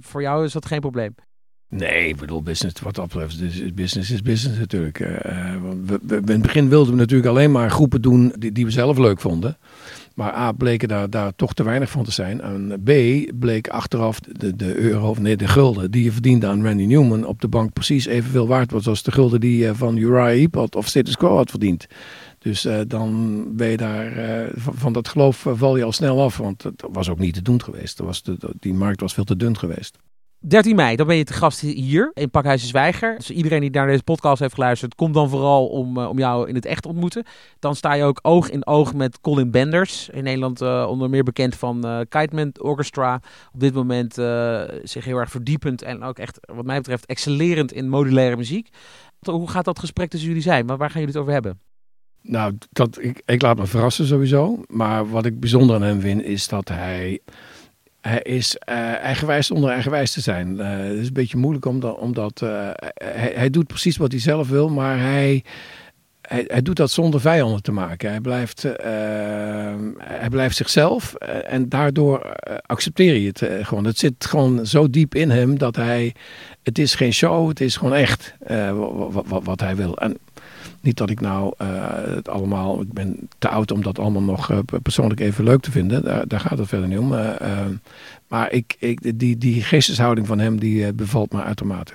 voor 0.00 0.22
jou 0.22 0.44
is 0.44 0.52
dat 0.52 0.66
geen 0.66 0.80
probleem. 0.80 1.14
Nee, 1.70 2.08
ik 2.08 2.16
bedoel, 2.16 2.42
business, 2.42 2.80
wat 2.80 2.94
dat 2.94 3.06
betreft, 3.08 3.40
is 3.40 3.74
business 3.74 4.10
is 4.10 4.22
business 4.22 4.58
natuurlijk. 4.58 4.98
Want 5.62 5.88
we, 5.88 5.98
we- 6.02 6.16
in 6.16 6.28
het 6.28 6.42
begin 6.42 6.68
wilden 6.68 6.92
we 6.92 6.98
natuurlijk 6.98 7.28
alleen 7.28 7.52
maar 7.52 7.70
groepen 7.70 8.02
doen 8.02 8.32
die, 8.38 8.52
die 8.52 8.64
we 8.64 8.70
zelf 8.70 8.98
leuk 8.98 9.20
vonden. 9.20 9.58
Maar 10.18 10.34
A, 10.34 10.52
bleken 10.52 10.88
daar, 10.88 11.10
daar 11.10 11.34
toch 11.36 11.54
te 11.54 11.62
weinig 11.62 11.90
van 11.90 12.04
te 12.04 12.10
zijn. 12.10 12.40
En 12.40 12.80
B, 12.84 12.90
bleek 13.38 13.68
achteraf 13.68 14.20
de, 14.20 14.56
de 14.56 14.76
euro, 14.76 15.08
of 15.08 15.18
nee, 15.18 15.36
de 15.36 15.48
gulden 15.48 15.90
die 15.90 16.04
je 16.04 16.12
verdiende 16.12 16.46
aan 16.46 16.64
Randy 16.64 16.84
Newman 16.84 17.24
op 17.24 17.40
de 17.40 17.48
bank 17.48 17.72
precies 17.72 18.06
evenveel 18.06 18.46
waard 18.46 18.70
was 18.70 18.86
als 18.86 19.02
de 19.02 19.12
gulden 19.12 19.40
die 19.40 19.58
je 19.58 19.74
van 19.74 19.96
Uriah 19.96 20.26
Heep 20.26 20.54
had 20.54 20.76
of 20.76 20.86
Status 20.86 21.16
Quo 21.16 21.36
had 21.36 21.50
verdiend. 21.50 21.86
Dus 22.38 22.64
eh, 22.64 22.80
dan 22.86 23.44
ben 23.56 23.68
je 23.68 23.76
daar, 23.76 24.16
eh, 24.16 24.50
van, 24.56 24.92
dat 24.92 25.08
geloof 25.08 25.46
eh, 25.46 25.52
val 25.56 25.76
je 25.76 25.84
al 25.84 25.92
snel 25.92 26.22
af, 26.22 26.36
want 26.36 26.62
dat 26.62 26.88
was 26.92 27.08
ook 27.08 27.18
niet 27.18 27.34
te 27.34 27.42
doen 27.42 27.62
geweest. 27.62 27.96
Dat 27.96 28.06
was 28.06 28.22
de, 28.22 28.36
die 28.60 28.74
markt 28.74 29.00
was 29.00 29.14
veel 29.14 29.24
te 29.24 29.36
dun 29.36 29.56
geweest. 29.56 29.98
13 30.40 30.76
mei, 30.76 30.96
dan 30.96 31.06
ben 31.06 31.16
je 31.16 31.24
te 31.24 31.32
gast 31.32 31.60
hier 31.60 32.10
in 32.14 32.30
Pakhuis 32.30 32.60
de 32.60 32.66
Zwijger. 32.66 33.16
Dus 33.16 33.30
iedereen 33.30 33.60
die 33.60 33.70
naar 33.70 33.86
deze 33.86 34.02
podcast 34.02 34.40
heeft 34.40 34.54
geluisterd, 34.54 34.94
kom 34.94 35.12
dan 35.12 35.28
vooral 35.28 35.66
om, 35.66 35.98
eh, 35.98 36.08
om 36.08 36.18
jou 36.18 36.48
in 36.48 36.54
het 36.54 36.66
echt 36.66 36.82
te 36.82 36.88
ontmoeten. 36.88 37.24
Dan 37.58 37.76
sta 37.76 37.92
je 37.92 38.04
ook 38.04 38.18
oog 38.22 38.50
in 38.50 38.66
oog 38.66 38.94
met 38.94 39.20
Colin 39.20 39.50
Benders. 39.50 40.08
In 40.08 40.24
Nederland 40.24 40.60
eh, 40.60 40.86
onder 40.88 41.10
meer 41.10 41.22
bekend 41.22 41.54
van 41.54 42.06
Kiteman 42.08 42.54
Orchestra. 42.60 43.20
Op 43.52 43.60
dit 43.60 43.74
moment 43.74 44.14
zich 44.82 45.04
heel 45.04 45.16
erg 45.16 45.30
verdiepend 45.30 45.82
en 45.82 46.02
ook 46.02 46.18
echt, 46.18 46.38
wat 46.40 46.64
mij 46.64 46.76
betreft, 46.76 47.06
excellerend 47.06 47.72
in 47.72 47.88
modulaire 47.88 48.36
muziek. 48.36 48.68
Hoe 49.20 49.48
gaat 49.48 49.64
dat 49.64 49.78
gesprek 49.78 50.10
tussen 50.10 50.28
jullie 50.28 50.44
zijn? 50.44 50.66
Waar 50.66 50.78
gaan 50.78 51.00
jullie 51.00 51.06
het 51.06 51.16
over 51.16 51.32
hebben? 51.32 51.60
Nou, 52.22 52.58
dat, 52.70 52.98
ik, 53.00 53.22
ik 53.24 53.42
laat 53.42 53.58
me 53.58 53.66
verrassen 53.66 54.06
sowieso. 54.06 54.62
Maar 54.66 55.10
wat 55.10 55.26
ik 55.26 55.40
bijzonder 55.40 55.76
aan 55.76 55.82
hem 55.82 56.00
vind, 56.00 56.22
is 56.22 56.48
dat 56.48 56.68
hij... 56.68 57.20
Hij 58.08 58.22
is 58.22 58.56
eh, 58.56 58.94
eigenwijs 58.94 59.50
onder 59.50 59.70
eigenwijs 59.70 60.12
te 60.12 60.20
zijn. 60.20 60.60
Eh, 60.60 60.68
het 60.70 60.98
is 60.98 61.06
een 61.06 61.12
beetje 61.12 61.36
moeilijk 61.36 61.64
omdat, 61.64 61.98
omdat 61.98 62.42
eh, 62.42 62.70
hij, 62.94 63.32
hij 63.34 63.50
doet 63.50 63.66
precies 63.66 63.96
wat 63.96 64.12
hij 64.12 64.20
zelf 64.20 64.48
wil, 64.48 64.68
maar 64.68 64.98
hij, 64.98 65.44
hij, 66.22 66.44
hij 66.46 66.62
doet 66.62 66.76
dat 66.76 66.90
zonder 66.90 67.20
vijanden 67.20 67.62
te 67.62 67.72
maken. 67.72 68.10
Hij 68.10 68.20
blijft, 68.20 68.62
hij 69.98 70.28
blijft 70.30 70.56
zichzelf 70.56 71.14
en 71.14 71.68
daardoor 71.68 72.36
accepteer 72.66 73.16
je 73.16 73.26
het 73.26 73.66
gewoon. 73.66 73.84
Het 73.84 73.98
zit 73.98 74.26
gewoon 74.26 74.66
zo 74.66 74.90
diep 74.90 75.14
in 75.14 75.30
hem 75.30 75.58
dat 75.58 75.76
hij, 75.76 76.14
het 76.62 76.78
is 76.78 76.94
geen 76.94 77.12
show, 77.12 77.48
het 77.48 77.60
is 77.60 77.76
gewoon 77.76 77.94
echt 77.94 78.34
wat, 78.74 79.26
wat, 79.26 79.44
wat 79.44 79.60
hij 79.60 79.76
wil. 79.76 79.96
En 79.96 80.18
niet 80.80 80.96
dat 80.96 81.10
ik 81.10 81.20
nou 81.20 81.54
eh, 81.56 81.68
het 82.14 82.28
allemaal, 82.28 82.80
ik 82.80 82.92
ben 82.92 83.28
te 83.38 83.48
oud 83.48 83.70
om 83.70 83.82
dat 83.82 83.98
allemaal 83.98 84.22
nog 84.22 84.50
eh, 84.50 84.58
persoonlijk 84.82 85.20
even 85.20 85.44
leuk 85.44 85.60
te 85.60 85.70
vinden. 85.70 86.04
Daar, 86.04 86.26
daar 86.26 86.40
gaat 86.40 86.58
het 86.58 86.68
verder 86.68 86.88
niet 86.88 86.98
om. 86.98 87.14
Eh, 87.14 87.40
eh, 87.40 87.66
maar 88.28 88.52
ik, 88.52 88.76
ik, 88.78 89.18
die, 89.18 89.38
die 89.38 89.62
geesteshouding 89.62 90.26
van 90.26 90.38
hem, 90.38 90.60
die 90.60 90.92
bevalt 90.92 91.32
me 91.32 91.42
uitermate. 91.42 91.92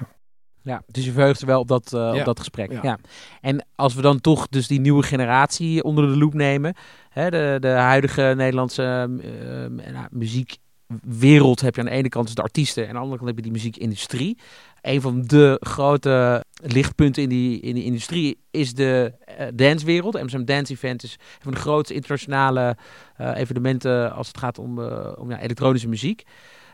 Ja, 0.62 0.84
dus 0.88 1.06
je 1.06 1.12
verheugt 1.12 1.42
er 1.42 1.48
wel 1.48 1.60
op 1.60 1.68
dat, 1.68 1.94
op 1.94 2.26
dat 2.26 2.40
gesprek. 2.40 2.72
Ja. 2.72 2.80
Ja. 2.82 3.00
En 3.42 3.66
als 3.76 3.94
we 3.94 4.02
dan 4.02 4.22
toch 4.22 4.48
dus 4.48 4.68
die 4.68 4.80
nieuwe 4.80 5.04
generatie 5.04 5.84
onder 5.84 6.08
de 6.08 6.18
loep 6.18 6.34
nemen. 6.34 6.76
Hè, 7.14 7.30
de, 7.30 7.58
de 7.60 7.68
huidige 7.68 8.34
Nederlandse 8.36 8.84
eh, 8.84 9.64
eh, 9.66 9.72
nou, 9.94 10.08
muziekwereld 10.12 11.62
heb 11.62 11.76
je 11.76 11.82
aan 11.82 11.88
de 11.88 11.94
ene 11.94 12.10
kant 12.10 12.36
de 12.36 12.42
artiesten. 12.42 12.84
En 12.84 12.90
aan 12.90 12.96
de 12.96 13.02
andere 13.02 13.18
kant 13.18 13.30
heb 13.30 13.38
je 13.38 13.44
die 13.44 13.52
muziekindustrie. 13.52 14.38
Een 14.84 15.02
van 15.02 15.22
de 15.22 15.58
grote 15.60 16.44
lichtpunten 16.54 17.24
in 17.24 17.30
die, 17.30 17.60
in 17.60 17.76
die 17.76 17.84
industrie 17.84 18.44
is 18.52 18.74
de 18.74 19.14
eh, 19.26 19.48
dancewereld. 19.54 20.16
Amsterdam 20.16 20.56
Dance 20.56 20.74
Event 20.74 21.04
is 21.04 21.12
een 21.14 21.42
van 21.42 21.54
de 21.54 21.60
grootste 21.60 21.94
internationale 21.94 22.78
eh, 23.16 23.38
evenementen 23.38 24.14
als 24.14 24.28
het 24.28 24.38
gaat 24.38 24.58
om, 24.58 24.82
eh, 24.82 25.12
om 25.16 25.30
ja, 25.30 25.40
elektronische 25.40 25.88
muziek. 25.88 26.24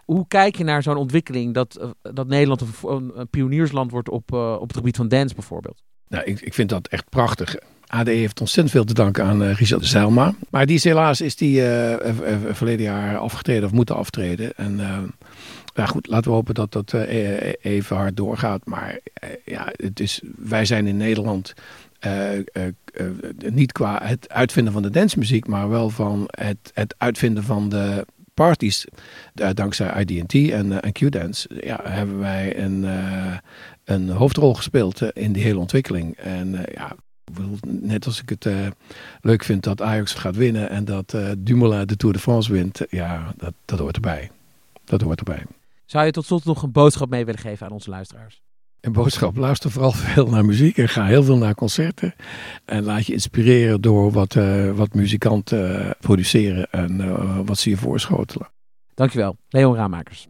Hoe 0.06 0.28
kijk 0.28 0.56
je 0.56 0.64
naar 0.64 0.84
zo'n 0.84 0.98
ontwikkeling 0.98 1.54
dat, 1.54 1.94
dat 2.02 2.28
Nederland 2.28 2.62
een, 2.62 3.12
een, 3.16 3.30
pioniersland 3.30 3.92
wordt 3.92 4.10
op, 4.10 4.32
op 4.34 4.68
het 4.68 4.78
gebied 4.78 4.96
van 4.96 5.08
dance 5.08 5.36
bijvoorbeeld? 5.36 5.84
Nou, 6.08 6.24
ik, 6.24 6.42
ik 6.42 6.54
vind 6.54 6.70
dat 6.70 6.88
echt 6.88 7.10
prachtig. 7.10 7.56
ADE 7.92 8.12
heeft 8.12 8.40
ontzettend 8.40 8.72
veel 8.76 8.84
te 8.84 8.94
danken 8.94 9.24
aan 9.24 9.44
eh 9.44 9.56
Richard 9.56 9.86
Zijlma. 9.86 10.34
Maar 10.50 10.66
die 10.66 10.76
is 10.76 10.84
helaas 10.84 11.22
is 11.22 11.36
die 11.36 11.66
eh, 11.66 12.36
verleden 12.52 12.86
jaar 12.86 13.18
afgetreden 13.18 13.64
of 13.64 13.72
moeten 13.72 13.96
aftreden. 13.96 14.52
En 14.56 14.80
ja, 15.80 15.86
goed, 15.86 16.08
laten 16.08 16.30
we 16.30 16.36
hopen 16.36 16.54
dat 16.54 16.72
dat 16.72 16.94
eh, 16.94 17.48
eh, 17.48 17.54
even 17.62 17.96
hard 17.96 18.18
doorgaat. 18.18 18.66
Maar 18.66 19.00
ja, 19.46 19.68
het 19.72 20.00
is, 20.00 20.22
wij 20.38 20.66
zijn 20.66 20.88
in 20.88 20.98
Nederland 20.98 21.54
niet 23.50 23.72
qua 23.72 24.00
het 24.04 24.30
uitvinden 24.30 24.74
van 24.74 24.82
de 24.82 24.90
dancemuziek, 24.90 25.48
maar 25.48 25.70
wel 25.70 25.90
van 25.90 26.24
het, 26.32 26.72
het 26.74 26.96
uitvinden 26.98 27.44
van 27.44 27.70
de 27.70 28.06
parties. 28.34 28.86
dankzij 29.54 30.06
IDT 30.06 30.34
en, 30.52 30.82
en 30.82 30.92
Q-Dance 30.92 31.50
ja, 31.64 31.80
hebben 31.84 32.20
wij 32.20 32.60
een, 32.60 32.86
een 33.84 34.10
hoofdrol 34.10 34.54
gespeeld 34.54 35.02
in 35.02 35.32
die 35.32 35.44
hele 35.44 35.60
ontwikkeling. 35.60 36.18
En 36.18 36.66
ja, 36.74 36.96
net 37.68 38.06
als 38.06 38.22
ik 38.22 38.30
het 38.30 38.46
uh, 38.46 38.68
leuk 39.22 39.44
vind 39.44 39.64
dat 39.64 39.82
Ajax 39.82 40.14
gaat 40.14 40.36
winnen 40.36 40.70
en 40.70 40.86
dat 40.86 41.14
uh, 41.14 41.30
Dumoulin 41.38 41.88
de 41.88 41.96
Tour 41.96 42.14
de 42.16 42.22
France 42.22 42.52
wint, 42.52 42.82
ja, 42.90 43.34
dat, 43.38 43.54
dat 43.66 43.80
hoort 43.80 43.96
erbij. 43.96 44.32
Dat 44.86 45.02
hoort 45.02 45.20
erbij. 45.20 45.44
Zou 45.86 46.06
je 46.06 46.12
tot 46.12 46.26
slot 46.26 46.46
nog 46.46 46.64
een 46.64 46.72
boodschap 46.72 47.10
mee 47.10 47.26
willen 47.26 47.40
geven 47.40 47.66
aan 47.66 47.72
onze 47.72 47.90
luisteraars? 47.90 48.42
Een 48.82 48.92
boodschap, 48.92 49.36
luister 49.36 49.72
vooral 49.72 49.92
veel 49.92 50.28
naar 50.28 50.46
muziek 50.46 50.78
en 50.78 50.90
ga 50.90 51.06
heel 51.06 51.24
veel 51.24 51.38
naar 51.38 51.56
concerten. 51.56 52.14
En 52.66 52.84
laat 52.84 53.06
je 53.06 53.14
inspireren 53.14 53.82
door 53.82 54.12
wat, 54.12 54.36
uh, 54.36 54.72
wat 54.72 54.94
muzikanten 54.94 55.96
produceren 56.00 56.72
en 56.72 57.46
wat 57.46 57.58
ze 57.58 57.70
je 57.70 57.78
voorschotelen. 57.78 58.50
Dankjewel, 58.94 59.38
Leon 59.50 59.76
Raamakers. 59.76 60.28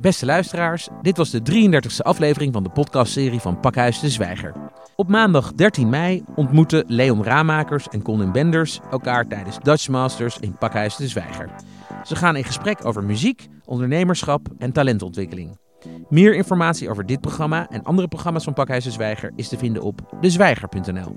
Beste 0.00 0.26
luisteraars, 0.26 0.88
dit 1.02 1.16
was 1.16 1.30
de 1.30 1.40
33e 1.40 2.02
aflevering 2.02 2.52
van 2.52 2.62
de 2.62 2.70
podcastserie 2.70 3.40
van 3.40 3.60
Pakhuis 3.60 4.00
de 4.00 4.10
Zwijger. 4.10 4.52
Op 4.96 5.08
maandag 5.08 5.52
13 5.52 5.88
mei 5.88 6.24
ontmoeten 6.34 6.84
Leon 6.86 7.24
Raamakers 7.24 7.88
en 7.88 8.02
Colin 8.02 8.32
Benders 8.32 8.80
elkaar 8.90 9.26
tijdens 9.26 9.58
Dutch 9.58 9.88
Masters 9.88 10.38
in 10.38 10.56
Pakhuis 10.58 10.96
de 10.96 11.08
Zwijger. 11.08 11.50
Ze 12.04 12.16
gaan 12.16 12.36
in 12.36 12.44
gesprek 12.44 12.84
over 12.84 13.04
muziek, 13.04 13.46
ondernemerschap 13.64 14.48
en 14.58 14.72
talentontwikkeling. 14.72 15.58
Meer 16.08 16.34
informatie 16.34 16.90
over 16.90 17.06
dit 17.06 17.20
programma 17.20 17.68
en 17.70 17.84
andere 17.84 18.08
programma's 18.08 18.44
van 18.44 18.54
Pakhuis 18.54 18.84
de 18.84 18.90
Zwijger 18.90 19.32
is 19.36 19.48
te 19.48 19.58
vinden 19.58 19.82
op 19.82 20.16
dezwijger.nl. 20.20 21.16